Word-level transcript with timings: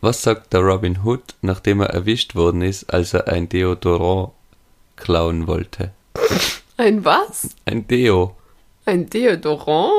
Was 0.00 0.22
sagt 0.22 0.52
der 0.52 0.60
Robin 0.60 1.04
Hood, 1.04 1.34
nachdem 1.40 1.80
er 1.80 1.90
erwischt 1.90 2.34
worden 2.34 2.62
ist, 2.62 2.92
als 2.92 3.14
er 3.14 3.28
ein 3.28 3.48
Deodorant 3.48 4.32
klauen 4.96 5.46
wollte? 5.46 5.92
Ein 6.76 7.04
was? 7.04 7.48
Ein 7.64 7.86
Deo. 7.86 8.36
Ein 8.84 9.08
Deodorant? 9.08 9.92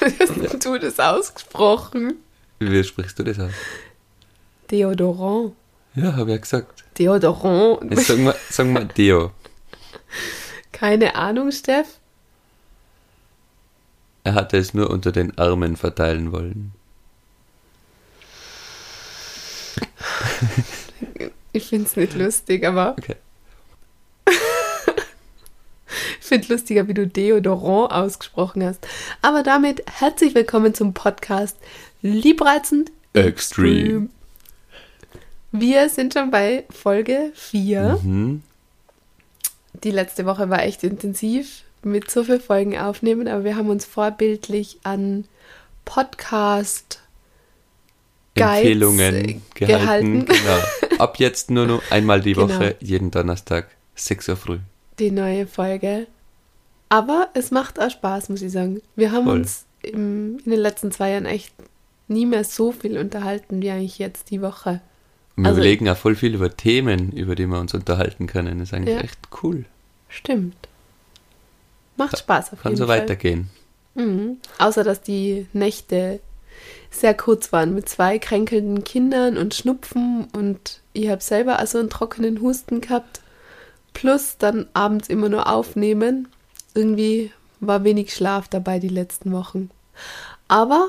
Wie 0.00 0.46
hast 0.48 0.64
du 0.64 0.78
das 0.78 0.98
ausgesprochen? 0.98 2.16
Wie 2.58 2.82
sprichst 2.84 3.18
du 3.18 3.22
das 3.22 3.38
aus? 3.38 3.52
Deodorant. 4.70 5.52
Ja, 5.94 6.12
habe 6.16 6.30
ich 6.30 6.36
ja 6.36 6.40
gesagt. 6.40 6.84
Deodorant. 6.98 7.90
Jetzt 7.90 8.08
sagen 8.08 8.24
wir, 8.24 8.34
sagen 8.50 8.74
wir 8.74 8.84
Deo. 8.84 9.30
Keine 10.72 11.14
Ahnung, 11.14 11.52
Steff. 11.52 11.98
Er 14.24 14.34
hatte 14.34 14.56
es 14.58 14.74
nur 14.74 14.90
unter 14.90 15.12
den 15.12 15.38
Armen 15.38 15.76
verteilen 15.76 16.32
wollen. 16.32 16.72
Ich 21.52 21.68
finde 21.68 21.86
es 21.86 21.96
nicht 21.96 22.14
lustig, 22.14 22.66
aber 22.66 22.96
Okay. 22.98 23.16
ich 26.20 26.26
finde 26.26 26.52
lustiger, 26.52 26.86
wie 26.88 26.94
du 26.94 27.06
Deodorant 27.06 27.92
ausgesprochen 27.92 28.62
hast. 28.62 28.86
Aber 29.22 29.42
damit 29.42 29.82
herzlich 29.90 30.34
willkommen 30.34 30.74
zum 30.74 30.92
Podcast 30.92 31.56
Liebreizend 32.02 32.92
Extreme. 33.14 34.08
Wir 35.52 35.88
sind 35.88 36.12
schon 36.12 36.30
bei 36.30 36.64
Folge 36.68 37.32
4. 37.34 38.00
Mhm. 38.02 38.42
Die 39.82 39.90
letzte 39.90 40.26
Woche 40.26 40.50
war 40.50 40.62
echt 40.62 40.84
intensiv 40.84 41.62
mit 41.82 42.10
so 42.10 42.24
vielen 42.24 42.40
Folgen 42.40 42.76
aufnehmen, 42.76 43.28
aber 43.28 43.44
wir 43.44 43.56
haben 43.56 43.70
uns 43.70 43.86
vorbildlich 43.86 44.78
an 44.82 45.24
Podcast 45.86 47.00
Guides, 48.36 48.56
Empfehlungen 48.58 49.14
äh, 49.14 49.40
gehalten. 49.54 50.24
gehalten. 50.24 50.26
Genau. 50.26 50.98
Ab 51.02 51.18
jetzt 51.18 51.50
nur 51.50 51.66
noch 51.66 51.82
einmal 51.90 52.20
die 52.20 52.32
Genau. 52.34 52.48
Woche, 52.48 52.76
jeden 52.80 53.10
Donnerstag, 53.10 53.68
6 53.94 54.28
Uhr 54.30 54.36
früh. 54.36 54.58
die 54.98 55.10
neue 55.10 55.46
Folge. 55.46 56.06
Aber 56.88 57.28
es 57.34 57.50
macht 57.50 57.80
auch 57.80 57.90
Spaß, 57.90 58.28
muss 58.28 58.42
ich 58.42 58.52
sagen. 58.52 58.80
Wir 58.94 59.10
haben 59.12 59.24
Voll. 59.24 59.38
uns 59.40 59.64
im, 59.82 60.38
in 60.44 60.50
den 60.52 60.60
letzten 60.60 60.92
zwei 60.92 61.10
Jahren 61.10 61.26
echt 61.26 61.52
nie 62.08 62.26
mehr 62.26 62.44
so 62.44 62.70
viel 62.72 62.96
unterhalten 62.98 63.60
wie 63.60 63.70
eigentlich 63.70 63.98
jetzt 63.98 64.30
die 64.30 64.40
Woche. 64.40 64.80
Und 65.36 65.42
wir 65.44 65.48
Also- 65.50 65.60
überlegen 65.60 65.88
auch 65.88 65.96
voll 65.96 66.14
viel 66.14 66.34
über 66.34 66.56
Themen, 66.56 67.10
über 67.12 67.34
die 67.34 67.46
wir 67.46 67.58
uns 67.58 67.74
unterhalten 67.74 68.26
können. 68.26 68.60
Das 68.60 68.68
ist 68.68 68.74
eigentlich 68.74 68.94
Ja. 68.94 69.00
echt 69.02 69.18
cool. 69.42 69.64
Stimmt. 70.08 70.56
Macht 71.96 72.18
Spaß 72.18 72.52
auf 72.52 72.62
Kann 72.62 72.72
jeden 72.72 72.78
so 72.78 72.86
Fall. 72.86 73.00
weitergehen. 73.00 73.50
Mhm. 73.94 74.36
Außer, 74.58 74.84
dass 74.84 75.00
die 75.02 75.46
Nächte 75.52 76.20
sehr 76.90 77.14
kurz 77.14 77.52
waren 77.52 77.74
mit 77.74 77.88
zwei 77.88 78.18
kränkelnden 78.18 78.84
Kindern 78.84 79.36
und 79.36 79.54
Schnupfen 79.54 80.28
und 80.32 80.80
ich 80.92 81.08
habe 81.08 81.22
selber 81.22 81.58
also 81.58 81.78
einen 81.78 81.90
trockenen 81.90 82.40
Husten 82.40 82.80
gehabt. 82.80 83.20
Plus 83.92 84.36
dann 84.38 84.66
abends 84.74 85.08
immer 85.08 85.28
nur 85.28 85.50
aufnehmen. 85.50 86.28
Irgendwie 86.74 87.32
war 87.60 87.84
wenig 87.84 88.14
Schlaf 88.14 88.48
dabei 88.48 88.78
die 88.78 88.88
letzten 88.88 89.32
Wochen. 89.32 89.70
Aber 90.48 90.88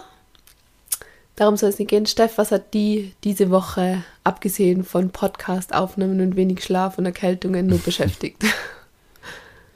darum 1.36 1.58
soll 1.58 1.70
es 1.70 1.80
nicht 1.80 1.90
gehen. 1.90 2.06
Steff, 2.06 2.38
was 2.38 2.52
hat 2.52 2.74
die 2.74 3.14
diese 3.24 3.50
Woche, 3.50 4.04
abgesehen 4.24 4.84
von 4.84 5.10
Podcast-Aufnahmen 5.10 6.22
und 6.22 6.36
wenig 6.36 6.64
Schlaf 6.64 6.98
und 6.98 7.06
Erkältungen, 7.06 7.68
nur 7.68 7.80
beschäftigt? 7.86 8.44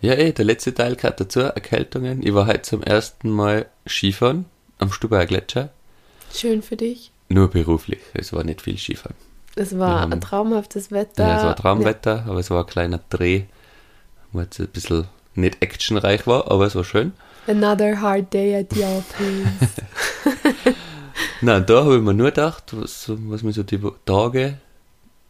Ja, 0.01 0.13
eh, 0.13 0.31
der 0.31 0.45
letzte 0.45 0.73
Teil 0.73 0.95
gehört 0.95 1.19
dazu, 1.19 1.41
Erkältungen. 1.41 2.25
Ich 2.25 2.33
war 2.33 2.47
heute 2.47 2.63
zum 2.63 2.81
ersten 2.81 3.29
Mal 3.29 3.67
Skifahren 3.87 4.45
am 4.79 4.91
Stubaier 4.91 5.25
Gletscher. 5.25 5.69
Schön 6.33 6.61
für 6.61 6.75
dich. 6.77 7.11
Nur 7.29 7.49
beruflich. 7.49 7.99
Es 8.13 8.33
war 8.33 8.43
nicht 8.43 8.61
viel 8.61 8.77
Skifahren. 8.77 9.15
Es 9.55 9.77
war 9.77 10.01
haben- 10.01 10.13
ein 10.13 10.21
traumhaftes 10.21 10.91
Wetter. 10.91 11.27
Ja, 11.27 11.37
es 11.37 11.43
war 11.43 11.55
Traumwetter, 11.55 12.25
aber 12.27 12.39
es 12.39 12.49
war 12.49 12.61
ein 12.63 12.67
kleiner 12.69 12.99
Dreh, 13.09 13.43
wo 14.31 14.41
jetzt 14.41 14.59
ein 14.59 14.67
bisschen 14.67 15.07
nicht 15.35 15.61
actionreich 15.61 16.27
war, 16.27 16.49
aber 16.51 16.65
es 16.67 16.75
war 16.75 16.83
schön. 16.83 17.13
Another 17.47 17.99
hard 17.99 18.33
day 18.33 18.55
at 18.55 18.67
the 18.73 18.83
office. 18.83 20.75
Nein, 21.41 21.65
da 21.65 21.83
habe 21.83 21.95
ich 21.97 22.01
mir 22.01 22.13
nur 22.13 22.27
gedacht, 22.27 22.65
was, 22.71 23.05
was 23.07 23.41
mich 23.43 23.55
so 23.55 23.63
die 23.63 23.79
Tage 24.05 24.57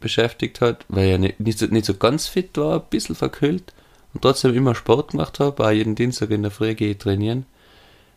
beschäftigt 0.00 0.60
hat, 0.60 0.84
weil 0.88 1.04
ich 1.06 1.10
ja 1.12 1.18
nicht, 1.18 1.40
nicht, 1.40 1.58
so, 1.58 1.66
nicht 1.66 1.86
so 1.86 1.94
ganz 1.94 2.26
fit 2.26 2.56
war, 2.58 2.80
ein 2.80 2.86
bisschen 2.90 3.14
verkühlt 3.14 3.72
und 4.12 4.22
trotzdem 4.22 4.54
immer 4.54 4.74
Sport 4.74 5.12
gemacht 5.12 5.40
habe, 5.40 5.64
auch 5.64 5.70
jeden 5.70 5.94
Dienstag 5.94 6.30
in 6.30 6.42
der 6.42 6.50
Früh 6.50 6.74
gehe 6.74 6.90
ich 6.92 6.98
trainieren. 6.98 7.46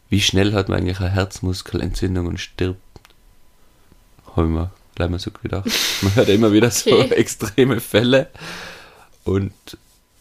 Wie 0.09 0.21
schnell 0.21 0.53
hat 0.53 0.69
man 0.69 0.79
eigentlich 0.79 0.99
eine 0.99 1.09
Herzmuskelentzündung 1.11 2.27
und 2.27 2.39
stirbt? 2.39 2.79
Habe 4.35 4.47
ich 4.47 4.53
mir 4.53 4.71
gleich 4.95 5.09
mal 5.09 5.19
so 5.19 5.31
gedacht. 5.31 5.65
Man 6.01 6.15
hört 6.15 6.27
ja 6.27 6.35
immer 6.35 6.51
wieder 6.51 6.69
so 6.71 6.91
Okay. 6.91 7.13
extreme 7.15 7.79
Fälle 7.79 8.27
und 9.23 9.53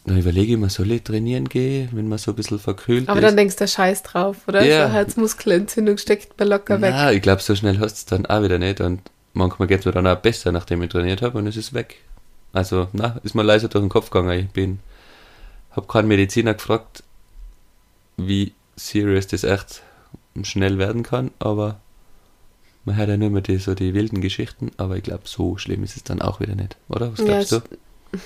dann 0.05 0.17
überlege 0.19 0.53
ich 0.53 0.59
mir, 0.59 0.69
soll 0.69 0.91
ich 0.91 1.03
trainieren 1.03 1.49
gehen, 1.49 1.89
wenn 1.93 2.07
man 2.07 2.19
so 2.19 2.31
ein 2.31 2.35
bisschen 2.35 2.59
verkühlt 2.59 3.09
Aber 3.09 3.19
ist? 3.19 3.25
dann 3.25 3.37
denkst 3.37 3.55
du 3.55 3.67
Scheiß 3.67 4.03
drauf, 4.03 4.37
oder? 4.47 4.63
Ja. 4.63 4.87
So 4.87 4.93
Herzmuskelentzündung 4.93 5.97
steckt 5.97 6.37
man 6.37 6.49
locker 6.49 6.79
weg. 6.81 6.91
Na, 6.93 7.11
ich 7.11 7.21
glaube, 7.23 7.41
so 7.41 7.55
schnell 7.55 7.79
hast 7.79 7.93
du 7.93 7.97
es 7.97 8.05
dann 8.05 8.25
auch 8.27 8.43
wieder 8.43 8.59
nicht. 8.59 8.81
Und 8.81 9.01
manchmal 9.33 9.67
geht 9.67 9.79
es 9.79 9.85
mir 9.85 9.93
dann 9.93 10.05
auch 10.05 10.17
besser, 10.17 10.51
nachdem 10.51 10.83
ich 10.83 10.89
trainiert 10.91 11.23
habe 11.23 11.37
und 11.39 11.47
es 11.47 11.57
ist 11.57 11.73
weg. 11.73 11.95
Also, 12.53 12.87
na, 12.93 13.19
ist 13.23 13.33
mir 13.33 13.41
leise 13.43 13.67
durch 13.67 13.83
den 13.83 13.89
Kopf 13.89 14.11
gegangen. 14.11 14.39
Ich 14.39 14.49
bin, 14.51 14.79
habe 15.71 15.87
keinen 15.87 16.07
Mediziner 16.07 16.53
gefragt, 16.53 17.01
wie 18.17 18.53
serious 18.75 19.27
das 19.27 19.43
echt 19.43 19.81
schnell 20.43 20.77
werden 20.77 21.03
kann, 21.03 21.31
aber 21.39 21.79
man 22.85 22.95
hört 22.97 23.09
ja 23.09 23.17
nur 23.17 23.27
immer 23.27 23.41
die, 23.41 23.57
so 23.57 23.73
die 23.75 23.93
wilden 23.93 24.21
Geschichten, 24.21 24.71
aber 24.77 24.97
ich 24.97 25.03
glaube, 25.03 25.23
so 25.25 25.57
schlimm 25.57 25.83
ist 25.83 25.95
es 25.97 26.03
dann 26.03 26.21
auch 26.21 26.39
wieder 26.39 26.55
nicht, 26.55 26.77
oder? 26.89 27.11
Was 27.13 27.19
Ja, 27.19 27.25
glaubst 27.25 27.51
du? 27.51 27.57
es- 27.57 27.63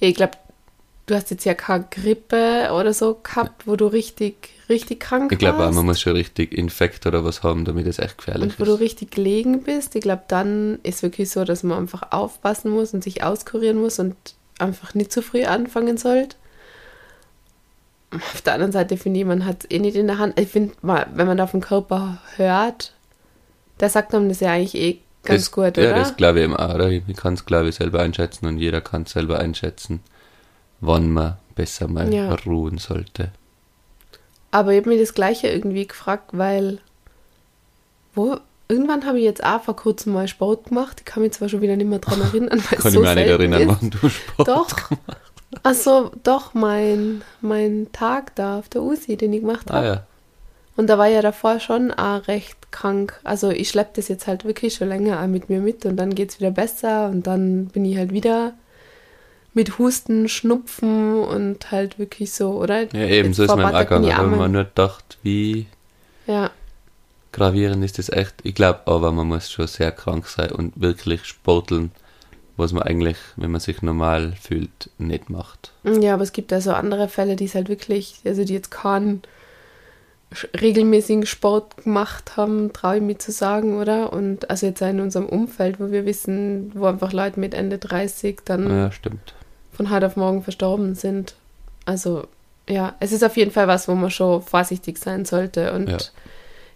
Ja, 0.00 0.08
ich 0.08 0.16
glaube, 0.16 0.32
du 1.06 1.14
hast 1.14 1.30
jetzt 1.30 1.44
ja 1.44 1.54
keine 1.54 1.86
Grippe 1.90 2.70
oder 2.72 2.92
so 2.94 3.14
gehabt, 3.22 3.66
wo 3.66 3.76
du 3.76 3.86
richtig, 3.86 4.50
richtig 4.68 5.00
krank 5.00 5.32
Ich 5.32 5.38
glaube 5.38 5.64
auch, 5.66 5.66
warst. 5.66 5.74
man 5.74 5.84
muss 5.86 6.00
schon 6.00 6.14
richtig 6.14 6.52
Infekt 6.52 7.06
oder 7.06 7.24
was 7.24 7.42
haben, 7.42 7.64
damit 7.64 7.86
es 7.86 7.98
echt 7.98 8.18
gefährlich 8.18 8.52
und 8.52 8.60
wo 8.60 8.64
du 8.64 8.74
ist. 8.74 8.80
richtig 8.80 9.10
gelegen 9.12 9.62
bist. 9.62 9.94
Ich 9.94 10.02
glaube, 10.02 10.22
dann 10.28 10.78
ist 10.82 11.02
wirklich 11.02 11.30
so, 11.30 11.44
dass 11.44 11.62
man 11.62 11.78
einfach 11.78 12.12
aufpassen 12.12 12.70
muss 12.70 12.94
und 12.94 13.04
sich 13.04 13.22
auskurieren 13.22 13.78
muss 13.80 13.98
und 13.98 14.16
einfach 14.58 14.94
nicht 14.94 15.12
zu 15.12 15.22
früh 15.22 15.44
anfangen 15.44 15.96
sollte. 15.96 16.36
Auf 18.14 18.42
der 18.42 18.54
anderen 18.54 18.72
Seite 18.72 18.96
finde 18.96 19.20
ich, 19.20 19.26
man 19.26 19.44
hat 19.46 19.64
es 19.64 19.70
eh 19.70 19.78
nicht 19.78 19.96
in 19.96 20.06
der 20.06 20.18
Hand. 20.18 20.38
Ich 20.38 20.48
finde 20.48 20.74
mal, 20.82 21.06
wenn 21.14 21.26
man 21.26 21.36
da 21.36 21.44
auf 21.44 21.52
den 21.52 21.60
Körper 21.60 22.18
hört, 22.36 22.92
der 23.80 23.88
sagt 23.88 24.14
einem 24.14 24.28
das 24.28 24.40
ja 24.40 24.52
eigentlich 24.52 24.74
eh 24.74 24.98
ganz 25.24 25.42
das, 25.44 25.52
gut, 25.52 25.76
ja, 25.76 25.90
oder? 25.90 25.94
das 25.94 26.16
glaube 26.16 26.40
ich 26.40 26.44
eben 26.44 26.56
auch, 26.56 26.74
oder? 26.74 26.90
Ich 26.90 27.04
kann 27.16 27.34
es, 27.34 27.46
glaube 27.46 27.68
ich, 27.68 27.76
selber 27.76 28.00
einschätzen 28.00 28.46
und 28.46 28.58
jeder 28.58 28.80
kann 28.80 29.02
es 29.02 29.12
selber 29.12 29.38
einschätzen, 29.38 30.00
wann 30.80 31.10
man 31.10 31.36
besser 31.54 31.88
mal 31.88 32.12
Ja. 32.12 32.34
ruhen 32.46 32.78
sollte. 32.78 33.30
Aber 34.50 34.72
ich 34.72 34.80
habe 34.80 34.90
mir 34.90 35.00
das 35.00 35.14
Gleiche 35.14 35.48
irgendwie 35.48 35.86
gefragt, 35.86 36.30
weil 36.32 36.78
wo 38.14 38.36
irgendwann 38.68 39.06
habe 39.06 39.18
ich 39.18 39.24
jetzt 39.24 39.42
auch 39.44 39.62
vor 39.62 39.76
kurzem 39.76 40.12
mal 40.12 40.28
Sport 40.28 40.66
gemacht. 40.66 40.98
Ich 41.00 41.04
kann 41.06 41.22
mich 41.22 41.32
zwar 41.32 41.48
schon 41.48 41.62
wieder 41.62 41.76
nicht 41.76 41.88
mehr 41.88 41.98
dran 41.98 42.20
erinnern, 42.32 42.62
weil 42.70 42.78
Kann 42.78 42.92
so 42.92 42.98
ich 42.98 43.00
mich 43.00 43.08
auch 43.10 43.14
nicht 43.14 43.28
erinnern, 43.28 43.76
wann 43.80 43.90
du 43.90 44.08
Sport 44.08 44.48
Doch. 44.48 44.90
Also 45.62 46.10
doch 46.22 46.54
mein 46.54 47.22
mein 47.40 47.88
Tag 47.92 48.34
da 48.36 48.58
auf 48.58 48.68
der 48.68 48.82
USI, 48.82 49.16
den 49.16 49.32
ich 49.32 49.40
gemacht 49.40 49.70
Ah 49.70 49.74
habe. 49.74 49.86
ja. 49.86 50.06
Und 50.76 50.86
da 50.88 50.96
war 50.96 51.06
ja 51.06 51.20
davor 51.20 51.60
schon 51.60 51.90
auch 51.92 52.26
recht 52.28 52.56
krank. 52.72 53.20
Also 53.24 53.50
ich 53.50 53.68
schleppe 53.68 53.90
das 53.96 54.08
jetzt 54.08 54.26
halt 54.26 54.44
wirklich 54.46 54.74
schon 54.74 54.88
länger 54.88 55.22
auch 55.22 55.26
mit 55.26 55.50
mir 55.50 55.60
mit 55.60 55.84
und 55.84 55.96
dann 55.96 56.14
geht's 56.14 56.40
wieder 56.40 56.50
besser 56.50 57.08
und 57.10 57.26
dann 57.26 57.66
bin 57.66 57.84
ich 57.84 57.98
halt 57.98 58.12
wieder 58.12 58.54
mit 59.54 59.78
Husten, 59.78 60.28
Schnupfen 60.30 61.20
und 61.22 61.70
halt 61.70 61.98
wirklich 61.98 62.32
so, 62.32 62.52
oder? 62.52 62.84
Ja, 62.94 63.04
eben, 63.06 63.28
Jetzt 63.28 63.36
so 63.36 63.42
ist 63.44 63.54
mein 63.54 63.66
habe 63.74 63.84
ich 63.84 63.90
Arme- 64.14 64.36
mir 64.38 64.48
nur 64.48 64.64
gedacht, 64.64 65.18
wie 65.22 65.66
Ja, 66.26 66.50
gravierend 67.32 67.84
ist 67.84 67.98
das 67.98 68.08
echt. 68.08 68.34
Ich 68.44 68.54
glaube 68.54 68.80
aber, 68.86 69.12
man 69.12 69.28
muss 69.28 69.50
schon 69.50 69.66
sehr 69.66 69.92
krank 69.92 70.26
sein 70.26 70.52
und 70.52 70.80
wirklich 70.80 71.24
sporteln, 71.26 71.90
was 72.62 72.72
man 72.72 72.84
eigentlich, 72.84 73.16
wenn 73.36 73.50
man 73.50 73.60
sich 73.60 73.82
normal 73.82 74.32
fühlt, 74.40 74.90
nicht 74.98 75.28
macht. 75.30 75.72
Ja, 75.84 76.14
aber 76.14 76.22
es 76.22 76.32
gibt 76.32 76.52
also 76.52 76.72
andere 76.72 77.08
Fälle, 77.08 77.36
die 77.36 77.44
es 77.44 77.54
halt 77.54 77.68
wirklich, 77.68 78.20
also 78.24 78.44
die 78.44 78.54
jetzt 78.54 78.70
keinen 78.70 79.22
regelmäßigen 80.60 81.26
Sport 81.26 81.84
gemacht 81.84 82.36
haben, 82.36 82.72
traue 82.72 82.96
ich 82.96 83.02
mir 83.02 83.18
zu 83.18 83.32
sagen, 83.32 83.78
oder? 83.78 84.12
Und 84.12 84.48
also 84.50 84.66
jetzt 84.66 84.82
auch 84.82 84.88
in 84.88 85.00
unserem 85.00 85.26
Umfeld, 85.26 85.78
wo 85.78 85.90
wir 85.90 86.06
wissen, 86.06 86.72
wo 86.74 86.86
einfach 86.86 87.12
Leute 87.12 87.38
mit 87.38 87.52
Ende 87.54 87.78
30 87.78 88.40
dann 88.44 88.70
Ja, 88.70 88.92
stimmt. 88.92 89.34
von 89.72 89.90
heute 89.90 90.06
auf 90.06 90.16
morgen 90.16 90.42
verstorben 90.42 90.94
sind. 90.94 91.34
Also 91.84 92.26
ja, 92.68 92.94
es 93.00 93.12
ist 93.12 93.24
auf 93.24 93.36
jeden 93.36 93.50
Fall 93.50 93.68
was, 93.68 93.88
wo 93.88 93.94
man 93.94 94.10
schon 94.10 94.40
vorsichtig 94.40 94.96
sein 94.98 95.24
sollte 95.26 95.72
und 95.74 95.90
Ja. 95.90 95.98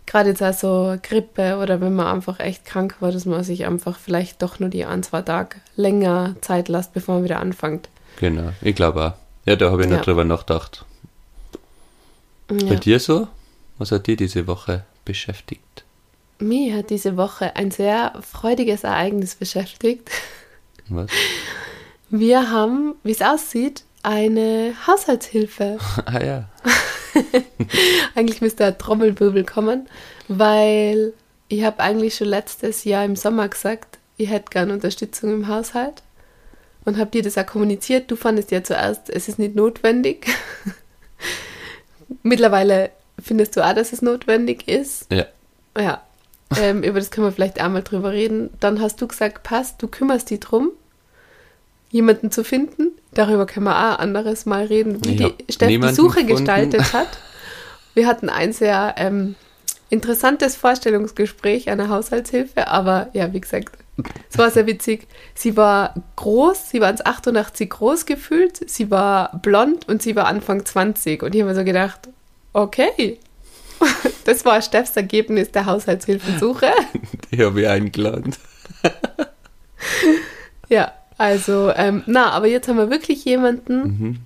gerade 0.04 0.30
jetzt 0.30 0.42
also 0.42 0.96
Grippe 1.02 1.56
oder 1.58 1.80
wenn 1.80 1.94
man 1.94 2.08
einfach 2.08 2.40
echt 2.40 2.66
krank 2.66 2.96
war, 3.00 3.12
dass 3.12 3.24
man 3.24 3.42
sich 3.42 3.64
einfach 3.66 3.98
vielleicht 3.98 4.42
doch 4.42 4.58
nur 4.60 4.68
die 4.68 4.84
ein, 4.84 5.02
zwei 5.02 5.22
Tage 5.22 5.56
länger 5.76 6.36
Zeit 6.40 6.68
lässt, 6.68 6.92
bevor 6.94 7.16
man 7.16 7.24
wieder 7.24 7.40
anfängt. 7.40 7.88
Genau, 8.18 8.50
ich 8.62 8.74
glaube 8.74 9.02
auch. 9.04 9.12
Ja, 9.44 9.56
da 9.56 9.70
habe 9.70 9.82
ich 9.82 9.88
noch 9.88 9.98
Ja. 9.98 10.02
drüber 10.02 10.24
nachgedacht. 10.24 10.84
Bei 12.48 12.56
Ja. 12.56 12.74
dir 12.76 12.98
so? 13.00 13.28
Was 13.78 13.92
hat 13.92 14.06
dir 14.06 14.16
diese 14.16 14.46
Woche 14.46 14.84
beschäftigt? 15.04 15.84
Mich 16.38 16.72
hat 16.72 16.90
diese 16.90 17.16
Woche 17.16 17.56
ein 17.56 17.70
sehr 17.70 18.12
freudiges 18.22 18.84
Ereignis 18.84 19.34
beschäftigt. 19.34 20.10
Was? 20.88 21.10
Wir 22.10 22.50
haben, 22.50 22.94
wie 23.02 23.10
es 23.12 23.20
aussieht, 23.22 23.82
eine 24.02 24.74
Haushaltshilfe. 24.86 25.78
ah 26.06 26.22
ja. 26.24 26.48
eigentlich 28.14 28.40
müsste 28.40 28.64
ein 28.66 28.78
Trommelwirbel 28.78 29.44
kommen, 29.44 29.88
weil 30.28 31.12
ich 31.48 31.64
habe 31.64 31.80
eigentlich 31.80 32.14
schon 32.16 32.28
letztes 32.28 32.84
Jahr 32.84 33.04
im 33.04 33.16
Sommer 33.16 33.48
gesagt, 33.48 33.95
ich 34.16 34.30
hätte 34.30 34.50
gerne 34.50 34.72
Unterstützung 34.72 35.32
im 35.32 35.48
Haushalt 35.48 36.02
und 36.84 36.98
habe 36.98 37.10
dir 37.10 37.22
das 37.22 37.36
auch 37.36 37.46
kommuniziert. 37.46 38.10
Du 38.10 38.16
fandest 38.16 38.50
ja 38.50 38.62
zuerst, 38.62 39.10
es 39.10 39.28
ist 39.28 39.38
nicht 39.38 39.54
notwendig. 39.54 40.26
Mittlerweile 42.22 42.90
findest 43.22 43.56
du 43.56 43.64
auch, 43.64 43.74
dass 43.74 43.92
es 43.92 44.02
notwendig 44.02 44.68
ist. 44.68 45.12
Ja. 45.12 45.26
Ja. 45.78 46.02
Ähm, 46.56 46.82
über 46.82 47.00
das 47.00 47.10
können 47.10 47.26
wir 47.26 47.32
vielleicht 47.32 47.60
einmal 47.60 47.82
drüber 47.82 48.12
reden. 48.12 48.50
Dann 48.60 48.80
hast 48.80 49.00
du 49.00 49.08
gesagt, 49.08 49.42
passt, 49.42 49.82
du 49.82 49.88
kümmerst 49.88 50.30
dich 50.30 50.40
drum, 50.40 50.70
jemanden 51.90 52.30
zu 52.30 52.44
finden. 52.44 52.92
Darüber 53.12 53.46
können 53.46 53.66
wir 53.66 53.76
auch 53.76 53.98
anderes 53.98 54.46
Mal 54.46 54.66
reden, 54.66 55.04
wie 55.04 55.24
hab 55.24 55.38
die 55.38 55.52
Steff 55.52 55.68
die 55.68 55.94
Suche 55.94 56.24
gefunden. 56.24 56.44
gestaltet 56.44 56.92
hat. 56.92 57.08
Wir 57.94 58.06
hatten 58.06 58.28
ein 58.28 58.52
sehr 58.52 58.94
ähm, 58.98 59.36
interessantes 59.90 60.56
Vorstellungsgespräch 60.56 61.68
einer 61.70 61.88
Haushaltshilfe, 61.88 62.68
aber 62.68 63.08
ja, 63.12 63.32
wie 63.32 63.40
gesagt, 63.40 63.76
es 64.30 64.36
war 64.36 64.50
sehr 64.50 64.66
witzig. 64.66 65.06
Sie 65.34 65.56
war 65.56 65.94
groß, 66.16 66.70
sie 66.70 66.80
war 66.80 66.92
1,88 66.92 67.66
groß 67.68 68.04
gefühlt, 68.04 68.68
sie 68.68 68.90
war 68.90 69.38
blond 69.42 69.88
und 69.88 70.02
sie 70.02 70.14
war 70.16 70.26
Anfang 70.26 70.64
20. 70.66 71.22
Und 71.22 71.34
ich 71.34 71.40
habe 71.40 71.50
mir 71.50 71.56
so 71.56 71.64
gedacht, 71.64 72.00
okay, 72.52 73.18
das 74.24 74.44
war 74.44 74.60
Steffs 74.60 74.96
Ergebnis 74.96 75.50
der 75.52 75.64
Haushaltshilfensuche. 75.66 76.70
Die 77.32 77.42
habe 77.44 77.62
ich 77.62 77.68
eingeladen. 77.68 78.34
Ja, 80.68 80.92
also, 81.18 81.70
ähm, 81.76 82.02
na, 82.06 82.30
aber 82.30 82.46
jetzt 82.48 82.68
haben 82.68 82.78
wir 82.78 82.90
wirklich 82.90 83.24
jemanden, 83.24 83.82
Mhm. 83.82 84.18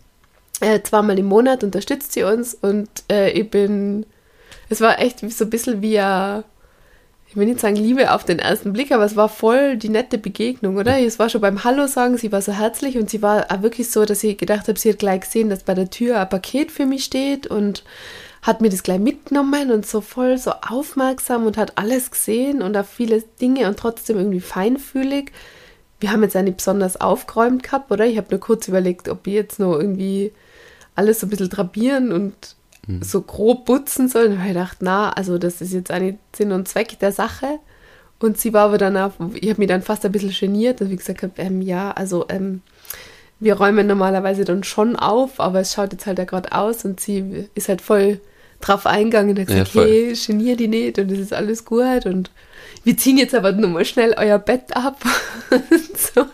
äh, 0.60 0.80
zweimal 0.82 1.18
im 1.18 1.26
Monat 1.26 1.62
unterstützt 1.64 2.12
sie 2.12 2.22
uns 2.22 2.54
und 2.54 2.88
äh, 3.10 3.30
ich 3.32 3.50
bin, 3.50 4.06
es 4.70 4.80
war 4.80 4.98
echt 5.00 5.20
so 5.20 5.44
ein 5.44 5.50
bisschen 5.50 5.82
wie 5.82 5.98
ich 7.30 7.36
will 7.36 7.46
nicht 7.46 7.60
sagen 7.60 7.76
Liebe 7.76 8.12
auf 8.12 8.24
den 8.24 8.40
ersten 8.40 8.72
Blick, 8.72 8.90
aber 8.90 9.04
es 9.04 9.14
war 9.14 9.28
voll 9.28 9.76
die 9.76 9.88
nette 9.88 10.18
Begegnung, 10.18 10.76
oder? 10.76 10.98
Es 10.98 11.20
war 11.20 11.28
schon 11.28 11.40
beim 11.40 11.62
Hallo 11.62 11.86
sagen, 11.86 12.16
sie 12.16 12.32
war 12.32 12.42
so 12.42 12.50
herzlich 12.50 12.98
und 12.98 13.08
sie 13.08 13.22
war 13.22 13.52
auch 13.52 13.62
wirklich 13.62 13.88
so, 13.88 14.04
dass 14.04 14.24
ich 14.24 14.36
gedacht 14.36 14.66
habe, 14.66 14.76
sie 14.76 14.90
hat 14.90 14.98
gleich 14.98 15.20
gesehen, 15.20 15.48
dass 15.48 15.62
bei 15.62 15.74
der 15.74 15.90
Tür 15.90 16.20
ein 16.20 16.28
Paket 16.28 16.72
für 16.72 16.86
mich 16.86 17.04
steht 17.04 17.46
und 17.46 17.84
hat 18.42 18.60
mir 18.60 18.68
das 18.68 18.82
gleich 18.82 18.98
mitgenommen 18.98 19.70
und 19.70 19.86
so 19.86 20.00
voll 20.00 20.38
so 20.38 20.50
aufmerksam 20.50 21.46
und 21.46 21.56
hat 21.56 21.78
alles 21.78 22.10
gesehen 22.10 22.62
und 22.62 22.76
auch 22.76 22.84
viele 22.84 23.22
Dinge 23.40 23.68
und 23.68 23.78
trotzdem 23.78 24.16
irgendwie 24.16 24.40
feinfühlig. 24.40 25.30
Wir 26.00 26.10
haben 26.10 26.24
jetzt 26.24 26.36
auch 26.36 26.42
nicht 26.42 26.56
besonders 26.56 27.00
aufgeräumt 27.00 27.62
gehabt, 27.62 27.92
oder? 27.92 28.06
Ich 28.06 28.16
habe 28.16 28.28
nur 28.32 28.40
kurz 28.40 28.66
überlegt, 28.66 29.08
ob 29.08 29.26
ich 29.28 29.34
jetzt 29.34 29.60
noch 29.60 29.78
irgendwie 29.78 30.32
alles 30.96 31.20
so 31.20 31.28
ein 31.28 31.30
bisschen 31.30 31.48
drapieren 31.48 32.10
und 32.10 32.56
so 33.00 33.22
grob 33.22 33.66
putzen 33.66 34.08
soll. 34.08 34.26
Und 34.26 34.38
habe 34.38 34.48
ich 34.48 34.54
gedacht, 34.54 34.78
na, 34.80 35.10
also 35.10 35.38
das 35.38 35.60
ist 35.60 35.72
jetzt 35.72 35.90
eigentlich 35.90 36.16
Sinn 36.34 36.52
und 36.52 36.66
Zweck 36.68 36.98
der 36.98 37.12
Sache. 37.12 37.58
Und 38.18 38.36
sie 38.38 38.52
war 38.52 38.66
aber 38.66 38.78
dann 38.78 38.96
auch, 38.96 39.12
ich 39.34 39.48
habe 39.48 39.60
mich 39.60 39.68
dann 39.68 39.82
fast 39.82 40.04
ein 40.04 40.12
bisschen 40.12 40.30
geniert, 40.32 40.80
dass 40.80 40.90
ich 40.90 40.98
gesagt 40.98 41.22
habe, 41.22 41.32
ähm, 41.38 41.62
ja, 41.62 41.90
also 41.92 42.26
ähm, 42.28 42.60
wir 43.38 43.54
räumen 43.54 43.86
normalerweise 43.86 44.44
dann 44.44 44.62
schon 44.64 44.96
auf, 44.96 45.40
aber 45.40 45.60
es 45.60 45.72
schaut 45.72 45.92
jetzt 45.92 46.06
halt 46.06 46.18
ja 46.18 46.24
gerade 46.24 46.52
aus 46.52 46.84
und 46.84 47.00
sie 47.00 47.46
ist 47.54 47.68
halt 47.70 47.80
voll 47.80 48.20
drauf 48.60 48.84
eingegangen 48.86 49.30
und 49.30 49.38
hat 49.40 49.48
Ja, 49.48 49.54
gesagt, 49.54 49.70
voll. 49.70 49.84
okay, 49.84 50.12
genier 50.26 50.54
die 50.56 50.68
nicht 50.68 50.98
und 50.98 51.10
es 51.10 51.18
ist 51.18 51.32
alles 51.32 51.64
gut 51.64 52.04
und 52.04 52.30
wir 52.84 52.94
ziehen 52.96 53.16
jetzt 53.16 53.34
aber 53.34 53.52
nur 53.52 53.70
mal 53.70 53.84
schnell 53.86 54.14
euer 54.18 54.38
Bett 54.38 54.76
ab. 54.76 55.02
so. 56.14 56.26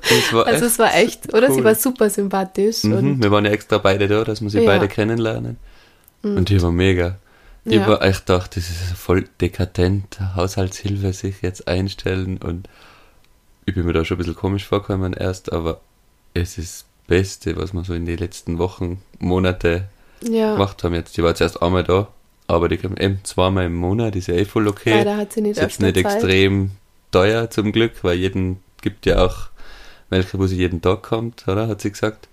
Also 0.43 0.67
es 0.67 0.79
war 0.81 0.95
echt, 0.97 1.33
oder? 1.35 1.51
Sie 1.53 1.59
cool. 1.59 1.65
war 1.65 1.75
super 1.77 2.11
sympathisch 2.11 2.83
Mhm, 2.85 2.93
und 2.93 3.23
wir 3.23 3.31
waren 3.31 3.45
ja 3.45 3.53
extra 3.53 3.79
beide 3.79 4.09
da, 4.09 4.25
dass 4.25 4.41
wir 4.43 4.51
sie 4.51 4.59
Ja. 4.59 4.65
beide 4.67 4.89
kennenlernen. 4.89 5.57
Und 6.35 6.49
die 6.49 6.61
war 6.63 6.73
mega. 6.73 7.19
Ich 7.65 7.75
Ja. 7.75 7.89
war 7.89 8.03
echt 8.03 8.27
gedacht, 8.27 8.57
das 8.57 8.71
ist 8.71 8.93
voll 8.97 9.29
dekadent, 9.41 10.21
Haushaltshilfe 10.37 11.13
sich 11.13 11.43
jetzt 11.43 11.67
einstellen 11.67 12.39
und 12.39 12.69
ich 13.65 13.75
bin 13.75 13.85
mir 13.85 13.93
da 13.93 14.05
schon 14.05 14.17
ein 14.17 14.19
bisschen 14.19 14.37
komisch 14.37 14.65
vorgekommen 14.65 15.13
erst, 15.13 15.53
aber 15.53 15.81
es 16.33 16.59
ist 16.59 16.83
das 16.83 16.85
Beste, 17.09 17.57
was 17.57 17.73
wir 17.73 17.83
so 17.85 17.95
in 17.95 18.07
den 18.07 18.19
letzten 18.19 18.59
Wochen, 18.59 19.03
Monate 19.19 19.89
ja, 20.23 20.53
gemacht 20.53 20.85
haben 20.85 20.95
jetzt. 20.95 21.17
Die 21.17 21.23
war 21.23 21.31
jetzt 21.31 21.41
erst 21.41 21.61
einmal 21.61 21.83
da, 21.83 22.07
aber 22.47 22.69
die 22.69 22.77
kommt 22.77 23.01
eben 23.01 23.19
zweimal 23.25 23.67
im 23.67 23.75
Monat, 23.75 24.15
ist 24.15 24.29
ja 24.29 24.35
eh 24.35 24.45
voll 24.45 24.69
okay. 24.69 24.91
leider 24.91 25.17
hat 25.17 25.33
sie 25.33 25.41
nicht 25.41 25.57
ist 25.57 25.63
jetzt 25.63 25.81
nicht 25.81 25.97
Zeit. 25.97 26.05
extrem 26.05 26.71
teuer 27.11 27.51
zum 27.51 27.73
Glück, 27.73 28.05
weil 28.05 28.17
jeden 28.17 28.61
gibt 28.81 29.07
ja 29.07 29.25
auch 29.25 29.49
welche, 30.09 30.39
wo 30.39 30.47
sie 30.47 30.57
jeden 30.57 30.81
Tag 30.83 31.03
kommt, 31.03 31.49
oder? 31.49 31.67
Hat 31.67 31.81
sie 31.81 31.91
gesagt. 31.91 32.29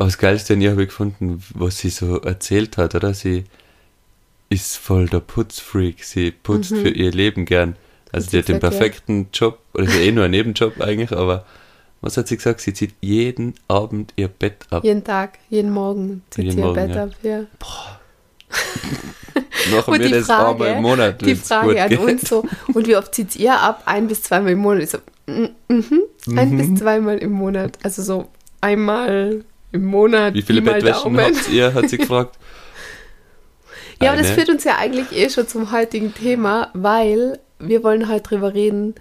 Aber 0.00 0.06
das 0.06 0.16
Geilste 0.16 0.54
an 0.54 0.62
ihr 0.62 0.70
habe 0.70 0.84
ich 0.84 0.88
gefunden, 0.88 1.44
was 1.52 1.76
sie 1.76 1.90
so 1.90 2.22
erzählt 2.22 2.78
hat, 2.78 2.94
oder? 2.94 3.12
Sie 3.12 3.44
ist 4.48 4.78
voll 4.78 5.10
der 5.10 5.20
Putzfreak. 5.20 6.04
Sie 6.04 6.30
putzt 6.30 6.70
für 6.70 6.88
ihr 6.88 7.10
Leben 7.10 7.44
gern. 7.44 7.76
Also 8.10 8.30
sie 8.30 8.38
hat 8.38 8.48
den 8.48 8.60
gesagt, 8.60 8.72
ja. 8.72 8.78
perfekten 8.78 9.28
Job, 9.34 9.58
oder 9.74 9.84
ist 9.84 9.94
ja 9.94 10.00
eh 10.00 10.10
nur 10.10 10.24
ein 10.24 10.30
Nebenjob 10.30 10.80
eigentlich, 10.80 11.12
aber 11.12 11.44
was 12.00 12.16
hat 12.16 12.28
sie 12.28 12.38
gesagt? 12.38 12.62
Sie 12.62 12.72
zieht 12.72 12.94
jeden 13.02 13.56
Abend 13.68 14.14
ihr 14.16 14.28
Bett 14.28 14.64
ab. 14.70 14.84
Jeden 14.84 15.04
Tag, 15.04 15.38
jeden 15.50 15.70
Morgen 15.70 16.22
zieht 16.30 16.44
Jeden 16.44 16.56
sie 16.56 16.60
ihr 16.60 16.64
Morgen, 16.64 16.76
Bett 16.76 16.94
ja. 16.94 17.02
ab. 17.02 17.10
Ja. 17.22 17.44
Machen 19.76 19.92
Und 19.92 20.00
wir 20.00 20.10
das 20.12 20.24
Frage, 20.24 20.48
einmal 20.48 20.76
im 20.76 20.82
Monat. 20.82 21.20
die 21.20 21.34
Frage 21.34 21.82
an 21.82 21.88
geht. 21.90 21.98
uns 21.98 22.22
so, 22.26 22.46
und 22.72 22.86
wie 22.86 22.96
oft 22.96 23.14
zieht 23.14 23.36
ihr 23.36 23.52
ab? 23.52 23.82
Ein 23.84 24.08
bis 24.08 24.22
zweimal 24.22 24.52
im 24.52 24.60
Monat. 24.60 24.82
Ich 24.82 24.90
so, 24.92 24.98
mm, 25.26 25.48
mhm, 25.68 26.38
ein 26.38 26.56
bis 26.56 26.80
zweimal 26.80 27.18
im 27.18 27.32
Monat. 27.32 27.78
Also 27.82 28.02
so 28.02 28.28
einmal 28.62 29.44
im 29.72 29.84
Monat. 29.84 30.34
Wie 30.34 30.42
viele 30.42 30.62
Bettwäschen 30.62 31.20
habt 31.20 31.48
ihr, 31.50 31.74
hat 31.74 31.88
sie 31.88 31.98
gefragt. 31.98 32.38
Ja, 34.02 34.12
aber 34.12 34.22
das 34.22 34.30
führt 34.30 34.48
uns 34.48 34.64
ja 34.64 34.76
eigentlich 34.78 35.12
eh 35.12 35.28
schon 35.28 35.46
zum 35.46 35.72
heutigen 35.72 36.14
Thema, 36.14 36.70
weil 36.72 37.38
wir 37.58 37.82
wollen 37.84 38.08
heute 38.08 38.22
drüber 38.22 38.54
reden, 38.54 38.94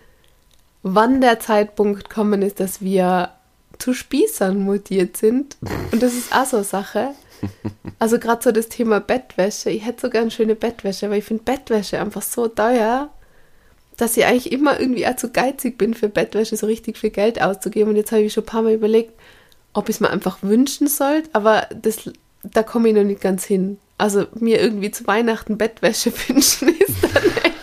wann 0.83 1.21
der 1.21 1.39
Zeitpunkt 1.39 2.09
kommen 2.09 2.41
ist, 2.41 2.59
dass 2.59 2.81
wir 2.81 3.29
zu 3.77 3.93
Spießern 3.93 4.59
mutiert 4.59 5.17
sind. 5.17 5.57
Und 5.91 6.03
das 6.03 6.13
ist 6.13 6.35
auch 6.35 6.45
so 6.45 6.57
eine 6.57 6.65
Sache. 6.65 7.09
Also 7.97 8.19
gerade 8.19 8.43
so 8.43 8.51
das 8.51 8.67
Thema 8.67 8.99
Bettwäsche. 8.99 9.69
Ich 9.69 9.85
hätte 9.85 10.01
so 10.01 10.09
gern 10.09 10.29
schöne 10.29 10.55
Bettwäsche, 10.55 11.09
weil 11.09 11.19
ich 11.19 11.25
finde 11.25 11.43
Bettwäsche 11.43 11.99
einfach 11.99 12.21
so 12.21 12.49
teuer, 12.49 13.09
dass 13.95 14.17
ich 14.17 14.25
eigentlich 14.25 14.51
immer 14.51 14.79
irgendwie 14.79 15.07
auch 15.07 15.15
zu 15.15 15.29
geizig 15.29 15.77
bin 15.77 15.93
für 15.93 16.09
Bettwäsche, 16.09 16.57
so 16.57 16.65
richtig 16.67 16.97
viel 16.97 17.09
Geld 17.09 17.41
auszugeben. 17.41 17.91
Und 17.91 17.95
jetzt 17.95 18.11
habe 18.11 18.21
ich 18.21 18.33
schon 18.33 18.43
ein 18.43 18.47
paar 18.47 18.61
Mal 18.61 18.73
überlegt, 18.73 19.13
ob 19.73 19.89
ich 19.89 19.95
es 19.95 19.99
mir 19.99 20.09
einfach 20.09 20.39
wünschen 20.41 20.87
sollte, 20.87 21.29
aber 21.33 21.67
das, 21.81 22.09
da 22.43 22.63
komme 22.63 22.89
ich 22.89 22.95
noch 22.95 23.03
nicht 23.03 23.21
ganz 23.21 23.43
hin. 23.43 23.77
Also 23.97 24.25
mir 24.33 24.61
irgendwie 24.61 24.91
zu 24.91 25.05
Weihnachten 25.07 25.57
Bettwäsche 25.57 26.11
wünschen 26.27 26.69
ist 26.69 27.03
dann 27.03 27.23
echt. 27.43 27.59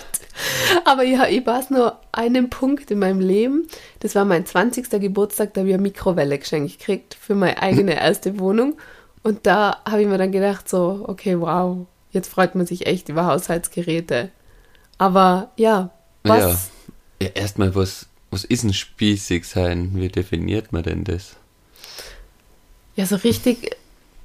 Aber 0.84 1.02
ja, 1.02 1.26
ich 1.26 1.44
war 1.46 1.60
es 1.60 1.70
nur 1.70 1.98
einen 2.12 2.50
Punkt 2.50 2.90
in 2.90 2.98
meinem 2.98 3.20
Leben. 3.20 3.66
Das 4.00 4.14
war 4.14 4.25
mein 4.25 4.46
20. 4.46 4.90
Geburtstag, 5.00 5.54
da 5.54 5.60
habe 5.60 5.68
ich 5.68 5.75
eine 5.75 5.82
Mikrowelle 5.82 6.38
geschenkt 6.38 6.78
gekriegt 6.78 7.16
für 7.20 7.34
meine 7.34 7.60
eigene 7.60 7.94
erste 8.00 8.38
Wohnung. 8.38 8.76
Und 9.22 9.46
da 9.46 9.82
habe 9.84 10.02
ich 10.02 10.08
mir 10.08 10.18
dann 10.18 10.30
gedacht, 10.30 10.68
so, 10.68 11.04
okay, 11.08 11.40
wow, 11.40 11.86
jetzt 12.12 12.28
freut 12.28 12.54
man 12.54 12.66
sich 12.66 12.86
echt 12.86 13.08
über 13.08 13.26
Haushaltsgeräte. 13.26 14.30
Aber 14.98 15.50
ja, 15.56 15.90
was? 16.22 16.70
Ja. 17.18 17.26
ja 17.26 17.32
erstmal, 17.34 17.75
was, 17.75 18.06
was 18.30 18.44
ist 18.44 18.62
ein 18.62 18.72
spießig 18.72 19.46
sein? 19.46 19.92
Wie 19.94 20.08
definiert 20.08 20.72
man 20.72 20.82
denn 20.82 21.04
das? 21.04 21.36
Ja, 22.96 23.06
so 23.06 23.16
richtig, 23.16 23.76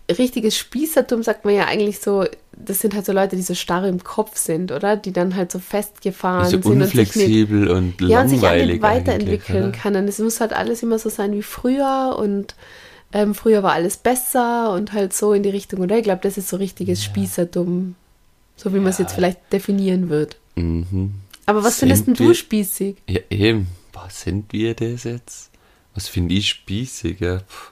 richtiges 0.09 0.57
Spießertum 0.57 1.23
sagt 1.23 1.45
man 1.45 1.53
ja 1.53 1.65
eigentlich 1.65 1.99
so, 1.99 2.25
das 2.51 2.79
sind 2.79 2.95
halt 2.95 3.05
so 3.05 3.11
Leute, 3.11 3.35
die 3.35 3.41
so 3.41 3.53
starr 3.53 3.87
im 3.87 4.03
Kopf 4.03 4.37
sind, 4.37 4.71
oder? 4.71 4.95
Die 4.97 5.11
dann 5.11 5.35
halt 5.35 5.51
so 5.51 5.59
festgefahren 5.59 6.45
so 6.45 6.51
sind 6.51 6.65
und 6.65 6.83
sich 6.83 6.93
nicht, 6.93 7.07
unflexibel 7.15 7.69
und 7.69 8.01
ja, 8.01 8.21
und 8.21 8.29
sich 8.29 8.41
langweilig 8.41 8.73
nicht 8.73 8.81
weiterentwickeln 8.81 9.63
eigentlich, 9.65 9.81
können. 9.81 10.07
Es 10.07 10.19
muss 10.19 10.39
halt 10.41 10.53
alles 10.53 10.83
immer 10.83 10.99
so 10.99 11.09
sein 11.09 11.33
wie 11.33 11.41
früher 11.41 12.15
und 12.17 12.55
ähm, 13.13 13.35
früher 13.35 13.61
war 13.61 13.73
alles 13.73 13.97
besser 13.97 14.73
und 14.73 14.93
halt 14.93 15.13
so 15.13 15.33
in 15.33 15.43
die 15.43 15.49
Richtung, 15.49 15.79
oder? 15.79 15.97
Ich 15.97 16.03
glaube, 16.03 16.21
das 16.23 16.37
ist 16.37 16.49
so 16.49 16.57
richtiges 16.57 17.03
Spießertum, 17.03 17.95
so 18.55 18.73
wie 18.73 18.79
man 18.79 18.87
es 18.87 18.99
jetzt 18.99 19.13
vielleicht 19.13 19.51
definieren 19.51 20.09
wird. 20.09 20.37
oder? 20.55 20.63
Mhm. 20.63 21.13
Aber 21.45 21.63
was 21.63 21.79
Sind 21.79 21.89
findest 21.89 22.07
denn 22.07 22.13
du 22.27 22.33
spießig? 22.33 22.97
Ja, 23.09 23.19
eben. 23.29 23.67
Was 23.93 24.21
sind 24.21 24.53
wir 24.53 24.73
das 24.73 25.03
jetzt? 25.03 25.49
Was 25.93 26.07
finde 26.07 26.33
ich 26.35 26.47
spießig? 26.47 27.19
Ja? 27.19 27.37
Puh. 27.39 27.70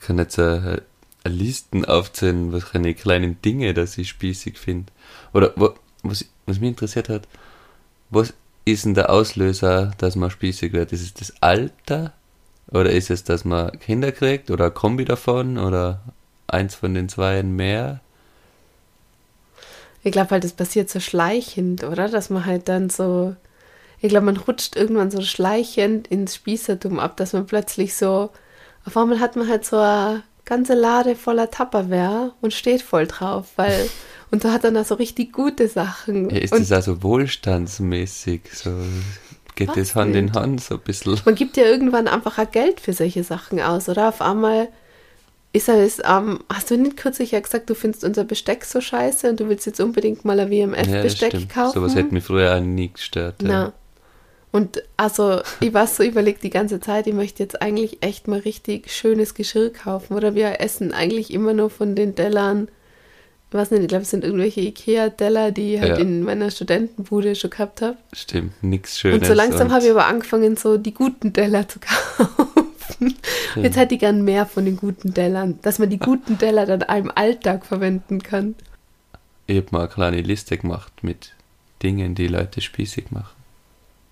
Ich 0.00 0.06
kann 0.06 0.18
jetzt 0.18 0.38
eine, 0.38 0.82
eine 1.24 1.34
Listen 1.34 1.84
aufzählen, 1.84 2.52
was 2.52 2.74
eine 2.74 2.94
kleinen 2.94 3.40
Dinge, 3.42 3.74
dass 3.74 3.98
ich 3.98 4.08
spießig 4.08 4.58
finde. 4.58 4.90
Oder 5.34 5.52
was, 6.02 6.24
was 6.46 6.58
mich 6.58 6.70
interessiert 6.70 7.10
hat, 7.10 7.28
was 8.08 8.32
ist 8.64 8.86
denn 8.86 8.94
der 8.94 9.10
Auslöser, 9.10 9.92
dass 9.98 10.16
man 10.16 10.30
spießig 10.30 10.72
wird? 10.72 10.92
Ist 10.92 11.02
es 11.02 11.14
das 11.14 11.34
Alter? 11.42 12.14
Oder 12.70 12.90
ist 12.90 13.10
es, 13.10 13.24
dass 13.24 13.44
man 13.44 13.78
Kinder 13.78 14.10
kriegt? 14.10 14.50
Oder 14.50 14.66
ein 14.66 14.74
Kombi 14.74 15.04
davon? 15.04 15.58
Oder 15.58 16.00
eins 16.46 16.74
von 16.74 16.94
den 16.94 17.08
zweien 17.08 17.54
mehr? 17.54 18.00
Ich 20.02 20.12
glaube 20.12 20.30
halt, 20.30 20.44
das 20.44 20.52
passiert 20.54 20.88
so 20.88 20.98
schleichend, 20.98 21.84
oder? 21.84 22.08
Dass 22.08 22.30
man 22.30 22.46
halt 22.46 22.68
dann 22.68 22.88
so, 22.88 23.36
ich 24.00 24.08
glaube, 24.08 24.26
man 24.26 24.38
rutscht 24.38 24.76
irgendwann 24.76 25.10
so 25.10 25.20
schleichend 25.20 26.08
ins 26.08 26.36
Spießertum 26.36 26.98
ab, 26.98 27.18
dass 27.18 27.34
man 27.34 27.46
plötzlich 27.46 27.94
so, 27.94 28.30
auf 28.84 28.96
einmal 28.96 29.20
hat 29.20 29.36
man 29.36 29.48
halt 29.48 29.64
so 29.64 29.78
eine 29.78 30.22
ganze 30.44 30.74
Lade 30.74 31.14
voller 31.16 31.50
Tupperware 31.50 32.32
und 32.40 32.52
steht 32.52 32.82
voll 32.82 33.06
drauf, 33.06 33.48
weil, 33.56 33.88
und 34.30 34.44
da 34.44 34.52
hat 34.52 34.64
dann 34.64 34.76
auch 34.76 34.84
so 34.84 34.94
richtig 34.96 35.32
gute 35.32 35.68
Sachen. 35.68 36.30
Ja, 36.30 36.38
ist 36.38 36.52
und 36.52 36.60
das 36.60 36.72
also 36.72 37.02
wohlstandsmäßig? 37.02 38.42
So 38.52 38.72
geht 39.54 39.76
das 39.76 39.94
Hand 39.94 40.16
in? 40.16 40.32
Hand 40.32 40.60
so 40.62 40.74
ein 40.74 40.80
bisschen? 40.80 41.20
man 41.24 41.34
gibt 41.34 41.56
ja 41.56 41.64
irgendwann 41.64 42.08
einfach 42.08 42.38
auch 42.38 42.50
Geld 42.50 42.80
für 42.80 42.92
solche 42.92 43.22
Sachen 43.24 43.60
aus, 43.60 43.88
oder? 43.88 44.08
Auf 44.08 44.22
einmal 44.22 44.68
ist 45.52 45.68
es, 45.68 46.00
ähm, 46.04 46.40
hast 46.48 46.70
du 46.70 46.76
nicht 46.76 46.96
kürzlich 46.96 47.32
ja 47.32 47.40
gesagt, 47.40 47.68
du 47.70 47.74
findest 47.74 48.04
unser 48.04 48.24
Besteck 48.24 48.64
so 48.64 48.80
scheiße 48.80 49.28
und 49.30 49.40
du 49.40 49.48
willst 49.48 49.66
jetzt 49.66 49.80
unbedingt 49.80 50.24
mal 50.24 50.38
ein 50.38 50.50
Ja, 50.52 50.66
WMF-Besteck 50.66 51.32
stimmt. 51.32 51.50
kaufen? 51.50 51.74
Sowas 51.74 51.94
hätte 51.96 52.14
mich 52.14 52.24
früher 52.24 52.56
auch 52.56 52.60
nie 52.60 52.92
gestört. 52.92 53.36
Na. 53.42 53.72
Ja. 54.52 54.58
Und 54.58 54.82
also, 54.96 55.40
ich 55.60 55.72
war 55.74 55.86
so 55.86 56.02
überlegt 56.02 56.42
die 56.42 56.50
ganze 56.50 56.80
Zeit, 56.80 57.06
ich 57.06 57.14
möchte 57.14 57.42
jetzt 57.42 57.62
eigentlich 57.62 57.98
echt 58.02 58.26
mal 58.28 58.40
richtig 58.40 58.90
schönes 58.92 59.34
Geschirr 59.34 59.72
kaufen. 59.72 60.14
Oder 60.16 60.34
wir 60.34 60.60
essen 60.60 60.92
eigentlich 60.92 61.32
immer 61.32 61.52
nur 61.54 61.70
von 61.70 61.94
den 61.94 62.14
Tellern. 62.16 62.68
Ich 63.50 63.54
weiß 63.54 63.70
nicht, 63.72 63.82
ich 63.82 63.88
glaube, 63.88 64.02
es 64.02 64.10
sind 64.10 64.22
irgendwelche 64.24 64.60
Ikea-Teller, 64.60 65.50
die 65.50 65.74
ich 65.74 65.80
halt 65.80 65.96
Ja. 65.98 66.02
in 66.04 66.22
meiner 66.22 66.50
Studentenbude 66.50 67.34
schon 67.34 67.50
gehabt 67.50 67.82
habe. 67.82 67.96
Stimmt, 68.12 68.62
nichts 68.62 68.98
Schönes. 68.98 69.20
Und 69.20 69.26
so 69.26 69.34
langsam 69.34 69.72
habe 69.72 69.84
ich 69.84 69.90
aber 69.90 70.06
angefangen, 70.06 70.56
so 70.56 70.76
die 70.76 70.94
guten 70.94 71.32
Teller 71.32 71.66
zu 71.68 71.78
kaufen. 72.16 73.14
Und 73.56 73.62
Jetzt 73.64 73.76
hätte 73.76 73.94
ich 73.94 74.00
gern 74.00 74.22
mehr 74.22 74.46
von 74.46 74.64
den 74.64 74.76
guten 74.76 75.14
Tellern, 75.14 75.58
dass 75.62 75.78
man 75.78 75.90
die 75.90 75.98
guten 75.98 76.38
Teller 76.38 76.66
dann 76.66 76.82
im 76.98 77.10
Alltag 77.14 77.66
verwenden 77.66 78.22
kann. 78.22 78.54
Ich 79.46 79.56
habe 79.56 79.66
mal 79.72 79.80
eine 79.80 79.88
kleine 79.88 80.20
Liste 80.22 80.56
gemacht 80.58 80.92
mit 81.02 81.32
Dingen, 81.82 82.14
die 82.14 82.28
Leute 82.28 82.60
spießig 82.60 83.10
machen. 83.10 83.34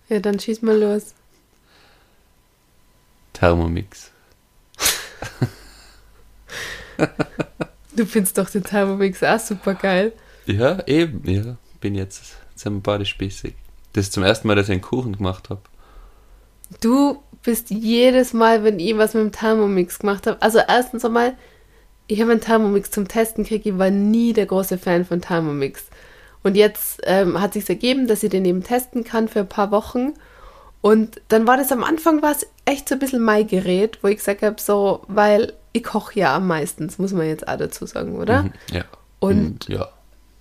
Ja, 0.09 0.21
dann 0.21 0.39
schieß 0.39 0.63
mal 0.63 0.79
los. 0.79 1.15
Thermomix. 3.33 4.11
Du 7.95 8.07
findest 8.07 8.39
doch 8.39 8.51
den 8.51 8.65
Thermomix 8.65 9.23
auch 9.23 9.39
super 9.39 9.75
geil. 9.75 10.13
Ja, 10.47 10.85
eben, 10.87 11.29
ja. 11.29 11.57
Bin 11.81 11.95
jetzt, 11.95 12.35
jetzt 12.51 12.63
sind 12.63 12.75
wir 12.75 12.81
beide 12.81 13.05
spießig. 13.05 13.55
Das 13.93 14.07
ist 14.07 14.13
zum 14.13 14.23
ersten 14.23 14.49
Mal, 14.49 14.57
dass 14.57 14.67
ich 14.67 14.73
einen 14.73 14.81
Kuchen 14.81 15.17
gemacht 15.17 15.51
habe. 15.51 15.61
Du 16.81 17.23
bist 17.43 17.71
jedes 17.71 18.33
Mal, 18.33 18.65
wenn 18.65 18.79
ich 18.79 18.97
was 18.97 19.15
mit 19.15 19.23
dem 19.23 19.33
Thermomix 19.33 19.99
gemacht 19.99 20.27
habe. 20.27 20.41
Also 20.43 20.59
erstens 20.59 21.05
einmal, 21.05 21.37
ich 22.07 22.21
habe 22.21 22.33
einen 22.33 22.41
Thermomix 22.41 22.91
zum 22.91 23.07
Testen 23.07 23.45
gekriegt. 23.45 23.67
Ich 23.67 23.79
war 23.79 23.91
nie 23.91 24.33
der 24.33 24.47
große 24.47 24.79
Fan 24.79 25.05
von 25.05 25.21
Thermomix. 25.21 25.85
Und 26.43 26.57
jetzt 26.57 27.01
ähm, 27.05 27.41
hat 27.41 27.53
sich 27.55 27.69
ergeben, 27.69 28.07
dass 28.07 28.23
ich 28.23 28.31
den 28.31 28.45
eben 28.45 28.63
testen 28.63 29.05
kann 29.05 29.29
für 29.29 29.41
ein 29.41 29.49
paar 29.49 29.71
Wochen. 29.71 30.15
Und 30.81 31.21
dann 31.29 31.47
war 31.47 31.57
das 31.57 31.73
am 31.73 31.83
Anfang 31.83 32.23
was 32.23 32.47
echt 32.65 32.89
so 32.89 32.95
ein 32.95 32.99
bisschen 33.01 33.21
mein 33.23 33.47
Gerät, 33.47 33.99
wo 34.03 34.09
ich 34.09 34.19
gesagt 34.19 34.43
habe, 34.43 34.57
so, 34.61 35.03
weil 35.09 35.53
ich 35.73 35.83
koche 35.85 36.21
ja 36.21 36.37
am 36.37 36.47
meisten, 36.47 36.89
muss 36.99 37.13
man 37.13 37.27
jetzt 37.27 37.49
auch 37.49 37.57
dazu 37.57 37.85
sagen, 37.87 38.17
oder? 38.17 38.45
Mhm, 38.45 38.53
ja. 38.73 38.85
Und- 39.19 39.69
Mm, 39.69 39.73
ja. 39.73 39.89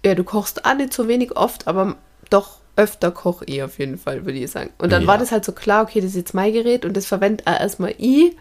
Ja, 0.05 0.15
du 0.15 0.23
kochst 0.23 0.63
auch 0.65 0.75
nicht 0.75 0.93
so 0.93 1.07
wenig 1.07 1.35
oft, 1.35 1.67
aber 1.67 1.95
doch 2.29 2.59
öfter 2.75 3.09
koche 3.11 3.43
ich 3.45 3.63
auf 3.63 3.79
jeden 3.79 3.97
Fall, 3.97 4.25
würde 4.25 4.37
ich 4.37 4.51
sagen. 4.51 4.69
Und 4.77 4.91
dann 4.91 5.01
Ja. 5.01 5.07
war 5.07 5.17
das 5.17 5.31
halt 5.31 5.43
so 5.43 5.51
klar, 5.51 5.83
okay, 5.83 5.99
das 5.99 6.11
ist 6.11 6.15
jetzt 6.17 6.33
mein 6.35 6.53
Gerät 6.53 6.85
und 6.85 6.95
das 6.95 7.07
verwendet 7.07 7.47
auch 7.47 7.59
erstmal 7.59 7.95
ich. 7.97 8.37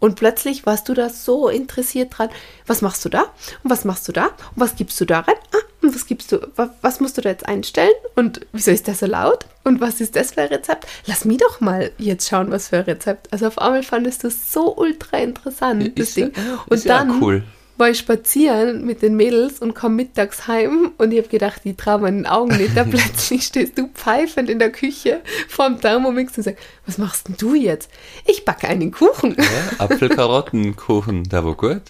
Und 0.00 0.16
plötzlich 0.16 0.66
warst 0.66 0.88
du 0.88 0.94
da 0.94 1.08
so 1.10 1.48
interessiert 1.48 2.18
dran. 2.18 2.30
Was 2.66 2.80
machst 2.82 3.04
du 3.04 3.08
da? 3.10 3.24
Und 3.62 3.70
was 3.70 3.84
machst 3.84 4.08
du 4.08 4.12
da? 4.12 4.24
Und 4.26 4.32
was 4.56 4.74
gibst 4.74 5.00
du 5.00 5.04
da 5.04 5.20
rein? 5.20 5.34
Ah, 5.54 5.58
und 5.82 5.94
was 5.94 6.06
gibst 6.06 6.32
du? 6.32 6.38
Was, 6.56 6.70
was 6.80 7.00
musst 7.00 7.18
du 7.18 7.20
da 7.22 7.28
jetzt 7.28 7.46
einstellen? 7.46 7.92
Und 8.16 8.40
wieso 8.52 8.70
ist 8.70 8.88
das 8.88 9.00
so 9.00 9.06
laut? 9.06 9.44
Und 9.62 9.80
was 9.80 10.00
ist 10.00 10.16
das 10.16 10.32
für 10.32 10.40
ein 10.42 10.48
Rezept? 10.48 10.86
Lass 11.06 11.24
mich 11.26 11.36
doch 11.38 11.60
mal 11.60 11.90
jetzt 11.98 12.28
schauen, 12.28 12.50
was 12.50 12.68
für 12.68 12.78
ein 12.78 12.84
Rezept. 12.84 13.30
Also 13.32 13.46
auf 13.46 13.58
einmal 13.58 13.82
fandest 13.82 14.24
du 14.24 14.28
es 14.28 14.52
so 14.52 14.74
ultra 14.76 15.18
interessant, 15.18 15.98
das 15.98 16.08
Ist 16.08 16.16
ja- 16.16 16.26
Ding. 16.28 16.34
Und 16.66 16.76
ist 16.76 16.84
ja 16.86 16.98
dann 16.98 17.22
cool. 17.22 17.44
War 17.80 17.90
ich 17.90 17.98
spazieren 17.98 18.84
mit 18.86 19.02
den 19.02 19.16
Mädels 19.16 19.58
und 19.58 19.74
komme 19.74 19.96
mittags 19.96 20.46
heim 20.46 20.92
und 20.98 21.10
ich 21.12 21.18
habe 21.18 21.28
gedacht, 21.28 21.62
die 21.64 21.74
trauen 21.74 22.02
meinen 22.02 22.26
Augen 22.26 22.56
nicht. 22.56 22.76
Da 22.76 22.84
plötzlich 22.90 23.44
stehst 23.44 23.76
du 23.78 23.88
pfeifend 23.88 24.48
in 24.48 24.58
der 24.58 24.70
Küche 24.70 25.20
vorm 25.48 25.80
Thermomix 25.80 26.36
und 26.36 26.44
sagst, 26.44 26.62
was 26.86 26.98
machst 26.98 27.26
denn 27.28 27.36
du 27.38 27.54
jetzt? 27.54 27.90
Ich 28.26 28.44
backe 28.44 28.68
einen 28.68 28.92
Kuchen. 28.92 29.34
Ja, 29.38 29.78
Apfelkarottenkuchen, 29.84 31.24
der 31.24 31.44
war 31.44 31.54
gut. 31.54 31.82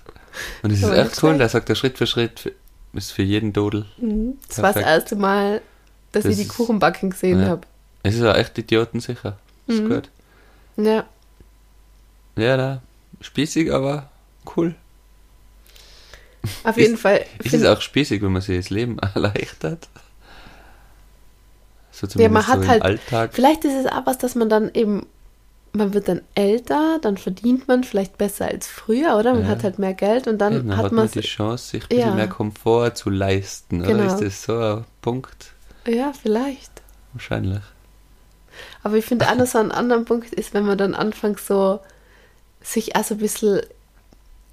Und 0.63 0.71
es 0.73 0.83
ist 0.83 0.91
echt 0.93 1.23
cool, 1.23 1.37
der 1.39 1.49
sagt 1.49 1.69
er 1.69 1.75
Schritt 1.75 1.99
für 1.99 2.07
Schritt, 2.07 2.53
ist 2.93 3.11
für 3.13 3.23
jeden 3.23 3.53
Dodel. 3.53 3.85
Das 4.49 4.63
war 4.63 4.73
das 4.73 4.83
erste 4.83 5.17
Mal, 5.17 5.61
dass 6.13 6.23
Das 6.25 6.33
ich 6.39 6.43
die 6.43 6.49
Kuchenbacken 6.49 7.11
gesehen 7.11 7.41
Ja. 7.41 7.49
habe. 7.49 7.63
Es 8.03 8.15
ist 8.15 8.23
auch 8.23 8.35
echt 8.37 8.57
idiotensicher. 8.57 9.37
Ist 9.67 9.83
Mhm. 9.83 9.89
gut. 9.89 10.09
Ja. 10.77 11.05
Ja, 12.37 12.57
da. 12.57 12.83
Spießig, 13.21 13.73
aber 13.73 14.09
cool. 14.57 14.75
Auf 16.65 16.77
jeden 16.77 16.95
Ist- 16.95 17.01
Fall. 17.03 17.25
Es 17.45 17.53
ist 17.53 17.65
auch 17.67 17.81
spießig, 17.81 18.23
wenn 18.23 18.33
man 18.33 18.43
sich 18.43 18.57
das 18.57 18.71
Leben 18.71 18.99
erleichtert. 19.15 19.89
So 21.93 22.07
Ja, 22.07 22.11
zumindest 22.13 22.33
man 22.33 22.47
hat 22.47 22.57
so 22.59 22.63
im 22.63 22.69
halt, 22.71 22.83
Alltag. 22.83 23.31
vielleicht 23.35 23.65
ist 23.65 23.75
es 23.75 23.87
auch 23.87 24.07
was, 24.07 24.19
dass 24.19 24.35
man 24.35 24.49
dann 24.49 24.71
eben, 24.75 25.07
man 25.73 25.93
wird 25.93 26.09
dann 26.09 26.23
älter, 26.35 26.99
dann 27.03 27.17
verdient 27.19 27.69
man 27.69 27.85
vielleicht 27.85 28.17
besser 28.19 28.47
als 28.47 28.67
früher, 28.67 29.17
oder? 29.19 29.35
Man 29.35 29.43
Ja. 29.43 29.49
hat 29.49 29.65
halt 29.65 29.79
mehr 29.79 29.95
Geld 29.95 30.27
und 30.27 30.39
dann 30.39 30.55
Eben, 30.55 30.69
dann 30.69 30.79
hat 30.79 30.87
hat 30.87 30.93
man 30.93 31.11
die 31.11 31.21
Chance, 31.21 31.65
sich 31.71 31.83
ein 31.85 31.89
bisschen 31.89 32.09
Ja. 32.09 32.15
mehr 32.15 32.29
Komfort 32.29 32.93
zu 32.95 33.11
leisten. 33.11 33.83
Genau. 33.83 34.05
Oder 34.05 34.07
ist 34.07 34.21
das 34.25 34.43
so 34.45 34.59
ein 34.59 34.85
Punkt? 35.03 35.53
ja, 35.87 36.13
vielleicht. 36.21 36.71
Wahrscheinlich. 37.13 37.61
Aber 38.83 38.97
ich 38.97 39.05
finde, 39.05 39.27
noch 39.37 39.47
so 39.47 39.59
ein 39.59 39.73
anderer 39.73 40.01
Punkt 40.05 40.33
ist, 40.33 40.55
wenn 40.55 40.65
man 40.65 40.79
dann 40.79 40.95
anfängt, 40.95 41.41
so 41.41 41.81
sich 42.63 42.95
auch 42.97 43.05
so 43.05 43.15
ein 43.15 43.19
bisschen 43.19 43.61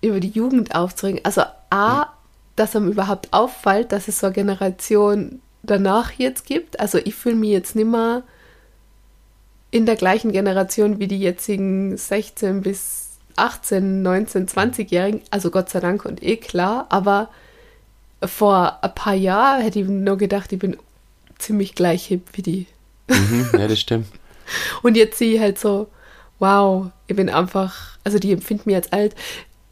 über 0.01 0.19
die 0.19 0.29
Jugend 0.29 0.73
aufzuregen. 0.75 1.21
Also 1.23 1.43
A, 1.69 2.07
dass 2.55 2.75
einem 2.75 2.91
überhaupt 2.91 3.31
auffällt, 3.31 3.91
dass 3.91 4.07
es 4.07 4.19
so 4.19 4.27
eine 4.27 4.33
Generation 4.33 5.41
danach 5.63 6.11
jetzt 6.13 6.45
gibt. 6.45 6.79
Also 6.79 6.97
ich 6.97 7.15
fühle 7.15 7.35
mich 7.35 7.51
jetzt 7.51 7.75
nicht 7.75 7.87
mehr 7.87 8.23
in 9.69 9.85
der 9.85 9.95
gleichen 9.95 10.31
Generation 10.31 10.99
wie 10.99 11.07
die 11.07 11.19
jetzigen 11.19 11.97
16 11.97 12.61
bis 12.61 13.17
18, 13.35 14.01
19, 14.01 14.47
20-Jährigen. 14.47 15.21
Also 15.29 15.51
Gott 15.51 15.69
sei 15.69 15.79
Dank 15.79 16.05
und 16.05 16.23
eh 16.23 16.37
klar. 16.37 16.87
Aber 16.89 17.29
vor 18.23 18.83
ein 18.83 18.95
paar 18.95 19.13
Jahren 19.13 19.61
hätte 19.61 19.79
ich 19.79 19.87
nur 19.87 20.17
gedacht, 20.17 20.51
ich 20.51 20.59
bin 20.59 20.77
ziemlich 21.37 21.75
gleich 21.75 22.07
hip 22.07 22.23
wie 22.33 22.41
die. 22.41 22.67
Mhm, 23.07 23.49
ja, 23.53 23.67
das 23.67 23.79
stimmt. 23.79 24.07
Und 24.81 24.97
jetzt 24.97 25.17
sehe 25.17 25.35
ich 25.35 25.39
halt 25.39 25.59
so, 25.59 25.87
wow, 26.39 26.87
ich 27.07 27.15
bin 27.15 27.29
einfach, 27.29 27.97
also 28.03 28.17
die 28.17 28.31
empfinden 28.31 28.63
mich 28.65 28.75
als 28.75 28.91
alt. 28.91 29.15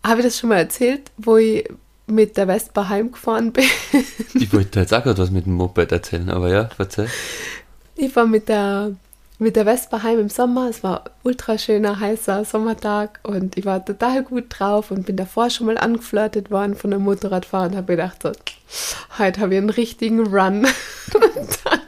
Habe 0.03 0.19
ich 0.19 0.25
das 0.25 0.37
schon 0.37 0.49
mal 0.49 0.57
erzählt, 0.57 1.11
wo 1.17 1.37
ich 1.37 1.67
mit 2.07 2.37
der 2.37 2.47
Vespa 2.47 2.89
heimgefahren 2.89 3.51
bin? 3.51 3.65
Ich 4.33 4.51
wollte 4.53 4.81
jetzt 4.81 4.93
auch 4.93 5.03
gerade 5.03 5.21
was 5.21 5.31
mit 5.31 5.45
dem 5.45 5.53
Moped 5.53 5.91
erzählen, 5.91 6.29
aber 6.29 6.49
ja, 6.49 6.69
erzähl. 6.77 7.07
Ich 7.95 8.13
war 8.15 8.25
mit 8.25 8.49
der, 8.49 8.91
mit 9.39 9.55
der 9.55 9.65
Vespa 9.65 10.03
heim 10.03 10.19
im 10.19 10.29
Sommer. 10.29 10.69
Es 10.69 10.83
war 10.83 11.05
ultra 11.23 11.57
schöner, 11.57 11.99
heißer 11.99 12.43
Sommertag 12.43 13.19
und 13.23 13.57
ich 13.57 13.65
war 13.65 13.83
total 13.83 14.23
gut 14.23 14.45
drauf 14.49 14.91
und 14.91 15.05
bin 15.05 15.15
davor 15.15 15.49
schon 15.49 15.67
mal 15.67 15.77
angeflirtet 15.77 16.51
worden 16.51 16.75
von 16.75 16.93
einem 16.93 17.03
Motorradfahrer 17.03 17.67
und 17.67 17.75
habe 17.75 17.95
gedacht, 17.95 18.23
so, 18.23 18.31
heute 19.17 19.39
habe 19.39 19.53
ich 19.53 19.57
einen 19.59 19.69
richtigen 19.69 20.27
Run. 20.27 20.65
und 21.13 21.59
dann 21.63 21.79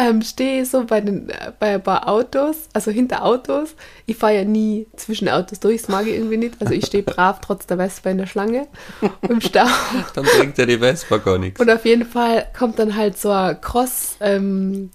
ähm, 0.00 0.22
stehe 0.22 0.62
ich 0.62 0.70
so 0.70 0.84
bei, 0.84 1.02
den, 1.02 1.28
äh, 1.28 1.52
bei 1.58 1.74
ein 1.74 1.82
paar 1.82 2.08
Autos, 2.08 2.56
also 2.72 2.90
hinter 2.90 3.22
Autos. 3.22 3.74
Ich 4.06 4.16
fahre 4.16 4.36
ja 4.36 4.44
nie 4.44 4.86
zwischen 4.96 5.28
Autos 5.28 5.60
durch, 5.60 5.82
das 5.82 5.90
mag 5.90 6.06
ich 6.06 6.14
irgendwie 6.14 6.38
nicht. 6.38 6.54
Also 6.58 6.72
ich 6.72 6.86
stehe 6.86 7.02
brav 7.02 7.42
trotz 7.42 7.66
der 7.66 7.76
Vespa 7.76 8.08
in 8.08 8.16
der 8.16 8.26
Schlange 8.26 8.66
im 9.28 9.40
Stau. 9.42 9.66
Dann 10.14 10.24
bringt 10.24 10.56
ja 10.56 10.64
die 10.64 10.78
Vespa 10.78 11.18
gar 11.18 11.36
nichts. 11.36 11.60
Und 11.60 11.68
auf 11.68 11.84
jeden 11.84 12.06
Fall 12.06 12.46
kommt 12.58 12.78
dann 12.78 12.96
halt 12.96 13.18
so 13.18 13.30
ein 13.30 13.60
Cross-Fahrer, 13.60 14.88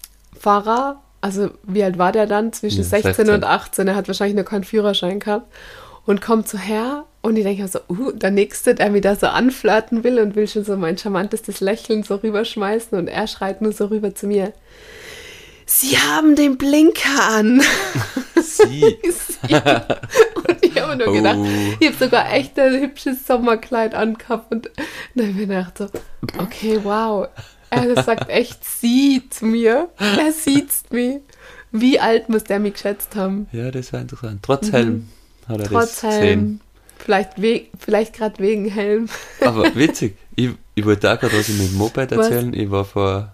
also 1.20 1.50
wie 1.62 1.84
alt 1.84 1.98
war 1.98 2.10
der 2.10 2.26
dann? 2.26 2.52
Zwischen 2.52 2.78
Ja, 2.78 2.84
16, 2.84 3.14
16. 3.14 3.34
und 3.34 3.44
18, 3.44 3.86
er 3.86 3.94
hat 3.94 4.08
wahrscheinlich 4.08 4.36
noch 4.36 4.44
keinen 4.44 4.64
Führerschein 4.64 5.20
gehabt 5.20 5.46
und 6.04 6.20
kommt 6.20 6.48
so 6.48 6.58
her 6.58 7.04
und 7.22 7.36
ich 7.36 7.44
denke 7.44 7.62
mir 7.62 7.68
so, 7.68 7.80
uh, 7.88 8.12
der 8.12 8.30
Nächste, 8.30 8.74
der 8.74 8.90
mich 8.90 9.02
da 9.02 9.16
so 9.16 9.26
anflirten 9.26 10.04
will 10.04 10.20
und 10.20 10.36
will 10.36 10.46
schon 10.46 10.64
so 10.64 10.76
mein 10.76 10.96
charmantestes 10.96 11.60
Lächeln 11.60 12.04
so 12.04 12.16
rüberschmeißen 12.16 12.96
und 12.96 13.08
er 13.08 13.26
schreit 13.26 13.62
nur 13.62 13.72
so 13.72 13.86
rüber 13.86 14.14
zu 14.14 14.28
mir, 14.28 14.52
Sie 15.66 15.98
haben 15.98 16.36
den 16.36 16.56
Blinker 16.58 17.28
an. 17.28 17.60
Sie. 18.42 18.96
und 19.42 20.64
ich 20.64 20.80
habe 20.80 20.96
nur 20.96 21.12
gedacht, 21.12 21.36
Oh. 21.38 21.46
ich 21.80 21.88
habe 21.88 21.96
sogar 22.04 22.32
echt 22.32 22.58
ein 22.58 22.80
hübsches 22.80 23.26
Sommerkleid 23.26 23.94
angehabt 23.94 24.52
und 24.52 24.70
dann 25.14 25.28
habe 25.28 25.40
ich 25.42 25.46
mir 25.48 25.64
gedacht 25.64 25.78
so, 25.78 25.88
okay, 26.38 26.78
wow. 26.82 27.28
Er 27.70 28.02
sagt 28.02 28.30
echt 28.30 28.64
sie 28.64 29.24
zu 29.28 29.44
mir. 29.44 29.88
Er 29.98 30.32
sieht 30.32 30.68
mich. 30.90 31.16
Wie 31.72 31.98
alt 31.98 32.28
muss 32.28 32.44
der 32.44 32.60
mich 32.60 32.74
geschätzt 32.74 33.16
haben? 33.16 33.48
Ja, 33.52 33.70
das 33.72 33.92
war 33.92 34.00
interessant. 34.00 34.40
Trotz 34.42 34.70
Helm 34.70 35.08
hat 35.48 35.58
er 35.58 35.64
Mhm. 35.66 35.72
Trotz 35.72 36.00
das 36.00 36.02
Helm. 36.04 36.20
gesehen. 36.20 36.60
Vielleicht, 36.98 37.42
we 37.42 37.62
vielleicht 37.78 38.14
gerade 38.14 38.38
wegen 38.38 38.66
Helm. 38.66 39.08
Aber 39.40 39.74
witzig, 39.74 40.16
ich, 40.36 40.50
ich 40.76 40.84
wollte 40.86 41.12
auch 41.12 41.18
gerade 41.20 41.36
was 41.38 41.48
mit 41.48 41.68
dem 41.70 41.74
Moped 41.76 42.12
erzählen. 42.12 42.52
Was? 42.52 42.58
Ich 42.58 42.70
war 42.70 42.84
vor, 42.84 43.32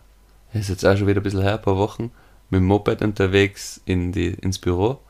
ist 0.55 0.71
jetzt 0.71 0.85
auch 0.85 0.97
schon 0.97 1.07
wieder 1.07 1.21
ein 1.21 1.23
bisschen 1.23 1.43
her, 1.43 1.55
ein 1.55 1.63
paar 1.63 1.77
Wochen, 1.77 2.11
mit 2.53 2.61
dem 2.61 2.67
Moped 2.67 3.01
unterwegs 3.03 3.81
in 3.87 4.13
die, 4.13 4.29
ins 4.29 4.59
Büro 4.59 5.01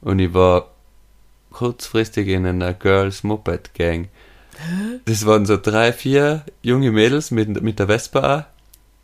und 0.00 0.20
ich 0.20 0.32
war 0.32 0.70
kurzfristig 1.50 2.28
in 2.28 2.46
einer 2.46 2.72
Girls 2.74 3.24
Moped 3.24 3.74
Gang. 3.74 4.08
Das 5.04 5.26
waren 5.26 5.46
so 5.46 5.58
drei, 5.60 5.92
vier 5.92 6.44
junge 6.62 6.92
Mädels 6.92 7.30
mit, 7.30 7.60
mit 7.60 7.78
der 7.78 7.88
Vespa 7.88 8.38
auch. 8.38 8.44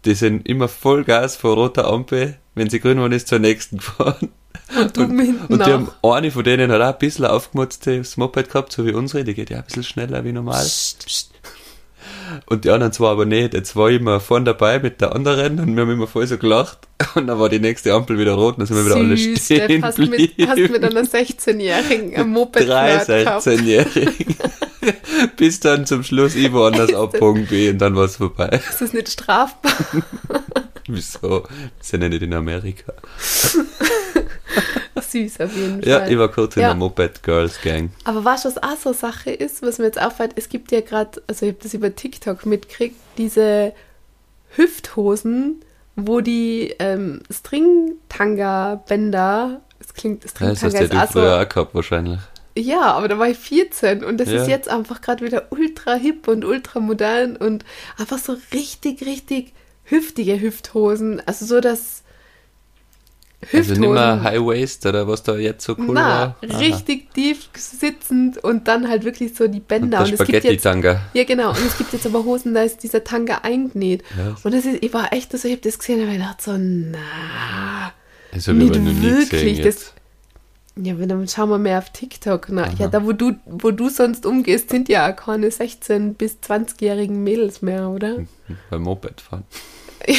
Die 0.05 0.15
sind 0.15 0.49
immer 0.49 0.69
Vollgas 0.69 1.37
vor 1.37 1.57
roter 1.57 1.89
Ampel, 1.89 2.39
wenn 2.55 2.71
sie 2.71 2.81
grün 2.81 3.01
waren, 3.01 3.13
ist 3.13 3.29
zur 3.29 3.39
nächsten 3.41 3.77
gefahren. 3.79 4.31
Und 4.77 4.97
und, 4.97 5.51
und 5.51 5.67
die 5.67 5.73
haben 5.73 5.91
eine 6.03 6.31
von 6.31 6.45
denen 6.45 6.71
hat 6.71 6.81
auch 6.81 6.93
ein 6.93 6.99
bisschen 6.99 7.25
aufgemutztes 7.27 8.17
Moped 8.17 8.51
gehabt, 8.51 8.73
so 8.73 8.87
wie 8.87 8.93
unsere, 8.93 9.25
die 9.25 9.35
geht 9.35 9.51
ja 9.51 9.59
ein 9.59 9.65
bisschen 9.65 9.83
schneller 9.83 10.25
wie 10.25 10.33
normal. 10.33 10.63
Psst, 10.63 11.07
psst. 11.07 11.32
Und 12.47 12.65
die 12.65 12.71
anderen 12.71 12.93
zwei 12.93 13.11
aber 13.11 13.25
nicht. 13.25 13.55
Jetzt 13.55 13.77
war 13.77 13.91
ich 13.91 14.01
immer 14.01 14.21
vorne 14.21 14.47
dabei 14.47 14.79
mit 14.79 15.01
der 15.01 15.15
anderen 15.15 15.59
und 15.61 15.75
wir 15.75 15.83
haben 15.83 15.91
immer 15.91 16.07
voll 16.07 16.27
so 16.27 16.39
gelacht. 16.39 16.79
Und 17.15 17.27
dann 17.27 17.39
war 17.41 17.49
die 17.49 17.59
nächste 17.59 17.93
Ampel 17.93 18.17
wieder 18.17 18.35
rot 18.35 18.55
und 18.55 18.61
dann 18.61 18.67
sind 18.69 18.77
wir 18.77 18.87
wieder 18.87 18.95
alle 18.95 19.17
stehen 19.19 19.83
hast 19.83 19.99
mit, 19.99 20.33
hast 20.47 20.57
mit 20.57 20.85
einer 20.85 21.03
16-Jährigen 21.03 22.17
am 22.21 22.31
Moped 22.31 22.67
Drei 22.67 23.03
16-Jährigen. 23.03 24.37
Bis 25.37 25.59
dann 25.59 25.85
zum 25.85 26.05
Schluss 26.05 26.37
ich 26.37 26.53
woanders 26.53 26.95
ab 26.95 27.13
Punkt 27.19 27.51
B 27.51 27.71
und 27.71 27.79
dann 27.79 27.97
war 27.97 28.05
es 28.05 28.17
vorbei. 28.17 28.61
Ist 28.69 28.81
das 28.81 28.93
nicht 28.93 29.11
strafbar? 29.11 29.73
Wieso? 30.87 31.43
Wir 31.43 31.43
sind 31.81 32.03
ja 32.03 32.09
nicht 32.09 32.23
in 32.23 32.35
Amerika. 32.35 32.93
Süß 35.13 35.41
auf 35.41 35.55
jeden 35.55 35.83
Fall. 35.83 35.89
Ja, 35.89 36.07
ich 36.07 36.19
war 36.19 36.29
kurz 36.29 36.57
in 36.57 36.63
der 36.63 36.75
Moped 36.75 37.23
Girls 37.23 37.61
Gang. 37.61 37.91
Aber 38.05 38.25
was 38.25 38.47
auch 38.47 38.77
so 38.77 38.89
eine 38.91 38.95
Sache 38.95 39.31
ist, 39.31 39.63
was 39.63 39.79
mir 39.79 39.87
jetzt 39.87 40.01
auffällt? 40.01 40.33
Es 40.37 40.49
gibt 40.49 40.71
ja 40.73 40.81
gerade, 40.81 41.23
also 41.27 41.45
ich 41.47 41.53
habe 41.53 41.63
das 41.63 41.75
über 41.75 41.95
TikTok 41.95 42.47
mitgekriegt, 42.47 42.97
diese 43.19 43.73
Hüfthosen, 44.57 45.61
wo 45.97 46.21
die 46.21 46.75
ähm, 46.79 47.21
String-Tanga-Bänder, 47.31 49.61
es 49.79 49.93
klingt, 49.95 50.29
String-Tanga 50.29 50.53
ja, 50.53 50.55
das 50.55 50.65
hast 50.65 50.75
ja 50.75 51.07
du 51.07 51.13
früher 51.13 51.37
so, 51.37 51.43
auch 51.43 51.49
gehabt 51.49 51.75
wahrscheinlich. 51.75 52.19
Ja, 52.57 52.93
aber 52.93 53.09
da 53.09 53.19
war 53.19 53.29
ich 53.29 53.39
14 53.39 54.05
und 54.05 54.19
das 54.19 54.31
ja. 54.31 54.43
ist 54.43 54.49
jetzt 54.49 54.69
einfach 54.69 55.01
gerade 55.01 55.25
wieder 55.25 55.47
ultra 55.51 55.95
hip 55.95 56.29
und 56.29 56.45
ultra 56.45 56.81
modern 56.81 57.37
und 57.37 57.65
einfach 57.99 58.19
so 58.19 58.37
richtig, 58.53 59.07
richtig 59.07 59.55
hüftige 59.85 60.39
Hüfthosen. 60.41 61.23
Also 61.27 61.47
so, 61.47 61.61
dass 61.61 62.02
Hüfthosen. 63.43 63.71
Also 63.71 63.81
nicht 63.81 63.91
mehr 63.91 64.23
High 64.23 64.41
Waist 64.41 64.87
oder 64.87 65.09
was 65.09 65.23
da 65.23 65.37
jetzt 65.37 65.65
so 65.65 65.75
cool 65.79 65.95
Na, 65.95 66.37
war? 66.43 66.61
richtig 66.61 67.13
tief 67.13 67.49
sitzend 67.57 68.39
und 68.39 68.69
dann 68.69 68.89
halt 68.89 69.05
wirklich 69.05 69.35
so 69.35 69.49
die 69.49 69.61
Bänder. 69.61 69.99
Und, 70.01 70.11
und 70.11 70.15
Spaghetti-Tanga. 70.15 71.01
Ja, 71.13 71.25
genau. 71.25 71.51
Und 71.51 71.67
es 71.67 71.77
gibt 71.77 71.93
jetzt 71.93 72.07
aber 72.07 72.25
Hosen, 72.25 72.55
da 72.55 72.63
ist 72.63 72.83
dieser 72.83 73.05
Tanga 73.05 73.41
eingenäht. 73.43 74.05
Ja. 74.17 74.37
Und 74.43 74.55
das 74.55 74.65
ist, 74.65 74.83
ich 74.83 74.95
war 74.95 75.13
echt 75.13 75.37
so, 75.37 75.47
ich 75.47 75.55
habe 75.55 75.63
das 75.63 75.79
gesehen 75.79 76.01
und 76.01 76.07
habe 76.07 76.19
gedacht 76.19 76.41
so, 76.41 76.57
na, 76.57 77.93
also, 78.33 78.53
nicht 78.53 78.75
wirklich. 79.03 79.61
Das, 79.61 79.93
ja, 80.77 80.95
dann 80.95 81.29
schauen 81.29 81.51
wir 81.51 81.59
mehr 81.59 81.79
auf 81.79 81.91
TikTok. 81.91 82.47
Na, 82.51 82.73
ja, 82.79 82.89
da 82.89 83.05
wo 83.05 83.13
du, 83.13 83.33
wo 83.45 83.73
du 83.73 83.91
sonst 83.91 84.25
umgehst, 84.25 84.71
sind 84.71 84.89
ja 84.89 85.11
auch 85.11 85.17
keine 85.17 85.49
16- 85.49 86.15
bis 86.15 86.39
20-jährigen 86.43 87.23
Mädels 87.23 87.61
mehr, 87.61 87.89
oder? 87.91 88.19
Beim 88.71 88.83
Moped 88.83 89.21
fahren. 89.21 89.45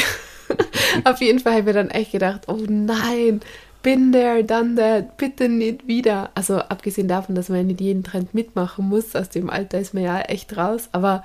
Auf 1.03 1.21
jeden 1.21 1.39
Fall 1.39 1.53
habe 1.53 1.69
ich 1.69 1.75
dann 1.75 1.89
echt 1.89 2.11
gedacht, 2.11 2.43
oh 2.47 2.61
nein, 2.67 3.41
bin 3.81 4.11
there, 4.11 4.43
done 4.43 4.75
that, 4.75 5.17
bitte 5.17 5.49
nicht 5.49 5.87
wieder. 5.87 6.31
Also 6.35 6.55
abgesehen 6.57 7.07
davon, 7.07 7.35
dass 7.35 7.49
man 7.49 7.59
ja 7.59 7.63
nicht 7.63 7.81
jeden 7.81 8.03
Trend 8.03 8.33
mitmachen 8.33 8.87
muss, 8.87 9.15
aus 9.15 9.29
dem 9.29 9.49
Alter 9.49 9.79
ist 9.79 9.93
man 9.93 10.03
ja 10.03 10.21
echt 10.21 10.55
raus, 10.57 10.89
aber 10.91 11.23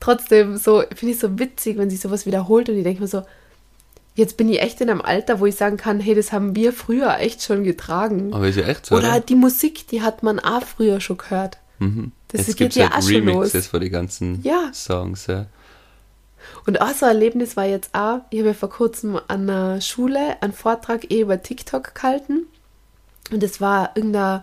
trotzdem 0.00 0.56
so, 0.56 0.82
finde 0.94 1.14
ich 1.14 1.20
so 1.20 1.38
witzig, 1.38 1.78
wenn 1.78 1.90
sich 1.90 2.00
sowas 2.00 2.26
wiederholt 2.26 2.68
und 2.68 2.76
ich 2.76 2.84
denke 2.84 3.02
mir 3.02 3.08
so, 3.08 3.22
jetzt 4.16 4.36
bin 4.36 4.48
ich 4.48 4.60
echt 4.60 4.80
in 4.80 4.90
einem 4.90 5.00
Alter, 5.00 5.40
wo 5.40 5.46
ich 5.46 5.54
sagen 5.54 5.76
kann, 5.76 6.00
hey, 6.00 6.14
das 6.14 6.32
haben 6.32 6.56
wir 6.56 6.72
früher 6.72 7.18
echt 7.18 7.42
schon 7.42 7.62
getragen. 7.64 8.32
Aber 8.34 8.48
ist 8.48 8.56
ja 8.56 8.66
echt 8.66 8.86
so. 8.86 8.96
Oder 8.96 9.10
oder? 9.10 9.20
die 9.20 9.36
Musik, 9.36 9.86
die 9.88 10.02
hat 10.02 10.22
man 10.22 10.40
auch 10.40 10.62
früher 10.62 11.00
schon 11.00 11.18
gehört. 11.18 11.58
Mhm. 11.78 12.12
Das 12.28 12.46
jetzt 12.46 12.56
geht 12.56 12.74
ja 12.74 12.90
halt 12.90 12.94
auch 12.94 13.08
schon 13.08 13.28
Remixes 13.28 13.54
los. 13.54 13.66
für 13.68 13.80
die 13.80 13.90
ganzen 13.90 14.42
ja. 14.42 14.70
Songs, 14.72 15.26
ja. 15.26 15.46
Und 16.66 16.80
auch 16.80 16.90
so 16.90 17.06
ein 17.06 17.12
Erlebnis 17.12 17.56
war 17.56 17.64
jetzt 17.64 17.94
auch, 17.94 18.20
ich 18.30 18.40
habe 18.40 18.48
ja 18.48 18.54
vor 18.54 18.70
kurzem 18.70 19.20
an 19.28 19.46
der 19.46 19.80
Schule 19.80 20.40
einen 20.40 20.52
Vortrag 20.52 21.10
eh 21.10 21.20
über 21.20 21.42
TikTok 21.42 21.94
gehalten. 21.94 22.46
Und 23.32 23.42
es 23.42 23.60
war 23.60 23.90
irgendein, 23.96 24.42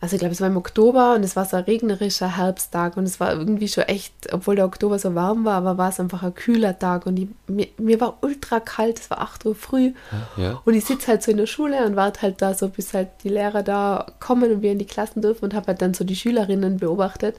also 0.00 0.16
ich 0.16 0.20
glaube, 0.20 0.32
es 0.32 0.40
war 0.40 0.48
im 0.48 0.56
Oktober 0.56 1.14
und 1.14 1.24
es 1.24 1.36
war 1.36 1.44
so 1.44 1.56
ein 1.56 1.64
regnerischer 1.64 2.36
Herbsttag 2.38 2.96
und 2.96 3.04
es 3.04 3.20
war 3.20 3.32
irgendwie 3.32 3.68
schon 3.68 3.84
echt, 3.84 4.32
obwohl 4.32 4.56
der 4.56 4.64
Oktober 4.64 4.98
so 4.98 5.14
warm 5.14 5.44
war, 5.44 5.56
aber 5.56 5.76
war 5.76 5.90
es 5.90 6.00
einfach 6.00 6.22
ein 6.22 6.34
kühler 6.34 6.78
Tag 6.78 7.04
und 7.04 7.18
ich, 7.18 7.28
mir, 7.46 7.68
mir, 7.76 8.00
war 8.00 8.18
ultra 8.22 8.60
kalt, 8.60 8.98
es 8.98 9.10
war 9.10 9.20
8 9.20 9.44
Uhr 9.44 9.54
früh 9.54 9.92
ja. 10.38 10.60
und 10.64 10.74
ich 10.74 10.86
sitze 10.86 11.08
halt 11.08 11.22
so 11.22 11.30
in 11.30 11.36
der 11.36 11.46
Schule 11.46 11.84
und 11.84 11.96
warte 11.96 12.22
halt 12.22 12.40
da 12.40 12.54
so, 12.54 12.68
bis 12.68 12.94
halt 12.94 13.08
die 13.24 13.28
Lehrer 13.28 13.62
da 13.62 14.06
kommen 14.20 14.50
und 14.50 14.62
wir 14.62 14.72
in 14.72 14.78
die 14.78 14.86
Klassen 14.86 15.20
dürfen 15.20 15.44
und 15.44 15.54
habe 15.54 15.66
halt 15.66 15.82
dann 15.82 15.92
so 15.92 16.04
die 16.04 16.16
Schülerinnen 16.16 16.78
beobachtet 16.78 17.36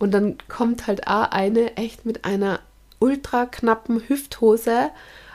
und 0.00 0.12
dann 0.12 0.38
kommt 0.48 0.88
halt 0.88 1.06
auch 1.06 1.30
eine 1.30 1.76
echt 1.76 2.04
mit 2.04 2.24
einer 2.24 2.58
ultra 3.02 3.46
knappen 3.46 4.02
Hüfthose, 4.08 4.90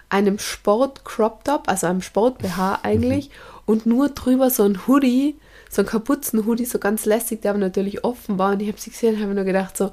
einem 0.09 0.39
Sport-Crop-Top, 0.39 1.67
also 1.67 1.87
einem 1.87 2.01
Sport-BH 2.01 2.79
eigentlich, 2.83 3.29
mhm. 3.29 3.33
und 3.65 3.85
nur 3.85 4.09
drüber 4.09 4.49
so 4.49 4.63
ein 4.63 4.87
Hoodie, 4.87 5.35
so 5.69 5.81
ein 5.81 5.85
Kapuzen-Hoodie, 5.85 6.65
so 6.65 6.79
ganz 6.79 7.05
lässig, 7.05 7.41
der 7.41 7.51
aber 7.51 7.59
natürlich 7.59 8.03
offen 8.05 8.39
war. 8.39 8.53
Und 8.53 8.61
ich 8.61 8.69
habe 8.69 8.79
sie 8.79 8.91
gesehen 8.91 9.15
und 9.15 9.21
habe 9.21 9.33
nur 9.33 9.43
gedacht, 9.43 9.75
so, 9.75 9.91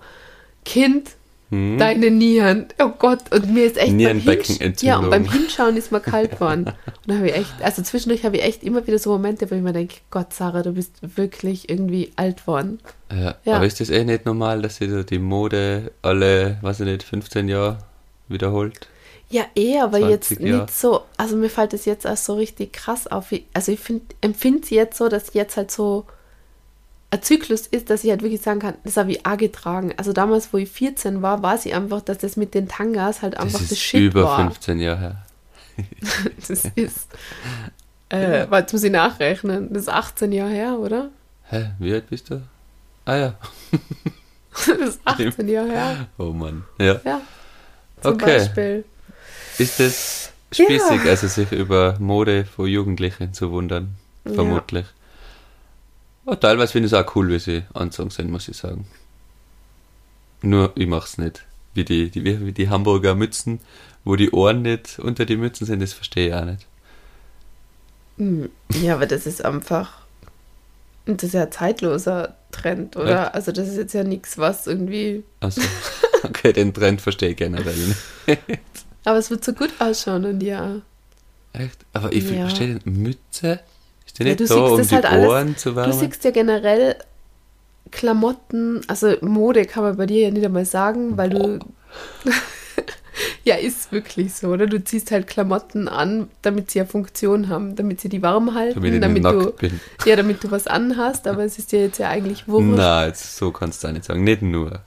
Kind, 0.64 1.10
hm. 1.54 1.78
deine 1.78 2.10
Nieren, 2.10 2.66
oh 2.80 2.90
Gott, 2.98 3.32
und 3.32 3.52
mir 3.52 3.66
ist 3.66 3.76
echt 3.76 3.92
Nierenbeckenentzündung. 3.92 4.76
Ja, 4.80 4.98
und 4.98 5.10
beim 5.10 5.30
Hinschauen 5.30 5.76
ist 5.76 5.92
mir 5.92 6.00
kalt 6.00 6.32
geworden. 6.32 6.66
und 6.66 7.06
da 7.06 7.14
habe 7.14 7.28
ich 7.28 7.36
echt, 7.36 7.54
also 7.62 7.82
zwischendurch 7.82 8.24
habe 8.24 8.36
ich 8.36 8.44
echt 8.44 8.62
immer 8.62 8.86
wieder 8.86 8.98
so 8.98 9.10
Momente, 9.10 9.50
wo 9.50 9.54
ich 9.54 9.62
mir 9.62 9.72
denke, 9.72 9.96
Gott, 10.10 10.32
Sarah, 10.32 10.62
du 10.62 10.72
bist 10.72 10.92
wirklich 11.16 11.68
irgendwie 11.70 12.12
alt 12.16 12.46
worden. 12.46 12.80
Ja, 13.12 13.36
ja. 13.44 13.56
aber 13.56 13.66
ist 13.66 13.80
das 13.80 13.90
eh 13.90 14.04
nicht 14.04 14.26
normal, 14.26 14.62
dass 14.62 14.76
sich 14.76 14.90
so 14.90 15.02
die 15.02 15.18
Mode 15.18 15.92
alle, 16.02 16.58
weiß 16.62 16.80
ich 16.80 16.86
nicht, 16.86 17.02
15 17.02 17.48
Jahre 17.48 17.78
wiederholt? 18.28 18.88
Ja, 19.30 19.44
eh, 19.54 19.78
aber 19.78 19.98
jetzt 19.98 20.30
Jahre. 20.30 20.62
nicht 20.62 20.70
so, 20.76 21.02
also 21.16 21.36
mir 21.36 21.50
fällt 21.50 21.72
es 21.72 21.84
jetzt 21.84 22.04
erst 22.04 22.24
so 22.24 22.34
richtig 22.34 22.72
krass 22.72 23.06
auf. 23.06 23.32
Also 23.52 23.72
ich 23.72 23.80
empfinde 24.20 24.60
es 24.62 24.70
jetzt 24.70 24.98
so, 24.98 25.08
dass 25.08 25.34
jetzt 25.34 25.56
halt 25.56 25.70
so 25.70 26.04
ein 27.10 27.22
Zyklus 27.22 27.66
ist, 27.66 27.90
dass 27.90 28.02
ich 28.04 28.10
halt 28.10 28.22
wirklich 28.22 28.40
sagen 28.40 28.60
kann, 28.60 28.74
das 28.82 28.96
habe 28.96 29.12
ich 29.12 29.24
auch 29.24 29.36
getragen. 29.36 29.94
Also 29.96 30.12
damals, 30.12 30.52
wo 30.52 30.58
ich 30.58 30.70
14 30.70 31.22
war, 31.22 31.42
war 31.42 31.58
sie 31.58 31.72
einfach, 31.72 32.00
dass 32.00 32.18
das 32.18 32.36
mit 32.36 32.54
den 32.54 32.68
Tangas 32.68 33.22
halt 33.22 33.36
einfach 33.36 33.60
das, 33.60 33.68
das 33.68 33.78
Shit 33.78 34.00
über 34.00 34.24
war. 34.24 34.38
15 34.38 34.80
Jahre 34.80 35.00
her. 35.00 35.26
das 36.36 36.50
ist, 36.50 37.08
äh, 38.10 38.46
jetzt 38.48 38.72
muss 38.72 38.82
ich 38.82 38.92
nachrechnen, 38.92 39.72
das 39.72 39.84
ist 39.84 39.88
18 39.88 40.32
Jahre 40.32 40.50
her, 40.50 40.78
oder? 40.78 41.10
Hä, 41.50 41.70
wie 41.78 41.92
alt 41.92 42.08
bist 42.08 42.30
du? 42.30 42.42
Ah 43.04 43.16
ja. 43.16 43.34
das 44.52 44.68
ist 44.68 45.00
18 45.04 45.48
Jahre 45.48 45.70
her. 45.70 46.06
Oh 46.18 46.30
Mann, 46.30 46.64
ja. 46.78 47.00
Ja, 47.04 47.20
zum 48.00 48.14
okay. 48.14 48.38
Beispiel. 48.38 48.84
Ist 49.58 49.80
es 49.80 50.32
spießig, 50.52 51.04
ja. 51.04 51.10
also 51.10 51.28
sich 51.28 51.52
über 51.52 51.96
Mode 51.98 52.44
von 52.44 52.66
Jugendlichen 52.66 53.32
zu 53.34 53.50
wundern? 53.50 53.96
Vermutlich. 54.24 54.86
Ja. 54.86 55.03
Ja, 56.26 56.36
teilweise 56.36 56.72
finde 56.72 56.86
ich 56.86 56.92
es 56.92 56.98
auch 56.98 57.16
cool, 57.16 57.28
wie 57.28 57.38
sie 57.38 57.64
anzogen 57.74 58.10
sind, 58.10 58.30
muss 58.30 58.48
ich 58.48 58.56
sagen. 58.56 58.86
Nur, 60.42 60.72
ich 60.74 60.86
mache 60.86 61.06
es 61.06 61.18
nicht. 61.18 61.44
Wie 61.74 61.84
die, 61.84 62.10
die, 62.10 62.24
wie 62.24 62.52
die 62.52 62.68
Hamburger 62.68 63.14
Mützen, 63.14 63.60
wo 64.04 64.16
die 64.16 64.30
Ohren 64.30 64.62
nicht 64.62 64.98
unter 64.98 65.26
die 65.26 65.36
Mützen 65.36 65.66
sind, 65.66 65.80
das 65.80 65.92
verstehe 65.92 66.28
ich 66.28 66.34
auch 66.34 66.44
nicht. 66.44 66.66
Hm, 68.18 68.50
ja, 68.72 68.94
aber 68.94 69.06
das 69.06 69.26
ist 69.26 69.44
einfach. 69.44 70.04
Das 71.06 71.24
ist 71.24 71.34
ja 71.34 71.42
ein 71.42 71.52
zeitloser 71.52 72.36
Trend, 72.50 72.96
oder? 72.96 73.10
Ja. 73.10 73.28
Also, 73.28 73.52
das 73.52 73.68
ist 73.68 73.76
jetzt 73.76 73.92
ja 73.92 74.04
nichts, 74.04 74.38
was 74.38 74.66
irgendwie. 74.66 75.24
Achso. 75.40 75.60
Okay, 76.22 76.54
den 76.54 76.72
Trend 76.72 77.02
verstehe 77.02 77.30
ich 77.30 77.36
generell 77.36 77.76
nicht. 77.76 77.98
aber 79.04 79.18
es 79.18 79.28
wird 79.28 79.44
so 79.44 79.52
gut 79.52 79.70
ausschauen 79.78 80.24
und 80.24 80.42
ja. 80.42 80.80
Echt? 81.52 81.84
Aber 81.92 82.10
ich 82.14 82.30
ja. 82.30 82.46
verstehe 82.46 82.78
den 82.78 83.02
Mütze 83.02 83.60
ist 84.14 84.20
der 84.20 84.26
ja, 84.26 84.32
nicht 84.34 84.50
da, 84.50 84.54
um 84.56 84.82
die 84.82 84.94
halt 84.94 85.26
Ohren 85.26 85.48
alles, 85.48 85.56
zu 85.60 85.76
wärmen? 85.76 85.92
Du 85.92 85.98
siehst 85.98 86.24
ja 86.24 86.30
generell 86.30 86.96
Klamotten, 87.90 88.82
also 88.88 89.14
Mode 89.20 89.64
kann 89.64 89.82
man 89.82 89.96
bei 89.96 90.06
dir 90.06 90.22
ja 90.22 90.30
nicht 90.30 90.44
einmal 90.44 90.64
sagen, 90.64 91.16
weil 91.16 91.30
du. 91.30 91.58
ja, 93.44 93.56
ist 93.56 93.92
wirklich 93.92 94.34
so, 94.34 94.48
oder? 94.48 94.66
Du 94.66 94.82
ziehst 94.82 95.10
halt 95.10 95.26
Klamotten 95.26 95.88
an, 95.88 96.28
damit 96.42 96.70
sie 96.70 96.78
ja 96.78 96.86
Funktion 96.86 97.48
haben, 97.48 97.76
damit 97.76 98.00
sie 98.00 98.08
die 98.08 98.22
warm 98.22 98.54
halten, 98.54 98.80
damit, 98.82 99.02
damit 99.02 99.24
du 99.24 99.52
bin. 99.52 99.80
ja, 100.04 100.16
damit 100.16 100.42
du 100.42 100.50
was 100.50 100.66
anhast, 100.66 101.26
aber 101.26 101.44
es 101.44 101.58
ist 101.58 101.72
dir 101.72 101.82
jetzt 101.82 101.98
ja 101.98 102.08
eigentlich 102.08 102.48
wurscht. 102.48 102.76
Na, 102.76 103.12
so 103.14 103.52
kannst 103.52 103.84
du 103.84 103.88
auch 103.88 103.92
nicht 103.92 104.04
sagen, 104.04 104.24
nicht 104.24 104.42
nur. 104.42 104.80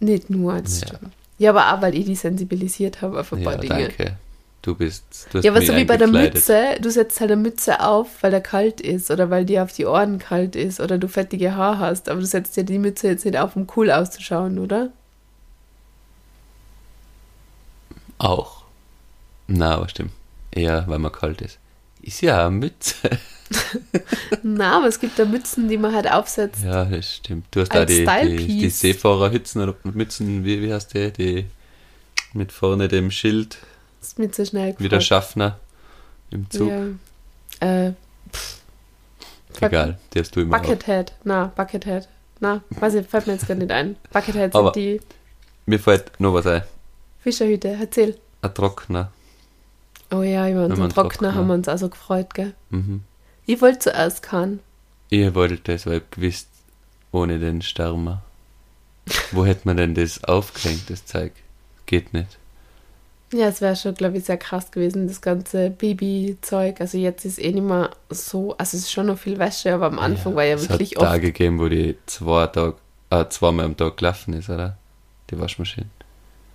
Nicht 0.00 0.30
nur, 0.30 0.60
das 0.60 0.82
ja. 0.82 0.88
stimmt. 0.88 1.12
Ja, 1.38 1.50
aber 1.50 1.74
auch, 1.74 1.82
weil 1.82 1.94
ich 1.94 2.06
die 2.06 2.14
sensibilisiert 2.14 3.02
habe 3.02 3.20
auf 3.20 3.32
ein 3.32 3.42
paar 3.42 3.54
ja, 3.54 3.60
Dinge. 3.60 3.88
Danke. 3.96 4.18
Du 4.62 4.74
bist. 4.74 5.28
Du 5.30 5.38
Ja, 5.38 5.52
aber 5.52 5.62
so 5.62 5.76
wie 5.76 5.84
bei 5.84 5.96
der. 5.96 6.08
Mütze, 6.08 6.76
du 6.80 6.90
setzt 6.90 7.20
halt 7.20 7.30
eine 7.30 7.40
Mütze 7.40 7.80
auf, 7.80 8.22
weil 8.22 8.32
er 8.32 8.40
kalt 8.40 8.80
ist 8.80 9.10
oder 9.10 9.30
weil 9.30 9.44
dir 9.44 9.62
auf 9.62 9.72
die 9.72 9.86
Ohren 9.86 10.18
kalt 10.18 10.56
ist 10.56 10.80
oder 10.80 10.98
du 10.98 11.08
fettige 11.08 11.54
Haare 11.54 11.78
hast, 11.78 12.08
aber 12.08 12.20
du 12.20 12.26
setzt 12.26 12.56
dir 12.56 12.64
die 12.64 12.78
Mütze 12.78 13.06
jetzt 13.08 13.24
nicht 13.24 13.38
auf, 13.38 13.54
um 13.54 13.68
cool 13.76 13.90
auszuschauen, 13.90 14.58
oder? 14.58 14.90
Auch. 18.18 18.64
Na, 19.46 19.76
aber 19.76 19.88
stimmt. 19.88 20.12
Eher, 20.50 20.84
weil 20.88 20.98
man 20.98 21.12
kalt 21.12 21.42
ist. 21.42 21.58
Ist 22.02 22.22
ja 22.22 22.46
eine 22.46 22.56
Mütze. 22.56 22.96
Na, 24.42 24.78
aber 24.78 24.86
es 24.86 24.98
gibt 24.98 25.18
da 25.18 25.24
Mützen, 25.24 25.68
die 25.68 25.78
man 25.78 25.94
halt 25.94 26.10
aufsetzt. 26.10 26.64
Ja, 26.64 26.84
das 26.84 27.14
stimmt. 27.14 27.46
Du 27.50 27.60
hast 27.60 27.74
da 27.74 27.84
die, 27.84 28.04
die, 28.04 28.58
die 28.58 28.70
Seefahrerhützen 28.70 29.62
oder 29.62 29.74
Mützen, 29.84 30.44
wie, 30.44 30.62
wie 30.62 30.72
heißt 30.72 30.94
die? 30.94 31.12
Die 31.12 31.46
mit 32.32 32.52
vorne 32.52 32.88
dem 32.88 33.10
Schild, 33.10 33.58
ist 34.08 34.18
mir 34.18 34.30
zu 34.30 34.44
schnell 34.46 34.74
wie 34.78 34.88
der 34.88 34.98
gefragt. 34.98 35.04
Schaffner 35.04 35.58
im 36.30 36.48
Zug. 36.50 36.68
Ja. 36.70 36.86
Äh, 37.86 37.92
Egal, 39.60 39.98
die 40.12 40.20
hast 40.20 40.36
du 40.36 40.40
immer. 40.40 40.56
auf. 40.56 40.62
Buckethead. 40.62 41.12
Na, 41.24 41.52
Buckethead. 41.56 42.08
Na, 42.40 42.62
weiß 42.70 42.94
ich, 42.94 43.06
fällt 43.06 43.26
mir 43.26 43.32
jetzt 43.34 43.48
gar 43.48 43.54
nicht 43.54 43.70
ein. 43.70 43.96
Buckethead 44.12 44.54
Aber- 44.54 44.72
sind 44.74 44.76
die 44.76 45.00
Mir 45.64 45.78
fällt 45.78 46.20
noch 46.20 46.34
was 46.34 46.46
ein. 46.46 46.62
Fischerhüte. 47.20 47.76
Erzähl. 47.80 48.18
Ein 48.42 48.54
Trockner. 48.54 49.10
Oh 50.12 50.22
ja, 50.22 50.48
über 50.48 50.66
unseren 50.66 50.90
Trockner 50.90 51.30
Trockner- 51.30 51.34
haben 51.34 51.46
wir 51.48 51.54
uns 51.54 51.68
also 51.68 51.88
gefreut, 51.88 52.34
gell? 52.34 52.54
Mhm. 52.70 53.02
Ich 53.46 53.60
wollte 53.62 53.78
zuerst 53.80 54.22
kann. 54.22 54.60
Ich 55.08 55.34
wollte 55.34 55.56
das, 55.72 55.86
weil 55.86 55.98
ich 55.98 56.10
gewusst, 56.10 56.48
ohne 57.12 57.38
den 57.38 57.62
Stürmer. 57.62 58.22
Wo 59.32 59.46
hätte 59.46 59.62
man 59.64 59.76
denn 59.76 59.94
das 59.94 60.22
aufgehängt, 60.24 60.90
das 60.90 61.06
Zeug? 61.06 61.32
Geht 61.86 62.12
nicht. 62.12 62.38
Ja, 63.32 63.48
es 63.48 63.60
wäre 63.60 63.74
schon, 63.74 63.94
glaube 63.94 64.18
ich, 64.18 64.24
sehr 64.24 64.36
krass 64.36 64.70
gewesen, 64.70 65.08
das 65.08 65.20
ganze 65.20 65.70
Babyzeug. 65.70 66.80
Also 66.80 66.96
jetzt 66.96 67.24
ist 67.24 67.40
eh 67.42 67.52
nicht 67.52 67.66
mehr 67.66 67.90
so, 68.08 68.54
also 68.56 68.76
es 68.76 68.84
ist 68.84 68.92
schon 68.92 69.06
noch 69.06 69.18
viel 69.18 69.38
Wäsche, 69.38 69.74
aber 69.74 69.86
am 69.86 69.98
Anfang 69.98 70.36
war 70.36 70.44
ja 70.44 70.54
es 70.54 70.68
wirklich 70.68 70.92
hat 70.92 70.98
oft. 70.98 71.06
Tage 71.06 71.26
gegeben, 71.32 71.58
wo 71.58 71.68
die 71.68 71.96
zwei 72.06 72.46
Tag, 72.46 72.76
äh, 73.10 73.24
zweimal 73.28 73.64
am 73.64 73.76
Tag 73.76 73.96
gelaufen 73.96 74.34
ist, 74.34 74.48
oder? 74.48 74.76
Die 75.30 75.40
Waschmaschine. 75.40 75.88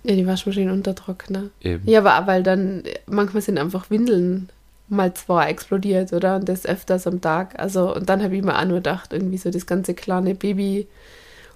Ja, 0.04 0.16
die 0.16 0.26
Waschmaschine 0.26 0.72
und 0.72 0.86
der 0.86 0.94
Trockner. 0.94 1.44
Eben. 1.60 1.88
Ja, 1.88 2.02
aber 2.02 2.26
weil 2.26 2.42
dann, 2.42 2.84
manchmal 3.06 3.42
sind 3.42 3.58
einfach 3.58 3.90
Windeln 3.90 4.48
mal 4.88 5.12
zwei 5.14 5.48
explodiert, 5.48 6.12
oder? 6.12 6.36
Und 6.36 6.48
das 6.48 6.66
öfters 6.66 7.06
am 7.06 7.20
Tag. 7.20 7.58
Also, 7.58 7.94
und 7.94 8.08
dann 8.08 8.22
habe 8.22 8.36
ich 8.36 8.42
mir 8.42 8.58
auch 8.58 8.64
nur 8.64 8.78
gedacht, 8.78 9.12
irgendwie 9.12 9.38
so 9.38 9.50
das 9.50 9.66
ganze 9.66 9.94
kleine 9.94 10.34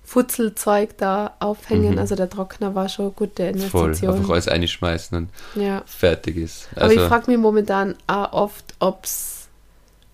Baby-Futzelzeug 0.06 0.96
da 0.98 1.34
aufhängen. 1.40 1.92
Mhm. 1.92 1.98
Also 1.98 2.14
der 2.14 2.30
Trockner 2.30 2.74
war 2.74 2.88
schon 2.88 3.14
gute 3.14 3.52
Voll. 3.68 3.84
Investition. 3.90 4.14
Einfach 4.16 4.30
alles 4.30 4.48
einschmeißen 4.48 5.18
und 5.18 5.28
ja. 5.62 5.82
fertig 5.86 6.36
ist. 6.36 6.68
Aber 6.76 6.92
ich 6.92 6.98
Also, 6.98 7.08
frage 7.08 7.30
mich 7.30 7.38
momentan 7.40 7.94
auch 8.06 8.32
oft, 8.32 8.74
ob 8.78 9.04
es 9.04 9.48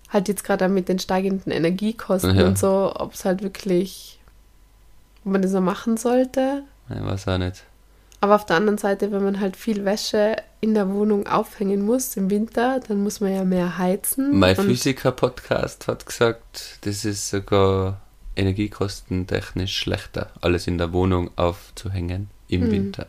halt 0.09 0.27
jetzt 0.27 0.43
gerade 0.43 0.67
mit 0.69 0.89
den 0.89 0.99
steigenden 0.99 1.51
Energiekosten 1.51 2.35
Ja. 2.37 2.47
und 2.47 2.57
so, 2.57 2.93
ob 2.95 3.13
es 3.13 3.25
halt 3.25 3.41
wirklich, 3.41 4.19
ob 5.25 5.31
man 5.31 5.41
das 5.41 5.51
noch 5.51 5.61
machen 5.61 5.97
sollte. 5.97 6.63
ich 6.89 7.03
weiß 7.03 7.27
auch 7.29 7.37
nicht. 7.37 7.63
Aber 8.21 8.35
auf 8.35 8.45
der 8.45 8.55
anderen 8.55 8.77
Seite, 8.77 9.11
wenn 9.11 9.23
man 9.23 9.41
halt 9.41 9.57
viel 9.57 9.83
Wäsche 9.83 10.37
in 10.61 10.73
der 10.75 10.89
Wohnung 10.93 11.27
aufhängen 11.27 11.81
muss 11.85 12.15
im 12.15 12.29
Winter, 12.29 12.79
dann 12.87 13.03
muss 13.03 13.19
man 13.19 13.33
ja 13.33 13.43
mehr 13.43 13.77
heizen. 13.77 14.39
Mein 14.39 14.55
Physiker-Podcast 14.55 15.87
hat 15.89 16.05
gesagt, 16.05 16.77
das 16.85 17.03
ist 17.03 17.29
sogar 17.29 17.99
energiekostentechnisch 18.35 19.77
schlechter, 19.77 20.31
alles 20.41 20.67
in 20.67 20.77
der 20.77 20.91
Wohnung 20.93 21.31
aufzuhängen 21.35 22.29
im 22.47 22.61
Hm. 22.63 22.71
Winter. 22.71 23.07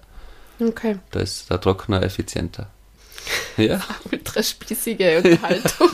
Okay, 0.60 0.98
Da 1.10 1.20
ist 1.20 1.50
der 1.50 1.60
Trockner 1.60 2.02
effizienter. 2.02 2.68
Ja, 3.56 3.80
ultra 4.10 4.42
spießige 4.42 5.18
Unterhaltung. 5.18 5.88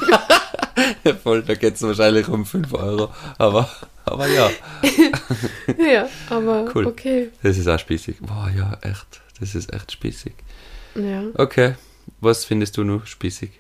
voll, 1.23 1.43
da 1.43 1.55
geht 1.55 1.75
es 1.77 1.83
wahrscheinlich 1.83 2.27
um 2.29 2.45
5 2.47 2.73
Euro. 2.75 3.13
Aber, 3.39 3.71
aber 4.05 4.27
ja, 4.29 4.51
ja, 5.79 6.09
aber 6.31 6.71
Cool. 6.75 6.87
okay. 6.87 7.29
das 7.43 7.59
ist 7.59 7.69
auch 7.69 7.79
spießig. 7.79 8.17
Boah, 8.21 8.51
ja, 8.57 8.77
echt. 8.83 9.21
Das 9.39 9.55
ist 9.55 9.73
echt 9.73 9.93
spießig. 9.93 10.33
Ja. 10.97 11.23
Okay, 11.35 11.75
was 12.21 12.45
findest 12.47 12.77
du 12.79 12.83
noch 12.85 13.07
spießig? 13.07 13.51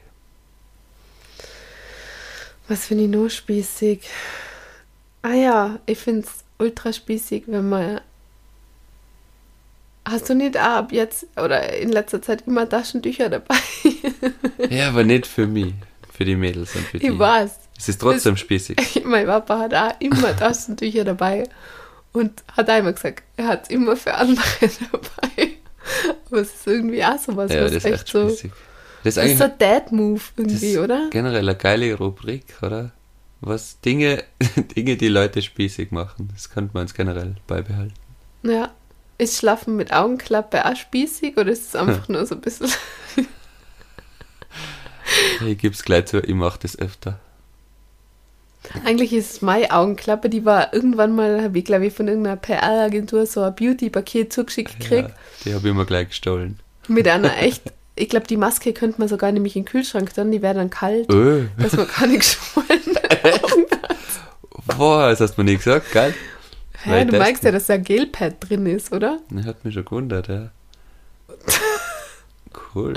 Was 2.68 2.87
finde 2.87 3.04
ich 3.04 3.11
noch 3.11 3.28
spießig? 3.28 4.00
Ah 5.22 5.35
ja, 5.35 5.78
ich 5.87 5.98
finde 5.98 6.20
es 6.26 6.44
ultra 6.59 6.92
spießig, 6.92 7.44
wenn 7.46 7.68
man. 7.68 8.00
Hast 10.06 10.28
du 10.28 10.35
nicht 10.35 10.56
auch 10.56 10.62
ab 10.62 10.92
jetzt 10.92 11.26
oder 11.37 11.76
in 11.76 11.90
letzter 11.92 12.22
Zeit 12.22 12.44
immer 12.46 12.68
Taschentücher 12.68 13.28
dabei? 13.28 13.56
Ja, 14.70 14.88
aber 14.88 15.04
nicht 15.04 15.26
für 15.26 15.46
mich. 15.46 15.74
Für 16.12 16.24
die 16.24 16.37
Mädels 16.37 16.74
und 16.76 16.85
für 16.87 16.98
die. 16.98 17.06
Ich 17.09 17.18
weiß. 17.18 17.59
Es 17.78 17.88
ist 17.88 18.00
trotzdem 18.00 18.37
spießig. 18.37 19.02
mein 19.04 19.26
Papa 19.26 19.59
hat 19.59 19.74
auch 19.74 20.00
immer 20.00 20.37
Taschentücher 20.37 21.04
dabei 21.04 21.44
und 22.12 22.42
hat 22.56 22.68
auch 22.70 22.78
immer 22.78 22.92
gesagt, 22.92 23.22
er 23.37 23.46
hat 23.48 23.64
es 23.64 23.70
immer 23.70 23.96
für 23.96 24.14
andere 24.14 24.42
dabei. 24.92 25.48
Aber 26.26 26.40
es 26.40 26.54
ist 26.54 26.66
irgendwie 26.66 27.02
auch 27.04 27.18
sowas, 27.18 27.50
Ja, 27.52 27.62
was 27.64 27.72
das 27.72 27.85
ist 27.85 27.85
echt 27.87 27.94
echt 28.02 28.09
so. 28.09 28.28
spießig. 28.28 28.52
Das 29.02 29.16
ist 29.16 29.16
Das 29.16 29.30
ist 29.30 29.38
so 29.38 29.48
Dad-Move 29.59 30.20
irgendwie, 30.37 30.74
das 30.74 30.85
oder? 30.85 31.09
generell 31.11 31.48
eine 31.48 31.56
geile 31.56 31.94
Rubrik, 31.94 32.44
oder? 32.62 32.92
Was 33.40 33.81
Dinge, 33.81 34.24
Dinge, 34.76 34.96
die 34.96 35.09
Leute 35.09 35.42
spießig 35.42 35.90
machen. 35.90 36.31
Das 36.33 36.50
könnte 36.50 36.72
man 36.74 36.83
uns 36.83 36.94
generell 36.94 37.37
beibehalten. 37.46 37.94
Ja. 38.42 38.70
Ist 39.18 39.37
Schlafen 39.37 39.76
mit 39.76 39.92
Augenklappe 39.92 40.64
auch 40.64 40.76
spießig 40.76 41.37
oder 41.37 41.50
ist 41.50 41.68
es 41.68 41.76
einfach 41.76 42.09
nur 42.09 42.24
so 42.24 42.35
ein 42.35 42.40
bisschen. 42.40 42.70
Ich 45.46 45.59
gebe 45.59 45.74
es 45.74 45.83
gleich 45.83 46.07
zu, 46.07 46.20
ich 46.20 46.35
mache 46.35 46.61
das 46.62 46.79
öfter. 46.79 47.18
Eigentlich 48.85 49.12
ist 49.12 49.33
es 49.33 49.42
meine 49.42 49.70
Augenklappe, 49.70 50.29
die 50.29 50.44
war 50.44 50.72
irgendwann 50.72 51.14
mal, 51.14 51.42
habe 51.42 51.59
ich 51.59 51.64
glaube 51.64 51.87
ich 51.87 51.94
von 51.94 52.09
irgendeiner 52.09 52.37
PR-Agentur 52.37 53.26
so 53.26 53.42
ein 53.42 53.55
Beauty-Paket 53.55 54.33
zugeschickt 54.33 54.79
gekriegt. 54.79 55.09
Ja, 55.09 55.14
die 55.44 55.55
habe 55.55 55.66
ich 55.66 55.74
immer 55.74 55.87
gleich 55.87 56.09
gestohlen. 56.09 56.59
Mit 56.87 57.09
einer 57.09 57.38
echt, 57.38 57.72
ich 58.00 58.08
glaube, 58.08 58.26
die 58.26 58.36
Maske 58.36 58.72
könnte 58.72 58.98
man 58.98 59.08
sogar 59.08 59.30
nämlich 59.32 59.56
in 59.56 59.62
den 59.64 59.68
Kühlschrank 59.68 60.12
dann, 60.14 60.30
die 60.30 60.42
wäre 60.42 60.54
dann 60.54 60.70
kalt, 60.70 61.10
Öh, 61.12 61.46
dass 61.58 61.76
man 61.76 61.86
gar 61.88 62.06
nicht 62.06 62.20
geschwollen 62.20 62.80
boah, 64.78 65.08
das 65.10 65.20
hast 65.20 65.36
du 65.36 65.42
mir 65.42 65.50
nie 65.50 65.56
gesagt, 65.56 65.92
geil. 65.92 66.14
Hä, 66.82 67.04
du 67.04 67.12
merkst 67.18 67.44
ja, 67.44 67.50
dass 67.52 67.66
da 67.66 67.74
ein 67.74 67.84
Gelpad 67.84 68.36
drin 68.48 68.64
ist, 68.66 68.92
oder? 68.92 69.18
Das 69.30 69.44
hat 69.46 69.64
mich 69.64 69.74
schon 69.74 69.84
gewundert, 69.84 70.28
ja. 70.28 70.50
Cool. 72.74 72.94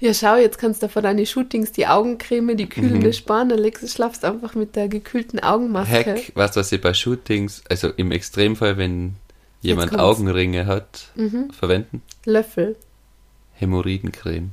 Ja, 0.00 0.12
schau, 0.12 0.36
jetzt 0.36 0.58
kannst 0.58 0.82
du 0.82 0.88
vor 0.88 1.02
deine 1.02 1.24
Shootings 1.24 1.70
die 1.72 1.86
Augencreme, 1.86 2.56
die 2.56 2.68
kühlende 2.68 3.08
Mhm. 3.08 3.12
sparen, 3.12 3.48
dann 3.48 3.58
legst, 3.60 3.88
schlafst 3.88 4.24
einfach 4.24 4.54
mit 4.54 4.74
der 4.74 4.88
gekühlten 4.88 5.38
Augenmaske. 5.40 5.92
Hack, 5.92 6.32
weißt 6.34 6.56
du, 6.56 6.60
was 6.60 6.72
ich 6.72 6.80
bei 6.80 6.92
Shootings, 6.94 7.62
also 7.70 7.88
im 7.88 8.10
Extremfall, 8.10 8.76
wenn 8.76 9.14
jemand. 9.60 9.96
Augenringe 9.98 10.66
hat, 10.66 11.04
Mhm. 11.14 11.50
verwenden? 11.52 12.02
Löffel. 12.24 12.74
Hämorrhoidencreme. 13.62 14.50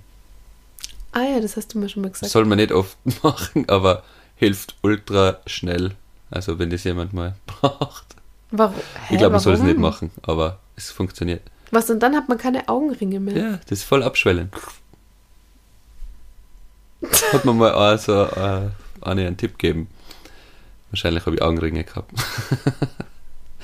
Ah 1.12 1.24
ja, 1.24 1.40
das 1.40 1.58
hast 1.58 1.74
du 1.74 1.80
mir 1.80 1.90
schon 1.90 2.04
mal 2.04 2.12
gesagt. 2.12 2.32
Soll 2.32 2.46
man 2.46 2.58
nicht 2.58 2.72
oft 2.72 2.96
machen, 3.24 3.68
aber 3.68 4.04
hilft 4.36 4.76
ultra 4.84 5.40
schnell. 5.48 5.96
Also 6.32 6.60
wenn 6.60 6.70
das 6.70 6.84
jemand 6.84 7.12
mal 7.14 7.36
braucht. 7.48 8.16
Warum? 8.52 8.76
Hä, 9.08 9.14
Ich 9.14 9.18
glaube, 9.18 9.34
man 9.34 9.40
soll 9.42 9.54
es 9.56 9.62
nicht 9.62 9.78
machen, 9.80 10.12
aber 10.22 10.60
es 10.76 10.92
funktioniert. 10.92 11.42
Was, 11.72 11.90
und 11.90 12.00
dann 12.00 12.16
hat 12.16 12.30
man 12.30 12.38
keine 12.38 12.68
Augenringe 12.70 13.20
mehr? 13.20 13.36
Ja, 13.38 13.60
das 13.68 13.80
ist 13.80 13.84
voll 13.84 14.02
abschwellen. 14.04 14.52
Hat 17.32 17.46
man 17.46 17.58
mal 17.58 17.74
auch 17.74 17.98
so 18.00 18.24
äh, 18.24 18.70
eine 19.02 19.28
einen 19.28 19.38
Tipp 19.38 19.58
gegeben. 19.58 19.88
Wahrscheinlich 20.92 21.26
habe 21.26 21.36
ich 21.36 21.42
Augenringe 21.42 21.84
gehabt. 21.84 22.12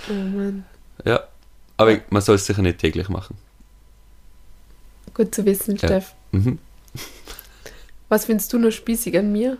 Oh 0.09 0.13
Mann. 0.13 0.65
Ja, 1.03 1.19
aber 1.77 1.97
man 2.09 2.21
soll 2.21 2.35
es 2.35 2.45
sicher 2.45 2.61
nicht 2.61 2.79
täglich 2.79 3.09
machen. 3.09 3.37
Gut 5.15 5.33
zu 5.33 5.45
wissen, 5.45 5.77
Ja. 5.77 5.87
Steff. 5.87 6.13
Mhm. 6.31 6.59
Was 8.09 8.25
findest 8.25 8.53
du 8.53 8.59
nur 8.59 8.71
spießig 8.71 9.17
an 9.17 9.31
mir? 9.31 9.57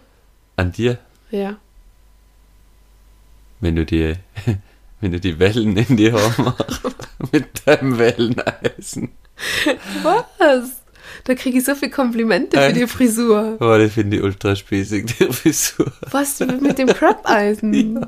An 0.58 0.72
dir, 0.72 1.00
Ja. 1.32 1.58
wenn 3.60 3.76
du 3.76 3.86
die, 3.86 4.14
wenn 5.02 5.12
du 5.12 5.20
die 5.20 5.40
Wellen 5.40 5.76
in 5.78 5.98
die 5.98 6.12
Haare 6.12 6.42
machst 6.44 6.82
mit 7.32 7.46
deinem 7.68 7.98
Welleneisen. 7.98 9.10
Was? 10.04 10.82
Da 11.24 11.34
kriege 11.36 11.58
ich 11.60 11.66
so 11.66 11.74
viele 11.76 11.92
Komplimente 11.92 12.58
für 12.60 12.74
die 12.74 12.88
Frisur. 12.88 13.58
Oh, 13.60 13.78
das 13.78 13.94
finde 13.94 14.18
ich 14.18 14.24
ultra 14.24 14.56
spießig, 14.56 15.06
die 15.06 15.26
Frisur. 15.34 15.92
Was 16.12 16.40
mit 16.40 16.78
dem 16.78 16.88
Crop-Eisen? 16.88 18.06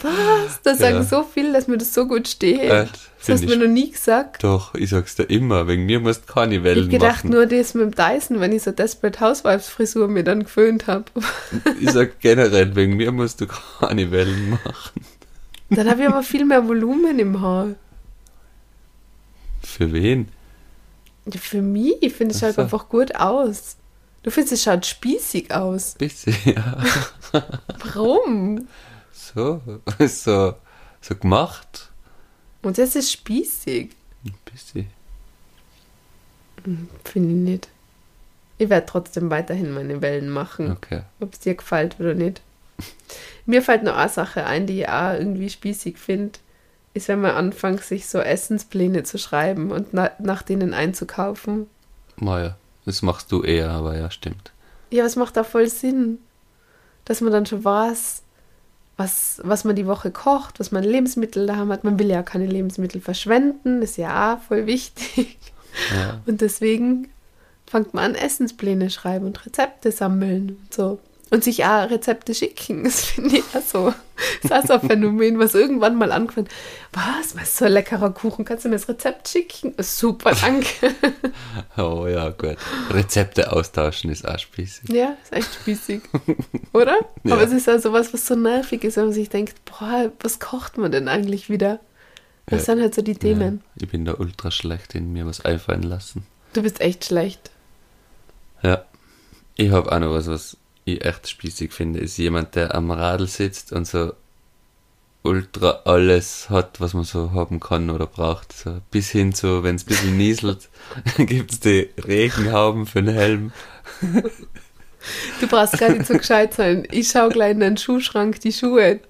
Was? 0.00 0.62
Da 0.62 0.74
sagen 0.74 0.96
Ja. 0.96 1.02
so 1.04 1.22
viel, 1.22 1.52
dass 1.52 1.68
mir 1.68 1.78
das 1.78 1.92
so 1.94 2.06
gut 2.06 2.26
steht. 2.26 2.60
Echt? 2.60 2.94
das 3.20 3.28
hast 3.28 3.42
du 3.42 3.44
ich 3.44 3.50
mir 3.50 3.64
noch 3.66 3.72
nie 3.72 3.90
gesagt. 3.90 4.42
Doch, 4.42 4.74
ich 4.74 4.90
sag's 4.90 5.14
dir 5.14 5.24
immer, 5.24 5.68
wegen 5.68 5.86
mir 5.86 6.00
musst 6.00 6.28
du 6.28 6.32
keine 6.32 6.56
Ich 6.56 6.62
Wellen 6.64 6.84
hab 6.84 6.90
gedacht, 6.90 7.24
machen. 7.24 7.30
nur 7.34 7.46
das 7.46 7.74
mit 7.74 7.84
dem 7.84 7.94
Dyson, 7.94 8.40
wenn 8.40 8.52
ich 8.52 8.62
so 8.62 8.72
Desperate 8.72 9.20
Housewives 9.20 9.68
Frisur 9.68 10.08
mir 10.08 10.24
dann 10.24 10.44
gewöhnt 10.44 10.86
habe. 10.86 11.04
Ich 11.80 11.90
sag 11.90 12.18
generell, 12.20 12.74
wegen 12.74 12.96
mir 12.96 13.12
musst 13.12 13.40
du 13.40 13.46
keine 13.46 14.10
Wellen 14.10 14.50
machen. 14.50 15.04
Dann 15.70 15.88
habe 15.88 16.02
ich 16.02 16.08
aber 16.08 16.22
viel 16.22 16.44
mehr 16.44 16.66
Volumen 16.66 17.18
im 17.18 17.40
Haar. 17.40 17.68
Für 19.62 19.92
wen? 19.92 20.28
Ja, 21.26 21.38
Für 21.40 21.62
mich, 21.62 21.94
ich 22.02 22.12
finde, 22.14 22.34
es 22.34 22.40
schaut 22.40 22.54
so. 22.56 22.62
einfach 22.62 22.88
gut 22.88 23.14
aus. 23.14 23.76
Du 24.24 24.30
findest, 24.30 24.52
es 24.54 24.62
schaut 24.64 24.84
spießig 24.84 25.52
aus. 25.54 25.94
Bisschen, 25.98 26.34
ja. 26.44 26.82
Warum? 27.94 28.66
So, 29.34 29.60
so, 30.06 30.54
so 31.00 31.14
gemacht. 31.16 31.90
Und 32.62 32.78
das 32.78 32.94
ist 32.96 33.10
spießig. 33.12 33.90
Ein 34.24 34.34
bisschen. 34.44 34.88
Finde 37.04 37.28
ich 37.30 37.36
nicht. 37.50 37.68
Ich 38.58 38.68
werde 38.68 38.86
trotzdem 38.86 39.30
weiterhin 39.30 39.72
meine 39.72 40.00
Wellen 40.00 40.28
machen, 40.30 40.72
Okay. 40.72 41.02
ob 41.20 41.32
es 41.32 41.40
dir 41.40 41.54
gefällt 41.56 41.98
oder 41.98 42.14
nicht. 42.14 42.40
Mir 43.46 43.62
fällt 43.62 43.82
noch 43.82 43.96
eine 43.96 44.08
Sache 44.08 44.46
ein, 44.46 44.66
die 44.66 44.80
ich 44.82 44.88
auch 44.88 45.14
irgendwie 45.14 45.50
spießig 45.50 45.98
finde, 45.98 46.38
ist, 46.94 47.08
wenn 47.08 47.20
man 47.20 47.32
anfängt, 47.34 47.82
sich 47.82 48.06
so 48.06 48.18
Essenspläne 48.20 49.02
zu 49.02 49.18
schreiben 49.18 49.72
und 49.72 49.92
na 49.92 50.10
nach 50.20 50.42
denen 50.42 50.74
einzukaufen. 50.74 51.66
Naja, 52.16 52.56
das 52.84 53.02
machst 53.02 53.32
du 53.32 53.42
eher, 53.42 53.70
aber 53.70 53.96
ja, 53.98 54.10
stimmt. 54.10 54.52
Ja, 54.90 55.04
es 55.04 55.16
macht 55.16 55.38
auch 55.38 55.46
voll 55.46 55.68
Sinn, 55.68 56.18
dass 57.04 57.20
man 57.20 57.32
dann 57.32 57.46
schon 57.46 57.64
weiß, 57.64 58.21
was, 58.96 59.40
was 59.44 59.64
man 59.64 59.76
die 59.76 59.86
Woche 59.86 60.10
kocht, 60.10 60.60
was 60.60 60.70
man 60.70 60.84
Lebensmittel 60.84 61.46
da 61.46 61.56
hat. 61.56 61.84
Man 61.84 61.98
will 61.98 62.10
ja 62.10 62.22
keine 62.22 62.46
Lebensmittel 62.46 63.00
verschwenden, 63.00 63.82
ist 63.82 63.96
ja 63.96 64.34
auch 64.34 64.42
voll 64.42 64.66
wichtig. 64.66 65.38
Ja. 65.94 66.20
Und 66.26 66.40
deswegen 66.42 67.08
fängt 67.66 67.94
man 67.94 68.04
an, 68.04 68.14
Essenspläne 68.14 68.90
schreiben 68.90 69.26
und 69.26 69.46
Rezepte 69.46 69.90
sammeln 69.90 70.58
und 70.62 70.74
so. 70.74 71.00
Und 71.32 71.42
sich 71.42 71.64
auch 71.64 71.88
Rezepte 71.88 72.34
schicken. 72.34 72.84
Das 72.84 73.06
finde 73.06 73.38
ich 73.38 73.44
auch 73.56 73.62
so. 73.62 73.94
Das 74.42 74.44
ist 74.44 74.52
auch 74.52 74.66
so 74.66 74.72
ein 74.74 74.88
Phänomen, 74.88 75.38
was 75.38 75.54
irgendwann 75.54 75.96
mal 75.96 76.12
angefangen 76.12 76.46
Was? 76.92 77.34
Was 77.34 77.56
so 77.56 77.64
ein 77.64 77.72
leckerer 77.72 78.10
Kuchen? 78.10 78.44
Kannst 78.44 78.66
du 78.66 78.68
mir 78.68 78.74
das 78.76 78.86
Rezept 78.86 79.28
schicken? 79.28 79.72
Super, 79.78 80.34
danke. 80.38 80.68
Oh 81.78 82.06
ja, 82.06 82.28
gut. 82.28 82.56
Rezepte 82.90 83.50
austauschen 83.50 84.10
ist 84.10 84.28
auch 84.28 84.38
spießig. 84.38 84.90
Ja, 84.90 85.16
ist 85.22 85.32
echt 85.32 85.54
spießig. 85.54 86.02
Oder? 86.74 86.98
Ja. 87.24 87.32
Aber 87.34 87.42
es 87.44 87.52
ist 87.52 87.66
ja 87.66 87.78
sowas, 87.78 88.12
was 88.12 88.26
so 88.26 88.34
nervig 88.34 88.84
ist, 88.84 88.96
wenn 88.98 89.04
man 89.06 89.12
sich 89.14 89.30
denkt, 89.30 89.54
boah, 89.64 90.12
was 90.20 90.38
kocht 90.38 90.76
man 90.76 90.92
denn 90.92 91.08
eigentlich 91.08 91.48
wieder? 91.48 91.80
Das 92.46 92.66
Ja. 92.66 92.74
sind 92.74 92.82
halt 92.82 92.94
so 92.94 93.00
die 93.00 93.14
Themen. 93.16 93.62
Ja, 93.76 93.82
ich 93.84 93.88
bin 93.90 94.04
da 94.04 94.14
ultra 94.18 94.50
schlecht 94.50 94.94
in 94.94 95.12
mir 95.14 95.24
was 95.24 95.42
einfallen 95.44 95.82
lassen. 95.84 96.26
Du 96.52 96.62
bist 96.62 96.80
echt 96.82 97.06
schlecht. 97.06 97.50
Ja. 98.62 98.84
Ich 99.56 99.70
habe 99.70 99.90
auch 99.90 99.98
noch 99.98 100.10
was, 100.12 100.26
was 100.28 100.56
ich 100.84 101.04
echt 101.04 101.28
spießig 101.28 101.72
finde, 101.72 102.00
ist 102.00 102.16
jemand, 102.18 102.54
der 102.54 102.74
am 102.74 102.90
Radl 102.90 103.26
sitzt 103.26 103.72
und 103.72 103.86
so 103.86 104.12
ultra 105.22 105.82
alles 105.84 106.50
hat, 106.50 106.80
was 106.80 106.94
man 106.94 107.04
so 107.04 107.32
haben 107.32 107.60
kann 107.60 107.90
oder 107.90 108.06
braucht. 108.06 108.52
So 108.52 108.80
bis 108.90 109.10
hin 109.10 109.32
zu, 109.32 109.62
wenn 109.62 109.76
es 109.76 109.84
ein 109.84 109.86
bisschen 109.86 110.16
nieselt, 110.16 110.68
gibt's 111.16 111.60
die 111.60 111.90
Regenhauben 112.04 112.86
für 112.86 113.02
den 113.02 113.14
Helm. 113.14 113.52
Du 115.40 115.46
brauchst 115.48 115.78
gar 115.78 115.90
nicht 115.90 116.06
so 116.06 116.14
gescheit 116.14 116.54
sein. 116.54 116.86
Ich 116.90 117.08
schau 117.08 117.28
gleich 117.28 117.52
in 117.52 117.60
deinen 117.60 117.76
Schuhschrank 117.76 118.40
die 118.40 118.52
Schuhe, 118.52 119.00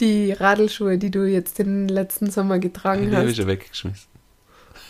die 0.00 0.32
Radelschuhe, 0.32 0.98
die 0.98 1.10
du 1.10 1.24
jetzt 1.24 1.58
den 1.58 1.88
letzten 1.88 2.30
Sommer 2.30 2.58
getragen 2.58 3.10
Die 3.10 3.16
habe 3.16 3.24
ich 3.26 3.30
hast. 3.30 3.36
schon 3.38 3.46
weggeschmissen. 3.46 4.06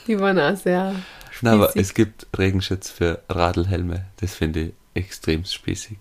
Die 0.07 0.19
waren 0.19 0.39
auch 0.39 0.57
sehr 0.57 0.95
Nein, 1.41 1.55
aber 1.55 1.77
es 1.77 1.95
gibt 1.95 2.27
Regenschutz 2.39 2.91
für 2.91 3.21
Radlhelme. 3.29 4.07
Das 4.21 4.35
finde 4.35 4.61
ich 4.61 4.73
extrem 4.95 5.45
spießig. 5.45 5.97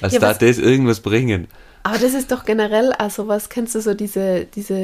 Also 0.00 0.14
Ja, 0.16 0.20
da 0.20 0.28
was- 0.30 0.38
das 0.38 0.58
irgendwas 0.58 1.00
bringen. 1.00 1.48
Aber 1.82 1.98
das 1.98 2.12
ist 2.14 2.30
doch 2.30 2.44
generell 2.44 2.92
auch 2.98 3.10
sowas, 3.10 3.48
kennst 3.48 3.74
du 3.74 3.80
so 3.80 3.94
diese, 3.94 4.44
diese, 4.44 4.74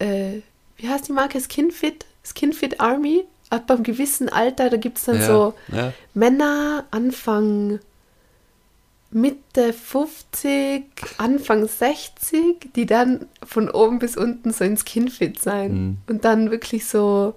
äh, 0.00 0.40
wie 0.76 0.88
heißt 0.88 1.06
die 1.08 1.12
Marke? 1.12 1.40
Skinfit? 1.40 2.04
Skinfit 2.24 2.80
Army? 2.80 3.24
Ab 3.50 3.66
beim 3.68 3.82
gewissen 3.84 4.28
Alter, 4.28 4.68
da 4.70 4.76
gibt 4.78 4.98
es 4.98 5.04
dann 5.04 5.20
ja, 5.20 5.26
so 5.26 5.54
ja. 5.70 5.92
Männer 6.14 6.84
Anfang 6.90 7.78
Mitte 9.10 9.72
50, 9.72 10.84
Anfang 11.18 11.68
60, 11.68 12.72
die 12.74 12.86
dann 12.86 13.26
von 13.46 13.70
oben 13.70 14.00
bis 14.00 14.16
unten 14.16 14.52
so 14.52 14.64
ins 14.64 14.80
Skinfit 14.80 15.40
sein 15.40 15.72
Mhm. 15.72 15.96
und 16.08 16.24
dann 16.24 16.50
wirklich 16.50 16.86
so 16.86 17.34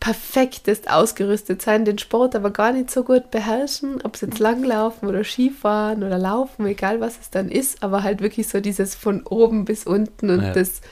perfektest 0.00 0.90
ausgerüstet 0.90 1.62
sein, 1.62 1.84
den 1.84 1.98
Sport 1.98 2.36
aber 2.36 2.50
gar 2.50 2.72
nicht 2.72 2.90
so 2.90 3.04
gut 3.04 3.30
beherrschen, 3.30 4.00
ob 4.04 4.14
es 4.16 4.20
jetzt 4.20 4.38
Langlaufen 4.38 5.08
oder 5.08 5.24
Skifahren 5.24 6.02
oder 6.04 6.18
Laufen, 6.18 6.66
egal 6.66 7.00
was 7.00 7.18
es 7.20 7.30
dann 7.30 7.50
ist, 7.50 7.82
aber 7.82 8.02
halt 8.02 8.20
wirklich 8.20 8.48
so 8.48 8.60
dieses 8.60 8.94
von 8.94 9.22
oben 9.26 9.64
bis 9.64 9.84
unten 9.84 10.30
und 10.30 10.42
Ja. 10.42 10.52
das 10.52 10.82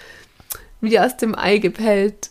wie 0.81 0.99
aus 0.99 1.17
dem 1.17 1.37
Ei 1.39 1.59
gepellt. 1.59 2.31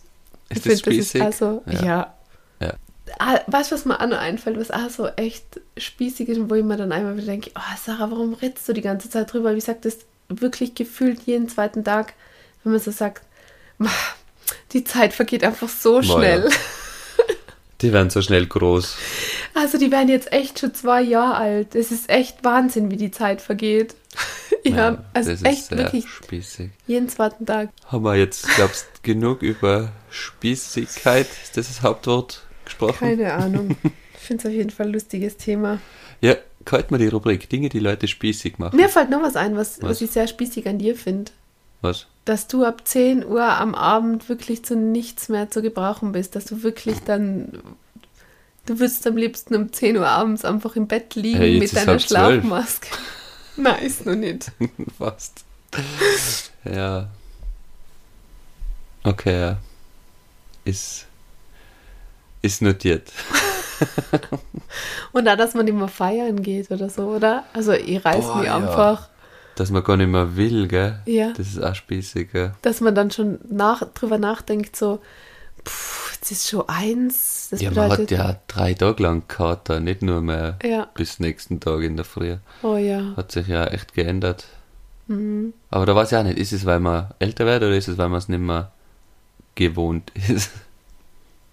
Ich 0.49 0.57
Ist 0.57 0.65
das 0.65 0.81
finde, 0.81 0.97
das 0.97 1.15
ist 1.15 1.21
also, 1.21 1.63
Ja. 1.67 1.83
ja. 1.83 2.13
Ja. 2.61 2.73
Ah, 3.19 3.39
weißt 3.47 3.71
du, 3.71 3.75
was 3.75 3.85
mir 3.85 3.99
auch 4.01 4.07
noch 4.07 4.17
einfällt, 4.17 4.59
was 4.59 4.71
auch 4.71 4.89
so 4.89 5.07
echt 5.09 5.61
spießig 5.77 6.29
ist 6.29 6.37
und 6.39 6.49
wo 6.49 6.55
ich 6.55 6.63
mir 6.63 6.77
dann 6.77 6.91
einmal 6.91 7.15
wieder 7.15 7.27
denke, 7.27 7.51
oh 7.55 7.75
Sarah, 7.83 8.09
warum 8.09 8.33
redest 8.33 8.67
du 8.67 8.73
die 8.73 8.81
ganze 8.81 9.09
Zeit 9.09 9.31
drüber? 9.31 9.55
Wie 9.55 9.61
sagt 9.61 9.85
das 9.85 9.99
wirklich 10.29 10.73
gefühlt 10.73 11.21
jeden 11.27 11.47
zweiten 11.49 11.83
Tag, 11.83 12.13
wenn 12.63 12.71
man 12.71 12.81
so 12.81 12.89
sagt, 12.89 13.23
"Ma, 13.77 13.89
die 14.73 14.83
Zeit 14.83 15.13
vergeht 15.13 15.43
einfach 15.43 15.69
so 15.69 16.01
schnell. 16.01 16.49
ja. 16.49 16.55
Die 17.81 17.91
werden 17.91 18.09
so 18.09 18.21
schnell 18.21 18.45
groß. 18.45 18.95
Also 19.53 19.77
die 19.77 19.91
werden 19.91 20.07
jetzt 20.07 20.31
echt 20.31 20.59
schon 20.59 20.73
zwei 20.73 21.01
Jahre 21.01 21.35
alt. 21.35 21.75
Es 21.75 21.91
ist 21.91 22.09
echt 22.09 22.43
Wahnsinn, 22.45 22.89
wie 22.89 22.95
die 22.95 23.11
Zeit 23.11 23.41
vergeht. 23.41 23.95
Ja, 24.67 25.05
also 25.13 25.29
das 25.29 25.43
echt 25.43 25.69
wirklich 25.69 26.07
spießig. 26.09 26.71
jeden 26.87 27.07
zweiten 27.07 27.45
Tag. 27.45 27.69
Haben 27.85 28.03
wir 28.03 28.15
jetzt, 28.15 28.47
glaubst 28.55 28.87
du, 28.95 28.99
genug 29.13 29.43
über 29.43 29.91
Spießigkeit, 30.09 31.27
ist 31.43 31.55
das 31.55 31.67
das 31.67 31.83
Hauptwort, 31.83 32.41
gesprochen? 32.63 32.97
Keine 32.97 33.31
Ahnung. 33.33 33.77
Ich 34.15 34.21
finde 34.21 34.41
es 34.41 34.45
auf 34.47 34.55
jeden 34.57 34.71
Fall 34.71 34.87
ein 34.87 34.93
lustiges 34.93 35.37
Thema. 35.37 35.79
Ja, 36.19 36.35
kalt 36.65 36.89
mal 36.89 36.97
die 36.97 37.09
Rubrik 37.09 37.47
Dinge, 37.47 37.69
die 37.69 37.77
Leute 37.77 38.07
spießig 38.07 38.57
machen. 38.57 38.75
Mir 38.75 38.89
fällt 38.89 39.11
noch 39.11 39.21
was 39.21 39.35
ein, 39.35 39.55
was, 39.55 39.79
was? 39.83 39.89
Was? 39.89 40.01
ich 40.01 40.09
sehr 40.09 40.27
spießig 40.27 40.67
an 40.67 40.79
dir 40.79 40.95
finde. 40.95 41.31
Was? 41.81 42.07
Dass 42.25 42.47
du 42.47 42.63
ab 42.65 42.81
10 42.85 43.25
Uhr 43.25 43.43
am 43.43 43.75
Abend 43.75 44.29
wirklich 44.29 44.65
zu 44.65 44.75
nichts 44.75 45.29
mehr 45.29 45.51
zu 45.51 45.61
gebrauchen 45.61 46.11
bist. 46.11 46.35
Dass 46.35 46.45
du 46.45 46.63
wirklich 46.63 46.99
dann. 47.01 47.59
Du 48.65 48.79
würdest 48.79 49.05
am 49.05 49.15
liebsten 49.15 49.55
um 49.55 49.71
10 49.71 49.97
Uhr 49.97 50.07
abends 50.07 50.43
einfach 50.43 50.75
im 50.75 50.87
Bett 50.87 51.13
liegen 51.15 51.37
Hey, 51.37 51.59
mit 51.59 51.75
deiner. 51.75 51.99
Schlafmaske. 51.99 52.87
Nein, 53.57 53.83
ist 53.83 54.05
noch 54.05 54.15
nicht. 54.15 54.51
Fast. 54.97 55.45
Ja. 56.63 57.09
Okay, 59.03 59.39
ja. 59.39 59.57
Ist, 60.63 61.05
ist 62.41 62.61
notiert. 62.61 63.11
Und 65.11 65.27
auch, 65.27 65.37
dass 65.37 65.53
man 65.53 65.67
immer 65.67 65.87
feiern 65.87 66.41
geht 66.41 66.71
oder 66.71 66.89
so, 66.89 67.03
oder? 67.09 67.43
Also 67.53 67.73
ich 67.73 68.03
reiß 68.03 68.25
Boah, 68.25 68.37
mich 68.37 68.45
ja. 68.47 68.55
einfach. 68.55 69.09
Dass 69.55 69.71
man 69.71 69.83
gar 69.83 69.97
nicht 69.97 70.09
mehr 70.09 70.35
will, 70.35 70.67
gell? 70.67 70.99
Ja. 71.05 71.31
Das 71.35 71.47
ist 71.47 71.63
auch 71.63 71.75
spießig, 71.75 72.31
gell? 72.31 72.53
Dass 72.61 72.81
man 72.81 72.93
dann 72.93 73.11
schon 73.11 73.39
nach, 73.49 73.83
drüber 73.93 74.17
nachdenkt, 74.17 74.75
so, 74.75 74.99
puh, 75.63 76.05
jetzt 76.13 76.31
ist 76.31 76.49
schon 76.49 76.67
eins. 76.67 77.49
Das 77.51 77.61
ja, 77.61 77.71
man 77.71 77.91
hat 77.91 78.11
ja 78.11 78.39
drei 78.47 78.73
Tage 78.73 79.03
lang 79.03 79.27
Kater, 79.27 79.79
nicht 79.79 80.01
nur 80.01 80.21
mehr 80.21 80.57
ja. 80.63 80.87
bis 80.95 81.19
nächsten 81.19 81.59
Tag 81.59 81.81
in 81.81 81.95
der 81.95 82.05
Früh. 82.05 82.37
Oh 82.63 82.77
ja. 82.77 83.13
Hat 83.15 83.31
sich 83.31 83.47
ja 83.47 83.65
echt 83.67 83.93
geändert. 83.93 84.45
Mhm. 85.07 85.53
Aber 85.69 85.85
da 85.85 85.95
weiß 85.95 86.11
ich 86.11 86.17
auch 86.17 86.23
nicht, 86.23 86.37
ist 86.37 86.51
es, 86.51 86.65
weil 86.65 86.79
man 86.79 87.13
älter 87.19 87.45
wird 87.45 87.63
oder 87.63 87.75
ist 87.75 87.87
es, 87.87 87.97
weil 87.97 88.09
man 88.09 88.17
es 88.17 88.29
nicht 88.29 88.39
mehr 88.39 88.71
gewohnt 89.55 90.11
ist? 90.29 90.51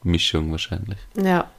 Mischung 0.03 0.51
wahrscheinlich. 0.51 0.99
Ja. 1.15 1.51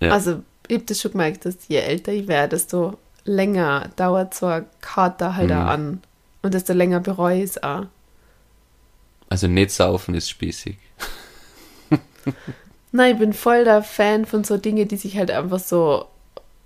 Ja. 0.00 0.12
Also, 0.12 0.42
ich 0.68 0.76
habe 0.76 0.86
das 0.86 1.00
schon 1.00 1.12
gemerkt, 1.12 1.44
dass 1.44 1.68
je 1.68 1.76
älter 1.76 2.12
ich 2.12 2.26
werde, 2.28 2.50
desto 2.50 2.98
länger 3.30 3.90
dauert 3.96 4.34
so 4.34 4.46
ein 4.46 4.66
Kater 4.80 5.36
halt 5.36 5.50
Mhm. 5.50 5.56
auch 5.56 5.66
an. 5.66 6.02
Und 6.42 6.54
desto 6.54 6.72
länger 6.72 7.00
bereue 7.00 7.38
ich 7.38 7.50
es 7.50 7.62
auch. 7.62 7.84
Also 9.28 9.46
nicht 9.46 9.70
saufen 9.70 10.14
ist 10.14 10.28
spießig. 10.28 10.76
Nein, 12.92 13.12
ich 13.14 13.18
bin 13.20 13.32
voll 13.32 13.64
der 13.64 13.82
Fan 13.82 14.26
von 14.26 14.42
so 14.44 14.56
Dingen, 14.56 14.88
die 14.88 14.96
sich 14.96 15.16
halt 15.16 15.30
einfach 15.30 15.60
so. 15.60 16.06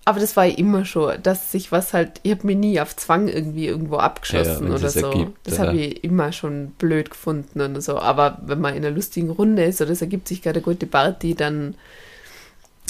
Aber 0.06 0.20
das 0.20 0.36
war 0.36 0.46
ich 0.46 0.58
immer 0.58 0.84
schon, 0.84 1.22
dass 1.22 1.50
sich 1.52 1.72
was 1.72 1.92
halt. 1.92 2.20
Ich 2.22 2.30
habe 2.32 2.46
mir 2.46 2.56
nie 2.56 2.80
auf 2.80 2.94
Zwang 2.96 3.28
irgendwie 3.28 3.66
irgendwo 3.66 3.96
abgeschossen 3.96 4.68
wenn's 4.70 4.80
oder 4.80 4.90
so. 4.90 5.06
ergibt, 5.10 5.46
das 5.46 5.58
ja. 5.58 5.66
habe 5.66 5.76
ich 5.76 6.04
immer 6.04 6.32
schon 6.32 6.70
blöd 6.78 7.10
gefunden 7.10 7.60
und 7.60 7.80
so. 7.82 7.98
Aber 7.98 8.38
wenn 8.44 8.60
man 8.60 8.74
in 8.74 8.84
einer 8.84 8.94
lustigen 8.94 9.30
Runde 9.30 9.64
ist 9.64 9.80
oder 9.80 9.90
es 9.90 10.00
ergibt 10.02 10.28
sich 10.28 10.42
gerade 10.42 10.58
eine 10.58 10.64
gute 10.64 10.86
Party, 10.86 11.34
dann, 11.34 11.74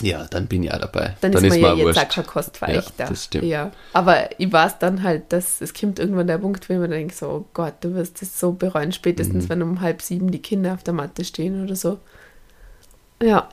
Ja, 0.02 0.26
dann 0.28 0.46
bin 0.48 0.64
ich 0.64 0.72
auch 0.72 0.78
dabei. 0.80 1.16
dann, 1.20 1.32
ist 1.32 1.40
man 1.42 1.50
mir 1.50 1.56
ja 1.58 1.74
jetzt 1.74 1.84
wurscht. 1.86 1.98
auch 2.00 2.08
kein 2.08 2.26
Kostverächter. 2.26 3.04
Ja, 3.04 3.08
das 3.10 3.24
stimmt. 3.24 3.44
Ja. 3.44 3.70
Aber 3.92 4.28
ich 4.40 4.52
weiß 4.52 4.78
dann 4.80 5.02
halt, 5.04 5.32
dass 5.32 5.60
es 5.60 5.72
kommt 5.72 5.98
irgendwann 6.00 6.26
der 6.26 6.38
Punkt, 6.38 6.68
wo 6.68 6.74
man 6.74 6.90
denkt, 6.90 7.14
so, 7.14 7.26
oh 7.28 7.44
Gott, 7.54 7.74
du 7.80 7.94
wirst 7.94 8.20
es 8.20 8.38
so 8.40 8.52
bereuen, 8.52 8.90
spätestens 8.92 9.44
Mhm. 9.44 9.48
wenn 9.50 9.62
um 9.62 9.80
halb 9.80 10.02
sieben 10.02 10.30
die 10.32 10.42
Kinder 10.42 10.74
auf 10.74 10.82
der 10.82 10.94
Matte 10.94 11.24
stehen 11.24 11.62
oder 11.64 11.76
so. 11.76 11.98
Ja. 13.22 13.48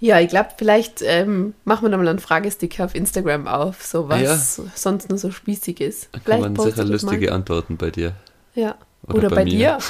Ja, 0.00 0.20
ich 0.20 0.28
glaube, 0.28 0.50
vielleicht 0.56 1.02
ähm, 1.02 1.54
machen 1.64 1.84
wir 1.86 1.90
da 1.90 1.96
mal 1.96 2.06
einen 2.06 2.18
Fragesticker 2.20 2.84
auf 2.84 2.94
Instagram 2.94 3.48
auf, 3.48 3.82
so 3.84 4.08
was 4.08 4.18
Ah, 4.18 4.62
ja. 4.64 4.70
sonst 4.74 5.08
nur 5.10 5.18
so 5.18 5.30
spießig 5.32 5.80
ist. 5.80 6.08
Da 6.12 6.18
kann 6.18 6.22
Vielleicht 6.24 6.40
man 6.42 6.54
poste 6.54 6.70
sicher 6.72 6.84
lustige 6.84 7.26
mal. 7.28 7.34
Antworten 7.34 7.76
bei 7.76 7.90
dir. 7.90 8.12
Ja. 8.54 8.76
Oder 9.06 9.18
Oder, 9.18 9.28
bei 9.30 9.36
bei, 9.36 9.44
dir. 9.44 9.78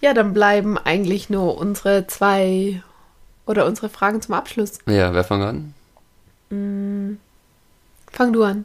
Ja, 0.00 0.12
dann 0.12 0.34
bleiben 0.34 0.76
eigentlich 0.76 1.30
nur 1.30 1.56
unsere 1.56 2.06
zwei 2.06 2.82
oder 3.46 3.66
unsere 3.66 3.88
Fragen 3.88 4.20
zum 4.22 4.34
Abschluss. 4.34 4.78
Ja, 4.86 5.12
wer 5.14 5.24
fängt 5.24 5.42
an? 5.44 5.74
Fang 8.10 8.32
du 8.32 8.42
an. 8.44 8.64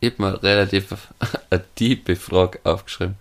Ich 0.00 0.12
habe 0.12 0.22
mal 0.22 0.34
relativ 0.36 0.94
eine 1.50 1.64
tiefe 1.74 2.16
Frage 2.16 2.60
aufgeschrieben. 2.64 3.16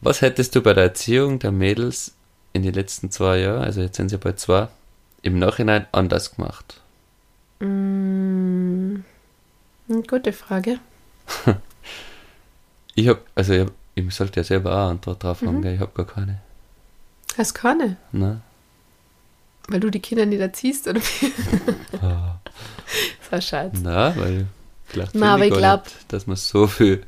Was 0.00 0.22
hättest 0.22 0.54
du 0.54 0.62
bei 0.62 0.72
der 0.72 0.84
Erziehung 0.84 1.38
der 1.38 1.52
Mädels 1.52 2.14
in 2.52 2.62
den 2.62 2.74
letzten 2.74 3.10
zwei 3.10 3.38
Jahren, 3.38 3.62
also 3.62 3.80
jetzt 3.80 3.96
sind 3.96 4.08
sie 4.08 4.18
bei 4.18 4.32
zwei, 4.32 4.68
im 5.22 5.38
Nachhinein 5.38 5.86
anders 5.92 6.34
gemacht? 6.34 6.80
Mm, 7.60 8.96
eine 9.88 10.02
gute 10.02 10.32
Frage. 10.32 10.78
Ich 12.96 13.06
habe, 13.08 13.20
also 13.36 13.52
ich, 13.54 13.60
hab, 13.60 13.70
ich 13.94 14.14
sollte 14.14 14.40
ja 14.40 14.44
selber 14.44 14.72
auch 14.74 14.90
Antwort 14.90 15.22
drauf 15.22 15.42
haben, 15.42 15.60
Mhm. 15.60 15.66
ich 15.66 15.80
habe 15.80 15.92
gar 15.94 16.06
keine. 16.06 16.40
Hast 17.38 17.54
keine, 17.54 17.96
Ne? 18.12 18.40
Weil 19.70 19.80
du 19.80 19.90
die 19.90 20.00
Kinder 20.00 20.26
nicht 20.26 20.40
erziehst 20.40 20.86
oder 20.88 21.00
wie? 21.00 21.32
Ah. 22.02 22.38
Das 23.20 23.32
war 23.32 23.40
scheiße. 23.40 23.76
Na, 23.82 24.16
weil 24.16 24.46
vielleicht 24.86 25.14
Na, 25.14 25.34
aber 25.34 25.44
ich 25.44 25.50
gar 25.50 25.58
glaub- 25.58 25.84
nicht, 25.84 26.12
dass 26.12 26.26
man 26.26 26.36
so 26.36 26.66
viel 26.66 27.02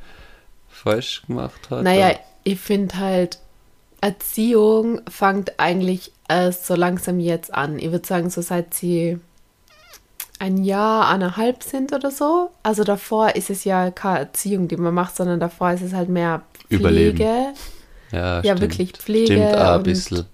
falsch 0.68 1.22
gemacht 1.26 1.70
hat. 1.70 1.82
Naja, 1.82 2.12
ich 2.44 2.60
finde 2.60 2.96
halt, 2.98 3.38
Erziehung 4.00 5.00
fängt 5.08 5.58
eigentlich 5.58 6.12
erst 6.28 6.66
so 6.66 6.74
langsam 6.74 7.20
jetzt 7.20 7.52
an. 7.54 7.78
Ich 7.78 7.90
würde 7.90 8.06
sagen, 8.06 8.30
so 8.30 8.42
seit 8.42 8.74
sie 8.74 9.18
ein 10.38 10.62
Jahr, 10.64 11.08
eineinhalb 11.08 11.62
sind 11.62 11.92
oder 11.92 12.10
so. 12.10 12.50
Also 12.62 12.82
davor 12.84 13.34
ist 13.36 13.48
es 13.50 13.64
ja 13.64 13.90
keine 13.92 14.20
Erziehung, 14.20 14.66
die 14.68 14.76
man 14.76 14.92
macht, 14.94 15.16
sondern 15.16 15.38
davor 15.40 15.72
ist 15.72 15.82
es 15.82 15.92
halt 15.92 16.08
mehr 16.08 16.42
Pflege. 16.66 16.80
Überleben. 16.82 17.18
ja, 17.18 17.52
ja, 18.12 18.40
stimmt. 18.40 18.60
wirklich 18.60 18.92
Pflege 18.92 19.26
Stimmt 19.34 19.54
auch 19.56 19.68
ein 19.70 19.76
und- 19.78 19.82
bisschen. 19.84 20.26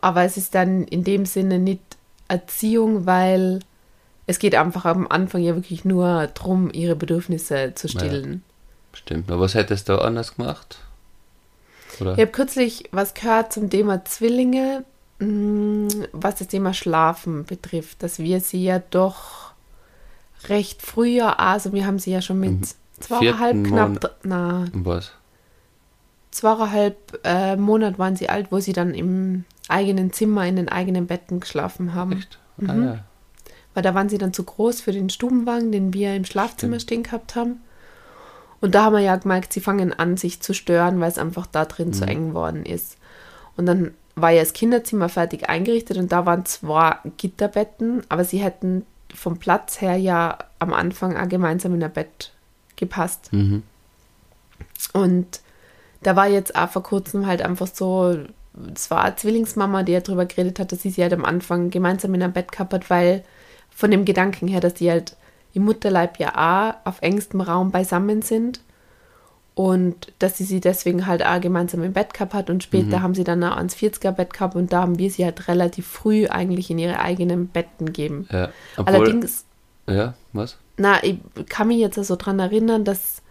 Aber 0.00 0.22
es 0.22 0.36
ist 0.36 0.54
dann 0.54 0.84
in 0.84 1.04
dem 1.04 1.26
Sinne 1.26 1.58
nicht 1.58 1.82
Erziehung, 2.28 3.06
weil 3.06 3.60
es 4.26 4.38
geht 4.38 4.54
einfach 4.54 4.84
am 4.84 5.06
Anfang 5.08 5.42
ja 5.42 5.54
wirklich 5.54 5.84
nur 5.84 6.28
darum, 6.34 6.70
ihre 6.72 6.96
Bedürfnisse 6.96 7.72
zu 7.74 7.88
stillen. 7.88 8.42
Stimmt. 8.92 9.30
Aber 9.30 9.40
was 9.40 9.54
hättest 9.54 9.88
du 9.88 10.00
anders 10.00 10.36
gemacht? 10.36 10.78
Oder? 12.00 12.12
Ich 12.12 12.20
habe 12.20 12.30
kürzlich 12.30 12.84
was 12.92 13.14
gehört 13.14 13.52
zum 13.52 13.70
Thema 13.70 14.04
Zwillinge, 14.04 14.84
mh, 15.18 16.06
was 16.12 16.36
das 16.36 16.48
Thema 16.48 16.74
Schlafen 16.74 17.44
betrifft, 17.44 18.02
dass 18.02 18.18
wir 18.18 18.40
sie 18.40 18.64
ja 18.64 18.80
doch 18.90 19.52
recht 20.48 20.82
früher, 20.82 21.40
also 21.40 21.72
wir 21.72 21.86
haben 21.86 21.98
sie 21.98 22.12
ja 22.12 22.22
schon 22.22 22.38
mit 22.38 22.68
zweieinhalb, 23.00 23.64
knapp, 23.64 24.16
na, 24.22 24.66
was? 24.72 25.12
zweieinhalb 26.30 27.20
äh, 27.24 27.56
Monat 27.56 27.98
waren 27.98 28.16
sie 28.16 28.28
alt, 28.28 28.52
wo 28.52 28.60
sie 28.60 28.72
dann 28.72 28.94
im 28.94 29.44
eigenen 29.68 30.12
Zimmer, 30.12 30.46
in 30.46 30.56
den 30.56 30.68
eigenen 30.68 31.06
Betten 31.06 31.40
geschlafen 31.40 31.94
haben. 31.94 32.12
Echt? 32.12 32.38
Ah, 32.66 32.72
Mhm. 32.72 32.84
ja. 32.84 32.98
Weil 33.74 33.82
da 33.82 33.94
waren 33.94 34.08
sie 34.08 34.18
dann 34.18 34.32
zu 34.32 34.42
groß 34.44 34.80
für 34.80 34.92
den 34.92 35.08
Stubenwagen, 35.10 35.70
den 35.70 35.92
wir 35.94 36.14
im 36.16 36.24
Schlafzimmer 36.24 36.80
Stimmt. 36.80 36.82
stehen 36.82 37.02
gehabt 37.04 37.36
haben. 37.36 37.60
Und 38.60 38.74
da 38.74 38.84
haben 38.84 38.94
wir 38.94 39.00
ja 39.00 39.14
gemerkt, 39.16 39.52
sie 39.52 39.60
fangen 39.60 39.92
an, 39.92 40.16
sich 40.16 40.40
zu 40.40 40.52
stören, 40.52 40.98
weil 41.00 41.10
es 41.10 41.18
einfach 41.18 41.46
da 41.46 41.64
drin 41.64 41.92
zu 41.92 42.02
Mhm. 42.04 42.08
eng 42.10 42.34
worden 42.34 42.66
ist. 42.66 42.96
Und 43.56 43.66
dann 43.66 43.94
war 44.16 44.30
ja 44.30 44.40
das 44.40 44.52
Kinderzimmer 44.52 45.08
fertig 45.08 45.48
eingerichtet 45.48 45.96
und 45.96 46.10
da 46.10 46.26
waren 46.26 46.44
zwar 46.44 47.00
Gitterbetten, 47.18 48.02
aber 48.08 48.24
sie 48.24 48.38
hätten 48.38 48.84
vom 49.14 49.38
Platz 49.38 49.80
her 49.80 49.96
ja 49.96 50.38
am 50.58 50.72
Anfang 50.72 51.16
auch 51.16 51.28
gemeinsam 51.28 51.74
in 51.74 51.84
ein 51.84 51.92
Bett 51.92 52.32
gepasst. 52.74 53.32
Mhm. 53.32 53.62
Und 54.92 55.40
da 56.02 56.16
war 56.16 56.26
jetzt 56.28 56.56
auch 56.56 56.68
vor 56.68 56.82
kurzem 56.82 57.26
halt 57.26 57.42
einfach 57.42 57.68
so, 57.68 58.18
es 58.74 58.90
war 58.90 59.04
eine 59.04 59.16
Zwillingsmama, 59.16 59.82
die 59.82 59.92
ja 59.92 60.00
drüber 60.00 60.26
geredet 60.26 60.58
hat, 60.58 60.72
dass 60.72 60.82
sie 60.82 60.90
sie 60.90 61.02
halt 61.02 61.12
am 61.12 61.24
Anfang 61.24 61.70
gemeinsam 61.70 62.14
in 62.14 62.22
einem 62.22 62.32
Bett 62.32 62.52
gehabt 62.52 62.72
hat, 62.72 62.90
weil 62.90 63.24
von 63.70 63.90
dem 63.90 64.04
Gedanken 64.04 64.48
her, 64.48 64.60
dass 64.60 64.74
die 64.74 64.90
halt 64.90 65.16
im 65.54 65.64
Mutterleib 65.64 66.18
ja 66.18 66.34
auch 66.34 66.86
auf 66.86 67.02
engstem 67.02 67.40
Raum 67.40 67.70
beisammen 67.70 68.22
sind 68.22 68.60
und 69.54 70.12
dass 70.20 70.38
sie 70.38 70.44
sie 70.44 70.60
deswegen 70.60 71.06
halt 71.06 71.24
auch 71.24 71.40
gemeinsam 71.40 71.82
im 71.82 71.92
Bett 71.92 72.14
gehabt 72.14 72.34
hat 72.34 72.48
und 72.48 72.62
später 72.62 73.02
haben 73.02 73.14
sie 73.14 73.24
dann 73.24 73.42
auch 73.42 73.56
ans 73.56 73.74
40er 73.74 74.12
Bett 74.12 74.32
gehabt 74.32 74.54
und 74.54 74.72
da 74.72 74.82
haben 74.82 74.98
wir 74.98 75.10
sie 75.10 75.24
halt 75.24 75.48
relativ 75.48 75.86
früh 75.86 76.28
eigentlich 76.28 76.70
in 76.70 76.78
ihre 76.78 77.00
eigenen 77.00 77.48
Betten 77.48 77.86
gegeben. 77.86 78.28
ja. 78.30 78.50
Obwohl, 78.76 78.94
Allerdings 78.94 79.44
ja, 79.88 80.14
was? 80.32 80.58
na, 80.76 81.02
ich 81.02 81.18
kann 81.48 81.68
mich 81.68 81.78
jetzt 81.78 81.96
so 81.96 82.14
dran 82.14 82.38
erinnern, 82.38 82.84
dass 82.84 83.22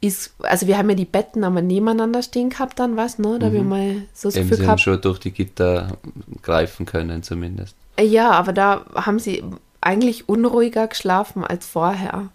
ist, 0.00 0.34
also 0.40 0.66
wir 0.66 0.76
haben 0.78 0.88
ja 0.90 0.94
die 0.96 1.04
Betten 1.04 1.42
aber 1.44 1.62
nebeneinander 1.62 2.22
stehen 2.22 2.50
gehabt 2.50 2.78
dann, 2.78 2.96
was, 2.96 3.18
ne? 3.18 3.38
Da 3.38 3.46
haben 3.46 3.54
wir 3.54 3.62
mal 3.62 4.02
so 4.12 4.28
das 4.28 4.36
Eben, 4.36 4.44
Gefühl 4.48 4.56
sie 4.56 4.62
haben 4.62 4.66
gehabt. 4.66 4.80
schon 4.82 5.00
durch 5.00 5.18
die 5.18 5.30
Gitter 5.30 5.96
greifen 6.42 6.86
können, 6.86 7.22
zumindest. 7.22 7.74
Äh, 7.96 8.04
Ja, 8.04 8.30
aber 8.32 8.52
da 8.52 8.84
haben 8.94 9.18
sie 9.18 9.42
eigentlich 9.80 10.28
unruhiger 10.28 10.86
geschlafen 10.88 11.44
als 11.44 11.66
vorher. 11.66 12.28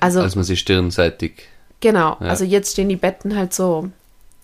Also, 0.00 0.20
Als 0.20 0.34
man 0.34 0.44
sie 0.44 0.56
stirnseitig. 0.56 1.48
genau, 1.80 2.16
ja. 2.20 2.28
also 2.28 2.44
jetzt 2.44 2.72
stehen 2.72 2.88
die 2.88 2.96
Betten 2.96 3.36
halt 3.36 3.52
so 3.54 3.90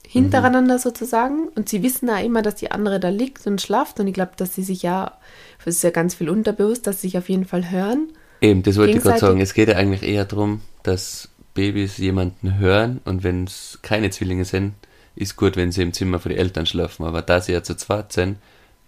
hintereinander 0.07 0.79
sozusagen 0.79 1.49
und 1.55 1.69
sie 1.69 1.83
wissen 1.83 2.09
ja 2.09 2.19
immer, 2.19 2.43
dass 2.43 2.57
die 2.57 2.71
andere 2.73 2.99
da 2.99 3.09
liegt 3.11 3.47
und 3.47 3.61
schlaft 3.61 4.01
und 4.01 4.07
ich 4.09 4.15
glaube, 4.15 4.33
dass 4.37 4.55
sie 4.55 4.63
sich 4.63 4.83
ja, 4.83 5.13
es 5.61 5.77
ist 5.77 5.83
ja 5.85 5.91
ganz 5.91 6.15
viel 6.15 6.29
unterbewusst, 6.29 6.87
dass 6.87 7.01
sie 7.01 7.09
sich 7.09 7.19
auf 7.19 7.29
jeden 7.29 7.45
Fall 7.45 7.71
hören. 7.71 8.09
Eben, 8.41 8.63
das 8.63 8.77
wollte 8.77 8.97
ich 8.97 9.03
gerade 9.03 9.19
sagen. 9.21 9.41
Es 9.41 9.55
geht 9.55 9.69
ja 9.69 9.77
eigentlich 9.77 10.03
eher 10.03 10.25
darum, 10.25 10.63
dass 10.83 11.29
Babys 11.55 11.99
jemanden 11.99 12.59
hören 12.59 13.01
und 13.05 13.23
wenn 13.23 13.45
es 13.45 13.79
keine 13.83 14.11
Zwillinge 14.11 14.45
sind, 14.45 14.75
ist 15.17 15.37
gut, 15.37 15.57
wenn 15.57 15.73
sie 15.73 15.83
im 15.83 15.93
Zimmer 15.93 16.19
von 16.19 16.31
den 16.31 16.39
Eltern 16.39 16.67
schlafen. 16.67 17.05
Aber 17.05 17.23
da 17.23 17.41
sie 17.41 17.53
ja 17.53 17.63
zu 17.63 17.77
zweit 17.77 18.13
sind, 18.13 18.39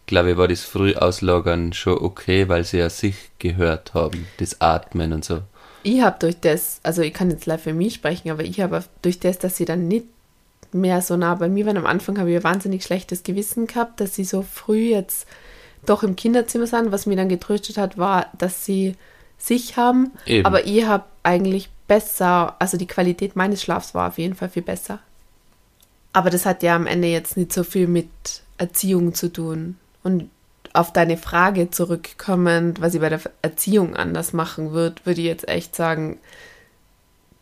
glaube 0.06 0.32
ich, 0.32 0.36
war 0.36 0.48
das 0.48 0.62
Frühauslagern 0.62 1.72
schon 1.72 1.98
okay, 1.98 2.48
weil 2.48 2.64
sie 2.64 2.78
ja 2.78 2.90
sich 2.90 3.30
gehört 3.38 3.94
haben, 3.94 4.26
das 4.38 4.60
Atmen 4.60 5.12
und 5.12 5.24
so. 5.24 5.40
Ich 5.82 6.00
habe 6.00 6.16
durch 6.20 6.38
das, 6.40 6.80
also 6.82 7.02
ich 7.02 7.12
kann 7.12 7.30
jetzt 7.30 7.46
live 7.46 7.62
für 7.62 7.74
mich 7.74 7.94
sprechen, 7.94 8.30
aber 8.30 8.44
ich 8.44 8.60
habe 8.60 8.84
durch 9.02 9.18
das, 9.18 9.38
dass 9.38 9.56
sie 9.56 9.64
dann 9.64 9.88
nicht 9.88 10.06
mehr 10.72 11.02
so 11.02 11.16
nah 11.16 11.34
bei 11.34 11.48
mir 11.48 11.66
waren. 11.66 11.76
Am 11.76 11.86
Anfang 11.86 12.18
habe 12.18 12.30
ich 12.30 12.36
ein 12.36 12.44
wahnsinnig 12.44 12.84
schlechtes 12.84 13.24
Gewissen 13.24 13.66
gehabt, 13.66 14.00
dass 14.00 14.14
sie 14.14 14.24
so 14.24 14.42
früh 14.42 14.90
jetzt 14.90 15.26
doch 15.84 16.02
im 16.02 16.16
Kinderzimmer 16.16 16.66
sind. 16.66 16.92
Was 16.92 17.06
mich 17.06 17.16
dann 17.16 17.28
getröstet 17.28 17.78
hat, 17.78 17.98
war, 17.98 18.26
dass 18.38 18.64
sie 18.64 18.94
sich 19.38 19.76
haben. 19.76 20.12
Eben. 20.24 20.46
Aber 20.46 20.66
ich 20.66 20.86
habe 20.86 21.04
eigentlich 21.24 21.68
besser, 21.92 22.56
also 22.58 22.78
die 22.78 22.86
Qualität 22.86 23.36
meines 23.36 23.62
Schlafs 23.62 23.94
war 23.94 24.08
auf 24.08 24.16
jeden 24.16 24.34
Fall 24.34 24.48
viel 24.48 24.62
besser. 24.62 25.00
Aber 26.14 26.30
das 26.30 26.46
hat 26.46 26.62
ja 26.62 26.74
am 26.74 26.86
Ende 26.86 27.08
jetzt 27.08 27.36
nicht 27.36 27.52
so 27.52 27.64
viel 27.64 27.86
mit 27.86 28.08
Erziehung 28.56 29.12
zu 29.12 29.30
tun. 29.30 29.76
Und 30.02 30.30
auf 30.72 30.94
deine 30.94 31.18
Frage 31.18 31.68
zurückkommend, 31.68 32.80
was 32.80 32.94
ich 32.94 33.00
bei 33.02 33.10
der 33.10 33.20
Erziehung 33.42 33.94
anders 33.94 34.32
machen 34.32 34.72
würde, 34.72 35.04
würde 35.04 35.20
ich 35.20 35.26
jetzt 35.26 35.46
echt 35.48 35.76
sagen, 35.76 36.18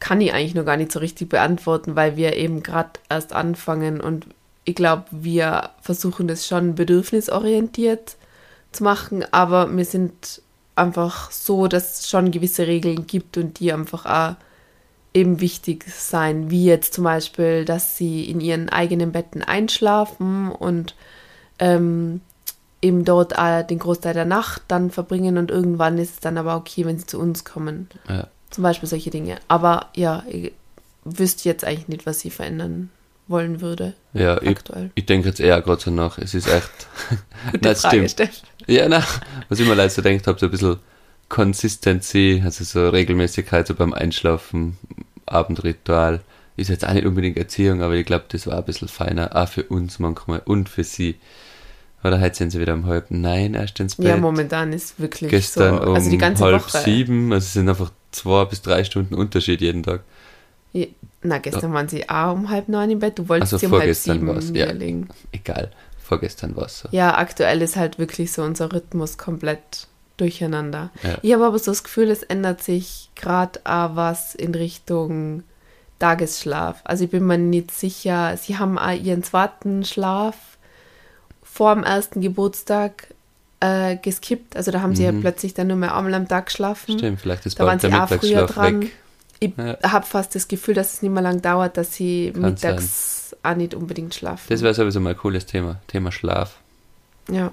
kann 0.00 0.20
ich 0.20 0.34
eigentlich 0.34 0.56
noch 0.56 0.64
gar 0.64 0.76
nicht 0.76 0.90
so 0.90 0.98
richtig 0.98 1.28
beantworten, 1.28 1.94
weil 1.94 2.16
wir 2.16 2.36
eben 2.36 2.64
gerade 2.64 2.98
erst 3.08 3.32
anfangen 3.32 4.00
und 4.00 4.26
ich 4.64 4.74
glaube, 4.74 5.04
wir 5.12 5.70
versuchen 5.80 6.26
das 6.26 6.48
schon 6.48 6.74
bedürfnisorientiert 6.74 8.16
zu 8.72 8.82
machen, 8.82 9.24
aber 9.30 9.70
wir 9.76 9.84
sind 9.84 10.42
einfach 10.80 11.30
so, 11.30 11.66
dass 11.66 12.00
es 12.00 12.08
schon 12.08 12.30
gewisse 12.30 12.66
Regeln 12.66 13.06
gibt 13.06 13.36
und 13.36 13.60
die 13.60 13.72
einfach 13.72 14.06
auch 14.06 14.36
eben 15.12 15.40
wichtig 15.40 15.84
sein, 15.88 16.50
wie 16.50 16.64
jetzt 16.64 16.94
zum 16.94 17.04
Beispiel, 17.04 17.64
dass 17.64 17.96
sie 17.96 18.24
in 18.24 18.40
ihren 18.40 18.68
eigenen 18.68 19.12
Betten 19.12 19.42
einschlafen 19.42 20.50
und 20.50 20.94
ähm, 21.58 22.20
eben 22.82 23.04
dort 23.04 23.38
auch 23.38 23.62
den 23.62 23.78
Großteil 23.78 24.14
der 24.14 24.24
Nacht 24.24 24.62
dann 24.68 24.90
verbringen 24.90 25.36
und 25.36 25.50
irgendwann 25.50 25.98
ist 25.98 26.14
es 26.14 26.20
dann 26.20 26.38
aber 26.38 26.56
okay, 26.56 26.86
wenn 26.86 26.98
sie 26.98 27.06
zu 27.06 27.18
uns 27.18 27.44
kommen. 27.44 27.88
Ja. 28.08 28.28
Zum 28.50 28.62
Beispiel 28.62 28.88
solche 28.88 29.10
Dinge. 29.10 29.36
Aber 29.48 29.88
ja, 29.94 30.24
ich 30.28 30.52
wüsste 31.04 31.48
jetzt 31.48 31.64
eigentlich 31.64 31.88
nicht, 31.88 32.06
was 32.06 32.24
ich 32.24 32.32
verändern 32.32 32.90
wollen 33.28 33.60
würde. 33.60 33.94
Ja, 34.12 34.40
ich, 34.42 34.48
aktuell. 34.48 34.90
ich 34.94 35.06
denke 35.06 35.28
jetzt 35.28 35.40
eher 35.40 35.60
gerade 35.62 35.80
so 35.80 35.90
nach. 35.90 36.18
Es 36.18 36.34
ist 36.34 36.48
echt. 36.48 36.70
Gute 37.52 37.58
Nein, 37.62 37.76
Frage, 37.76 38.08
stimmt. 38.08 38.42
Ja, 38.70 38.88
na, 38.88 39.04
was 39.48 39.58
ich 39.58 39.66
mir 39.66 39.74
leider 39.74 39.90
so 39.90 40.00
denkt 40.00 40.28
habe, 40.28 40.38
so 40.38 40.46
ein 40.46 40.52
bisschen 40.52 40.76
Consistency, 41.28 42.40
also 42.44 42.62
so 42.62 42.88
Regelmäßigkeit 42.88 43.66
so 43.66 43.74
beim 43.74 43.92
Einschlafen, 43.92 44.78
Abendritual. 45.26 46.20
Ist 46.56 46.70
jetzt 46.70 46.86
auch 46.86 46.92
nicht 46.92 47.06
unbedingt 47.06 47.36
Erziehung, 47.36 47.82
aber 47.82 47.94
ich 47.94 48.06
glaube, 48.06 48.26
das 48.28 48.46
war 48.46 48.58
ein 48.58 48.64
bisschen 48.64 48.86
feiner, 48.88 49.34
auch 49.34 49.48
für 49.48 49.64
uns 49.64 49.98
manchmal 49.98 50.42
und 50.44 50.68
für 50.68 50.84
sie. 50.84 51.16
Oder 52.04 52.20
heute 52.20 52.36
sind 52.36 52.50
sie 52.50 52.60
wieder 52.60 52.74
um 52.74 52.86
halb 52.86 53.06
nein 53.10 53.54
erst 53.54 53.80
ins 53.80 53.96
Bett. 53.96 54.06
Ja, 54.06 54.16
momentan 54.16 54.72
ist 54.72 55.00
wirklich 55.00 55.30
Gestern 55.30 55.82
so. 55.82 55.92
Also 55.92 56.08
die 56.08 56.16
um 56.16 56.20
ganze 56.20 56.44
halb 56.44 56.62
Woche. 56.62 56.78
sieben, 56.78 57.32
also 57.32 57.44
es 57.44 57.52
sind 57.52 57.68
einfach 57.68 57.90
zwei 58.12 58.44
bis 58.44 58.62
drei 58.62 58.84
Stunden 58.84 59.14
Unterschied 59.14 59.60
jeden 59.60 59.82
Tag. 59.82 60.02
Ja, 60.72 60.86
na, 61.22 61.38
gestern 61.38 61.72
waren 61.72 61.88
sie 61.88 62.08
auch 62.08 62.34
um 62.34 62.48
halb 62.48 62.68
neun 62.68 62.90
im 62.90 63.00
Bett. 63.00 63.18
Du 63.18 63.28
wolltest 63.28 63.52
Also 63.52 63.58
sie 63.58 63.66
um 63.66 63.72
halb 63.72 63.82
vorgestern 63.82 64.40
sieben 64.40 64.54
ja. 64.54 65.06
Egal, 65.32 65.70
vorgestern 66.10 66.54
war 66.56 66.66
es 66.66 66.80
so. 66.80 66.88
Ja, 66.92 67.16
aktuell 67.16 67.62
ist 67.62 67.76
halt 67.76 67.98
wirklich 67.98 68.32
so 68.32 68.42
unser 68.42 68.72
Rhythmus 68.72 69.16
komplett 69.16 69.86
durcheinander. 70.18 70.90
Ja. 71.02 71.16
Ich 71.22 71.32
habe 71.32 71.46
aber 71.46 71.58
so 71.58 71.70
das 71.70 71.82
Gefühl, 71.82 72.10
es 72.10 72.22
ändert 72.22 72.62
sich 72.62 73.08
gerade 73.14 73.58
auch 73.64 73.96
was 73.96 74.34
in 74.34 74.54
Richtung 74.54 75.42
Tagesschlaf. 75.98 76.80
Also 76.84 77.04
ich 77.04 77.10
bin 77.10 77.26
mir 77.26 77.38
nicht 77.38 77.70
sicher. 77.70 78.36
Sie 78.36 78.58
haben 78.58 78.78
auch 78.78 78.92
ihren 78.92 79.22
zweiten 79.22 79.84
Schlaf 79.84 80.34
vor 81.42 81.74
dem 81.74 81.84
ersten 81.84 82.20
Geburtstag 82.20 83.08
äh, 83.60 83.96
geskippt. 83.96 84.56
Also 84.56 84.70
da 84.70 84.80
haben 84.80 84.94
sie 84.96 85.04
ja 85.04 85.12
Mhm. 85.12 85.20
plötzlich 85.20 85.52
dann 85.54 85.66
nur 85.66 85.76
mehr 85.76 85.94
einmal 85.94 86.14
am 86.14 86.26
Tag 86.28 86.46
geschlafen. 86.46 86.98
Stimmt, 86.98 87.20
vielleicht 87.20 87.44
ist 87.46 87.60
Da 87.60 87.66
waren 87.66 87.78
sie 87.78 87.92
auch 87.92 88.08
früher 88.08 88.46
dran. 88.46 88.82
weg. 88.82 88.92
Ich 89.40 89.52
Ja. 89.56 89.76
habe 89.92 90.06
fast 90.06 90.34
das 90.34 90.48
Gefühl, 90.48 90.74
dass 90.74 90.94
es 90.94 91.02
nicht 91.02 91.12
mehr 91.12 91.22
lang 91.22 91.42
dauert, 91.42 91.76
dass 91.76 91.94
sie 91.94 92.30
Kann 92.32 92.42
mittags 92.42 93.19
auch 93.42 93.54
nicht 93.56 93.74
unbedingt 93.74 94.14
schlafen. 94.14 94.44
Das 94.48 94.62
wäre 94.62 94.74
sowieso 94.74 95.00
mal 95.00 95.10
ein 95.10 95.16
cooles 95.16 95.46
Thema. 95.46 95.80
Thema 95.86 96.12
Schlaf. 96.12 96.56
ja, 97.30 97.52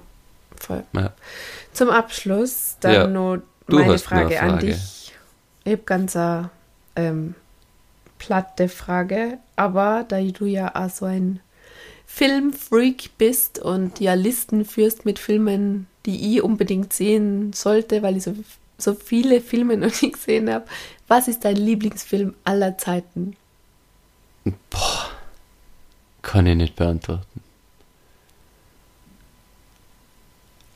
voll. 0.60 0.84
Ja. 0.92 1.12
Zum 1.72 1.90
Abschluss 1.90 2.76
dann 2.80 2.92
Ja, 2.94 3.06
noch 3.06 3.38
meine 3.68 3.98
Frage, 3.98 4.40
eine 4.40 4.40
an 4.40 4.58
Frage. 4.58 4.66
dich. 4.66 5.12
Ich 5.64 5.72
habe 5.72 5.82
ganz 5.84 6.16
eine 6.16 6.50
ähm, 6.96 7.34
platte 8.18 8.68
Frage, 8.68 9.38
aber 9.56 10.04
da 10.08 10.20
du 10.20 10.46
ja 10.46 10.74
auch 10.74 10.90
so 10.90 11.04
ein 11.04 11.40
Filmfreak 12.06 13.10
bist 13.18 13.58
und 13.58 14.00
ja 14.00 14.14
Listen 14.14 14.64
führst 14.64 15.04
mit 15.04 15.18
Filmen, 15.18 15.86
die 16.06 16.36
ich 16.36 16.42
unbedingt 16.42 16.92
sehen 16.92 17.52
sollte, 17.52 18.02
weil 18.02 18.16
ich 18.16 18.24
so, 18.24 18.34
so 18.78 18.94
viele 18.94 19.40
Filme 19.40 19.76
noch 19.78 20.00
nicht 20.02 20.14
gesehen 20.14 20.50
habe. 20.52 20.64
Was 21.06 21.28
ist 21.28 21.44
dein 21.44 21.56
Lieblingsfilm 21.56 22.34
aller 22.44 22.76
Zeiten? 22.78 23.36
Kann 26.28 26.44
ich 26.44 26.56
nicht 26.56 26.76
beantworten. 26.76 27.40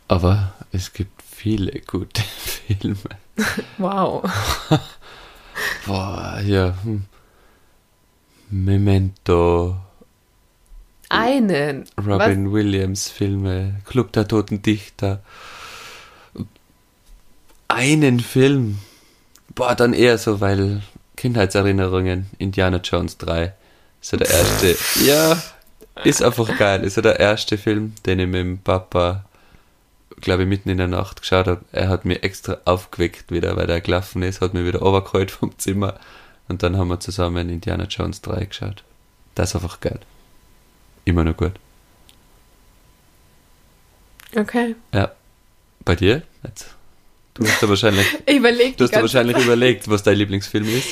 Aber 0.08 0.54
es 0.72 0.94
gibt 0.94 1.20
viele 1.20 1.78
gute 1.82 2.22
Filme. 2.38 2.96
Wow. 3.76 4.24
Boah, 5.86 6.40
ja. 6.42 6.74
Hm. 6.82 7.04
Memento, 8.48 9.76
Einen. 11.10 11.84
Robin 11.98 12.50
Williams 12.50 13.10
Filme, 13.10 13.82
Club 13.84 14.10
der 14.12 14.26
Toten 14.26 14.62
Dichter. 14.62 15.22
Einen 17.68 18.20
Film. 18.20 18.78
Boah, 19.54 19.74
dann 19.74 19.92
eher 19.92 20.16
so, 20.16 20.40
weil 20.40 20.80
Kindheitserinnerungen, 21.16 22.30
Indiana 22.38 22.78
Jones 22.78 23.18
3. 23.18 23.52
Ist 24.02 24.10
so 24.10 24.16
der 24.16 24.28
erste. 24.28 24.76
ja, 25.04 25.40
ist 26.04 26.22
einfach 26.22 26.58
geil. 26.58 26.82
Ist 26.82 26.94
so 26.94 27.00
der 27.00 27.20
erste 27.20 27.56
Film, 27.56 27.94
den 28.04 28.18
ich 28.18 28.26
mit 28.26 28.40
dem 28.40 28.58
Papa, 28.58 29.24
glaube 30.20 30.42
ich, 30.42 30.48
mitten 30.48 30.68
in 30.70 30.78
der 30.78 30.88
Nacht 30.88 31.20
geschaut 31.20 31.46
habe. 31.46 31.64
Er 31.70 31.88
hat 31.88 32.04
mich 32.04 32.22
extra 32.24 32.58
aufgeweckt 32.64 33.30
wieder, 33.30 33.56
weil 33.56 33.70
er 33.70 33.80
gelaufen 33.80 34.22
ist, 34.22 34.40
hat 34.40 34.54
mich 34.54 34.66
wieder 34.66 34.80
runtergeholt 34.80 35.30
vom 35.30 35.56
Zimmer. 35.56 36.00
Und 36.48 36.64
dann 36.64 36.76
haben 36.76 36.88
wir 36.88 36.98
zusammen 36.98 37.48
Indiana 37.48 37.84
Jones 37.84 38.20
3 38.22 38.44
geschaut. 38.44 38.82
Das 39.36 39.50
ist 39.50 39.54
einfach 39.54 39.80
geil. 39.80 40.00
Immer 41.04 41.22
noch 41.24 41.36
gut. 41.36 41.52
Okay. 44.36 44.74
Ja. 44.92 45.12
Bei 45.84 45.94
dir? 45.94 46.22
Jetzt. 46.42 46.74
Du 47.34 47.46
hast 47.46 47.62
da 47.62 47.68
wahrscheinlich, 47.68 48.06
du 48.26 48.84
hast 48.84 48.94
da 48.94 49.00
wahrscheinlich 49.00 49.36
überlegt, 49.38 49.88
was 49.88 50.02
dein 50.02 50.16
Lieblingsfilm 50.16 50.68
ist. 50.68 50.88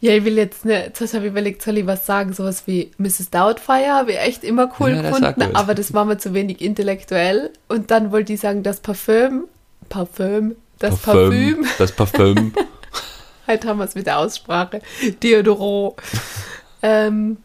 Ja, 0.00 0.12
ich 0.12 0.24
will 0.24 0.36
jetzt 0.36 0.64
nicht, 0.66 0.96
zuerst 0.96 1.14
habe 1.14 1.24
ich 1.24 1.30
überlegt, 1.30 1.62
soll 1.62 1.78
ich 1.78 1.86
was 1.86 2.04
sagen, 2.04 2.32
sowas 2.34 2.64
wie 2.66 2.90
Mrs. 2.98 3.30
Doubtfire 3.30 3.88
habe 3.92 4.12
ich 4.12 4.18
echt 4.18 4.44
immer 4.44 4.70
cool 4.78 4.90
Ja, 4.90 5.02
das 5.02 5.16
gefunden, 5.16 5.40
gut. 5.46 5.56
aber 5.56 5.74
das 5.74 5.94
war 5.94 6.04
mir 6.04 6.18
zu 6.18 6.34
wenig 6.34 6.60
intellektuell. 6.60 7.50
Und 7.68 7.90
dann 7.90 8.12
wollte 8.12 8.34
ich 8.34 8.40
sagen, 8.40 8.62
das 8.62 8.80
Parfüm, 8.80 9.44
Parfüm, 9.88 10.56
das 10.78 10.98
Parfüm, 10.98 11.64
Das 11.78 11.92
Parfüm. 11.92 12.52
halt 13.46 13.64
haben 13.64 13.78
wir 13.78 13.84
es 13.84 13.94
mit 13.94 14.06
der 14.06 14.18
Aussprache, 14.18 14.82
Deodorant. 15.22 15.94
ähm, 16.82 17.38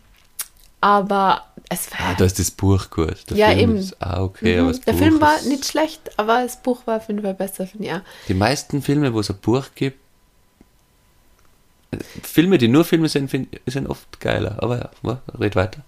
aber 0.82 1.46
es 1.70 1.92
war, 1.92 2.00
Ah, 2.10 2.16
da 2.18 2.26
ist 2.26 2.40
das 2.40 2.52
Buch 2.52 2.90
gut. 2.90 3.16
Der 3.30 3.38
Ja, 3.38 3.48
Film 3.50 3.60
eben. 3.60 3.76
ist 3.78 4.02
auch 4.02 4.22
okay, 4.22 4.62
Mhm. 4.62 4.68
das 4.70 4.82
der 4.82 4.92
Buch 4.94 5.00
Film 5.00 5.22
war 5.22 5.36
ist, 5.36 5.46
nicht 5.48 5.66
schlecht, 5.66 6.02
aber 6.18 6.42
das 6.44 6.58
Buch 6.62 6.82
war 6.86 6.98
auf 6.98 7.08
jeden 7.08 7.22
Fall 7.22 7.34
besser, 7.36 7.68
finde 7.68 7.86
ich 7.88 7.94
auch. 7.94 8.02
Die 8.28 8.34
meisten 8.34 8.82
Filme, 8.82 9.14
wo 9.14 9.20
es 9.20 9.30
ein 9.30 9.38
Buch 9.38 9.66
gibt, 9.76 10.00
Filme, 12.24 12.58
die 12.58 12.68
nur 12.68 12.86
Filme 12.86 13.10
sind, 13.10 13.30
find, 13.32 13.48
sind 13.66 13.88
oft 13.88 14.20
geiler. 14.20 14.58
Aber 14.60 14.92
ja, 15.04 15.22
red 15.40 15.56
weiter. 15.56 15.82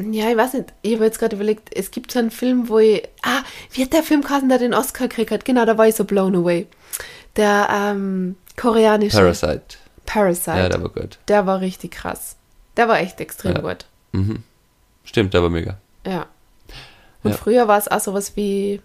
Ja, 0.00 0.28
ich 0.30 0.36
weiß 0.36 0.54
nicht. 0.54 0.72
Ich 0.82 0.94
habe 0.94 1.04
jetzt 1.04 1.18
gerade 1.18 1.36
überlegt, 1.36 1.68
es 1.76 1.90
gibt 1.90 2.10
so 2.10 2.18
einen 2.18 2.30
Film, 2.30 2.68
wo 2.68 2.78
ich. 2.78 3.02
Ah, 3.22 3.42
wie 3.72 3.82
hat 3.82 3.92
der 3.92 4.02
Film 4.02 4.22
geheißen, 4.22 4.48
der 4.48 4.58
den 4.58 4.74
Oscar 4.74 5.08
gekriegt 5.08 5.30
hat? 5.30 5.44
Genau, 5.44 5.64
da 5.66 5.78
war 5.78 5.86
ich 5.86 5.94
so 5.94 6.04
blown 6.04 6.34
away. 6.34 6.66
Der 7.36 7.68
ähm, 7.70 8.36
koreanische 8.56 9.16
Parasite. 9.18 9.76
Parasite. 10.06 10.50
Ja, 10.56 10.68
der 10.68 10.82
war 10.82 10.88
gut. 10.90 11.18
der 11.28 11.46
war 11.46 11.60
richtig 11.60 11.92
krass. 11.92 12.36
Der 12.76 12.88
war 12.88 12.98
echt 13.00 13.20
extrem 13.20 13.54
Ja. 13.54 13.60
gut. 13.60 13.86
Mhm. 14.12 14.42
Stimmt, 15.04 15.32
der 15.34 15.42
war 15.42 15.50
mega. 15.50 15.78
Ja. 16.06 16.26
Und 17.22 17.30
Ja. 17.32 17.36
früher 17.36 17.68
war 17.68 17.78
es 17.78 17.88
auch 17.88 18.00
sowas 18.00 18.32
wie. 18.36 18.80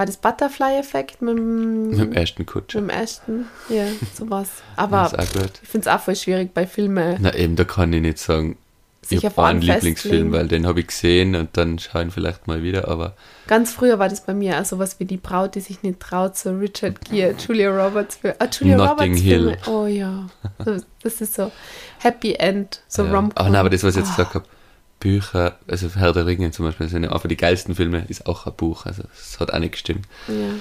War 0.00 0.06
das 0.06 0.16
Butterfly-Effekt 0.16 1.20
mit, 1.20 1.36
dem- 1.36 1.90
Mit 1.90 1.98
dem 1.98 2.12
Ashton 2.14 2.46
Kutscher. 2.46 2.80
mit 2.80 2.90
dem 2.90 2.96
Ashton? 3.02 3.44
Ja, 3.68 3.84
sowas. 4.14 4.48
Aber 4.74 5.12
ich 5.20 5.68
finde 5.68 5.86
es 5.90 5.94
auch 5.94 6.00
voll 6.00 6.16
schwierig 6.16 6.54
bei 6.54 6.66
Filmen. 6.66 7.18
Na 7.20 7.34
eben, 7.34 7.54
da 7.54 7.64
kann 7.64 7.92
ich 7.92 8.00
nicht 8.00 8.16
sagen, 8.16 8.56
ich 9.10 9.22
habe 9.26 9.42
einen 9.44 9.60
Lieblingsfilm, 9.60 9.92
festlegen. 10.14 10.32
weil 10.32 10.48
den 10.48 10.66
habe 10.66 10.80
ich 10.80 10.86
gesehen 10.86 11.34
und 11.36 11.54
dann 11.58 11.78
schaue 11.78 12.00
ich 12.00 12.08
ihn 12.08 12.10
vielleicht 12.12 12.46
mal 12.46 12.62
wieder, 12.62 12.88
aber 12.88 13.14
Ganz 13.46 13.72
früher 13.74 13.98
war 13.98 14.08
das 14.08 14.22
bei 14.24 14.32
mir 14.32 14.58
auch 14.58 14.64
sowas 14.64 14.98
wie 15.00 15.04
die 15.04 15.18
Braut, 15.18 15.54
die 15.54 15.60
sich 15.60 15.82
nicht 15.82 16.00
traut, 16.00 16.34
so 16.38 16.50
Richard 16.56 16.98
Gere, 17.04 17.34
Julia 17.46 17.68
Roberts 17.68 18.16
für. 18.16 18.34
Ah, 18.40 18.46
Julia 18.50 18.78
Notting 18.78 18.90
Roberts 19.10 19.20
Hill. 19.20 19.58
Filme. 19.64 19.78
Oh 19.82 19.84
ja. 19.86 20.28
Das 21.02 21.20
ist 21.20 21.34
so 21.34 21.52
Happy 21.98 22.32
End, 22.36 22.80
so 22.88 23.04
ja. 23.04 23.12
rom 23.12 23.32
Ach 23.34 23.44
nein, 23.44 23.56
aber 23.56 23.68
das, 23.68 23.82
was 23.84 23.96
ich 23.96 24.00
jetzt 24.00 24.12
Ah. 24.12 24.16
gesagt 24.16 24.34
habe, 24.36 24.44
Bücher, 25.00 25.58
also 25.66 25.88
Herr 25.94 26.12
der 26.12 26.26
Ringe 26.26 26.50
zum 26.52 26.66
Beispiel, 26.66 26.86
das 26.86 26.92
sind 26.92 27.02
ja 27.04 27.10
einfach 27.10 27.28
die 27.28 27.36
geilsten 27.36 27.74
Filme, 27.74 28.04
ist 28.08 28.26
auch 28.26 28.46
ein 28.46 28.52
Buch, 28.54 28.86
also 28.86 29.02
das 29.02 29.40
hat 29.40 29.52
auch 29.52 29.58
nicht 29.58 29.72
gestimmt. 29.72 30.06
Ja. 30.28 30.54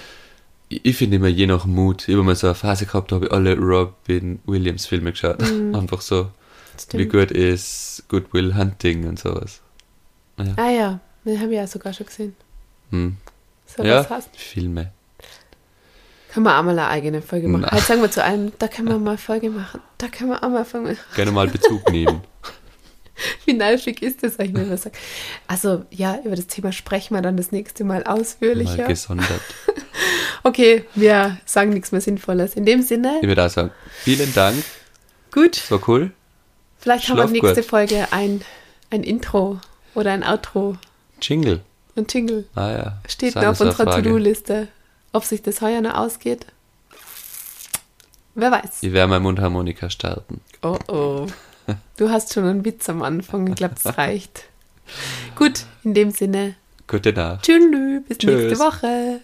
Ich, 0.70 0.86
ich 0.86 0.98
finde 0.98 1.18
immer 1.18 1.28
je 1.28 1.46
nach 1.46 1.66
Mut, 1.66 2.08
ich 2.08 2.16
habe 2.16 2.24
mal 2.24 2.36
so 2.36 2.48
eine 2.48 2.56
Phase 2.56 2.86
gehabt, 2.86 3.12
da 3.12 3.18
habe 3.18 3.26
ich 3.26 3.32
alle 3.32 3.58
Robin 3.58 4.40
Williams 4.46 4.86
Filme 4.86 5.12
geschaut, 5.12 5.42
Mhm. 5.42 5.76
einfach 5.76 6.02
so, 6.02 6.32
wie 6.94 7.06
gut 7.06 7.32
ist 7.32 8.04
Good 8.08 8.34
Will 8.34 8.56
Hunting 8.56 9.08
und 9.08 9.20
sowas. 9.20 9.62
Ah 10.56 10.70
ja, 10.70 11.00
den 11.26 11.40
habe 11.40 11.52
ich 11.52 11.58
ja 11.58 11.68
sogar 11.68 11.92
schon 11.94 12.06
gesehen. 12.06 12.36
Hm. 12.92 13.18
So 13.66 13.84
ja. 13.84 14.04
Filme. 14.36 14.92
Können 16.32 16.46
wir 16.46 16.58
auch 16.58 16.64
mal 16.64 16.72
eine 16.72 16.88
eigene 16.88 17.22
Folge 17.22 17.48
machen. 17.48 17.66
Halt 17.66 17.84
sagen 17.84 18.02
wir 18.02 18.12
zu 18.12 18.24
einem, 18.24 18.52
da 18.60 18.68
können 18.68 18.88
wir 18.88 19.00
mal 19.00 19.12
eine 19.12 19.18
Folge 19.18 19.50
machen. 19.50 19.82
Da 19.98 20.08
können 20.08 20.30
wir 20.30 20.44
auch 20.44 20.50
mal 20.50 20.64
Folge 20.64 20.90
machen. 20.92 21.16
Gerne 21.16 21.32
mal 21.32 21.48
Bezug 21.48 21.92
nehmen. 21.92 22.22
Wie 23.45 23.53
nervig 23.53 24.01
ist 24.01 24.24
das, 24.24 24.39
eigentlich, 24.39 24.55
wenn 24.63 24.70
man 24.70 24.78
sagt. 24.78 24.97
Also 25.47 25.86
ja, 25.91 26.20
über 26.24 26.36
das 26.36 26.47
Thema 26.47 26.72
sprechen 26.72 27.13
wir 27.13 27.22
dann 27.22 27.38
das 27.38 27.51
nächste 27.51 27.84
Mal 27.84 27.89
mal 27.89 28.03
ausführlicher. 28.03 28.86
gesondert. 28.88 29.41
Okay, 30.41 30.86
wir 30.95 31.38
sagen 31.45 31.72
nichts 31.72 31.91
mehr 31.91 31.99
Sinnvolles. 31.99 32.55
In 32.55 32.65
dem 32.65 32.82
Sinne, 32.82 33.17
Ich 33.22 33.28
würde 33.28 33.45
auch 33.45 33.49
sagen, 33.49 33.72
vielen 34.03 34.34
Dank, 34.34 34.63
gut. 35.32 35.57
es 35.57 35.70
war 35.70 35.82
cool. 35.89 36.11
Vielleicht 36.78 37.09
haben 37.09 37.17
wir 37.17 37.24
Schlaf 37.24 37.32
nächste 37.32 37.55
gut. 37.61 37.65
Folge 37.70 38.07
ein, 38.11 38.41
ein 38.89 39.03
Intro 39.03 39.59
oder 39.95 40.13
ein 40.13 40.24
Outro 40.24 40.78
Jingle. 41.22 41.59
und 41.95 42.13
Jingle. 42.13 42.45
Ah 42.55 42.72
ja. 42.72 43.01
Steht 43.05 43.36
das 43.36 43.59
noch 43.59 43.67
auf 43.67 43.80
unserer. 43.80 43.95
To-Do-Liste. 43.97 44.70
Ob 45.11 45.26
sich 45.26 45.41
das 45.41 45.59
heuer 45.59 45.82
noch 45.82 45.95
ausgeht? 45.95 46.45
Wer 48.36 48.51
weiß. 48.51 48.82
Ich 48.82 48.93
werde 48.93 49.09
mal 49.09 49.20
Mundharmonika 49.20 49.89
starten. 49.89 50.39
Oh 50.61 50.78
oh. 50.88 51.28
Du 51.97 52.09
hast 52.09 52.34
schon 52.34 52.45
einen 52.45 52.65
Witz 52.65 52.89
am 52.89 53.01
Anfang. 53.01 53.47
Ich 53.47 53.55
glaube, 53.55 53.76
das 53.82 53.97
reicht. 53.97 54.45
Gut, 55.36 55.65
in 55.84 55.93
dem 55.93 56.11
Sinne. 56.11 56.55
Gute 56.88 57.13
Nacht. 57.13 57.45
Tschüss, 57.45 57.63
bis 58.07 58.17
Tschüss. 58.17 58.43
nächste 58.43 58.59
Woche. 58.59 59.22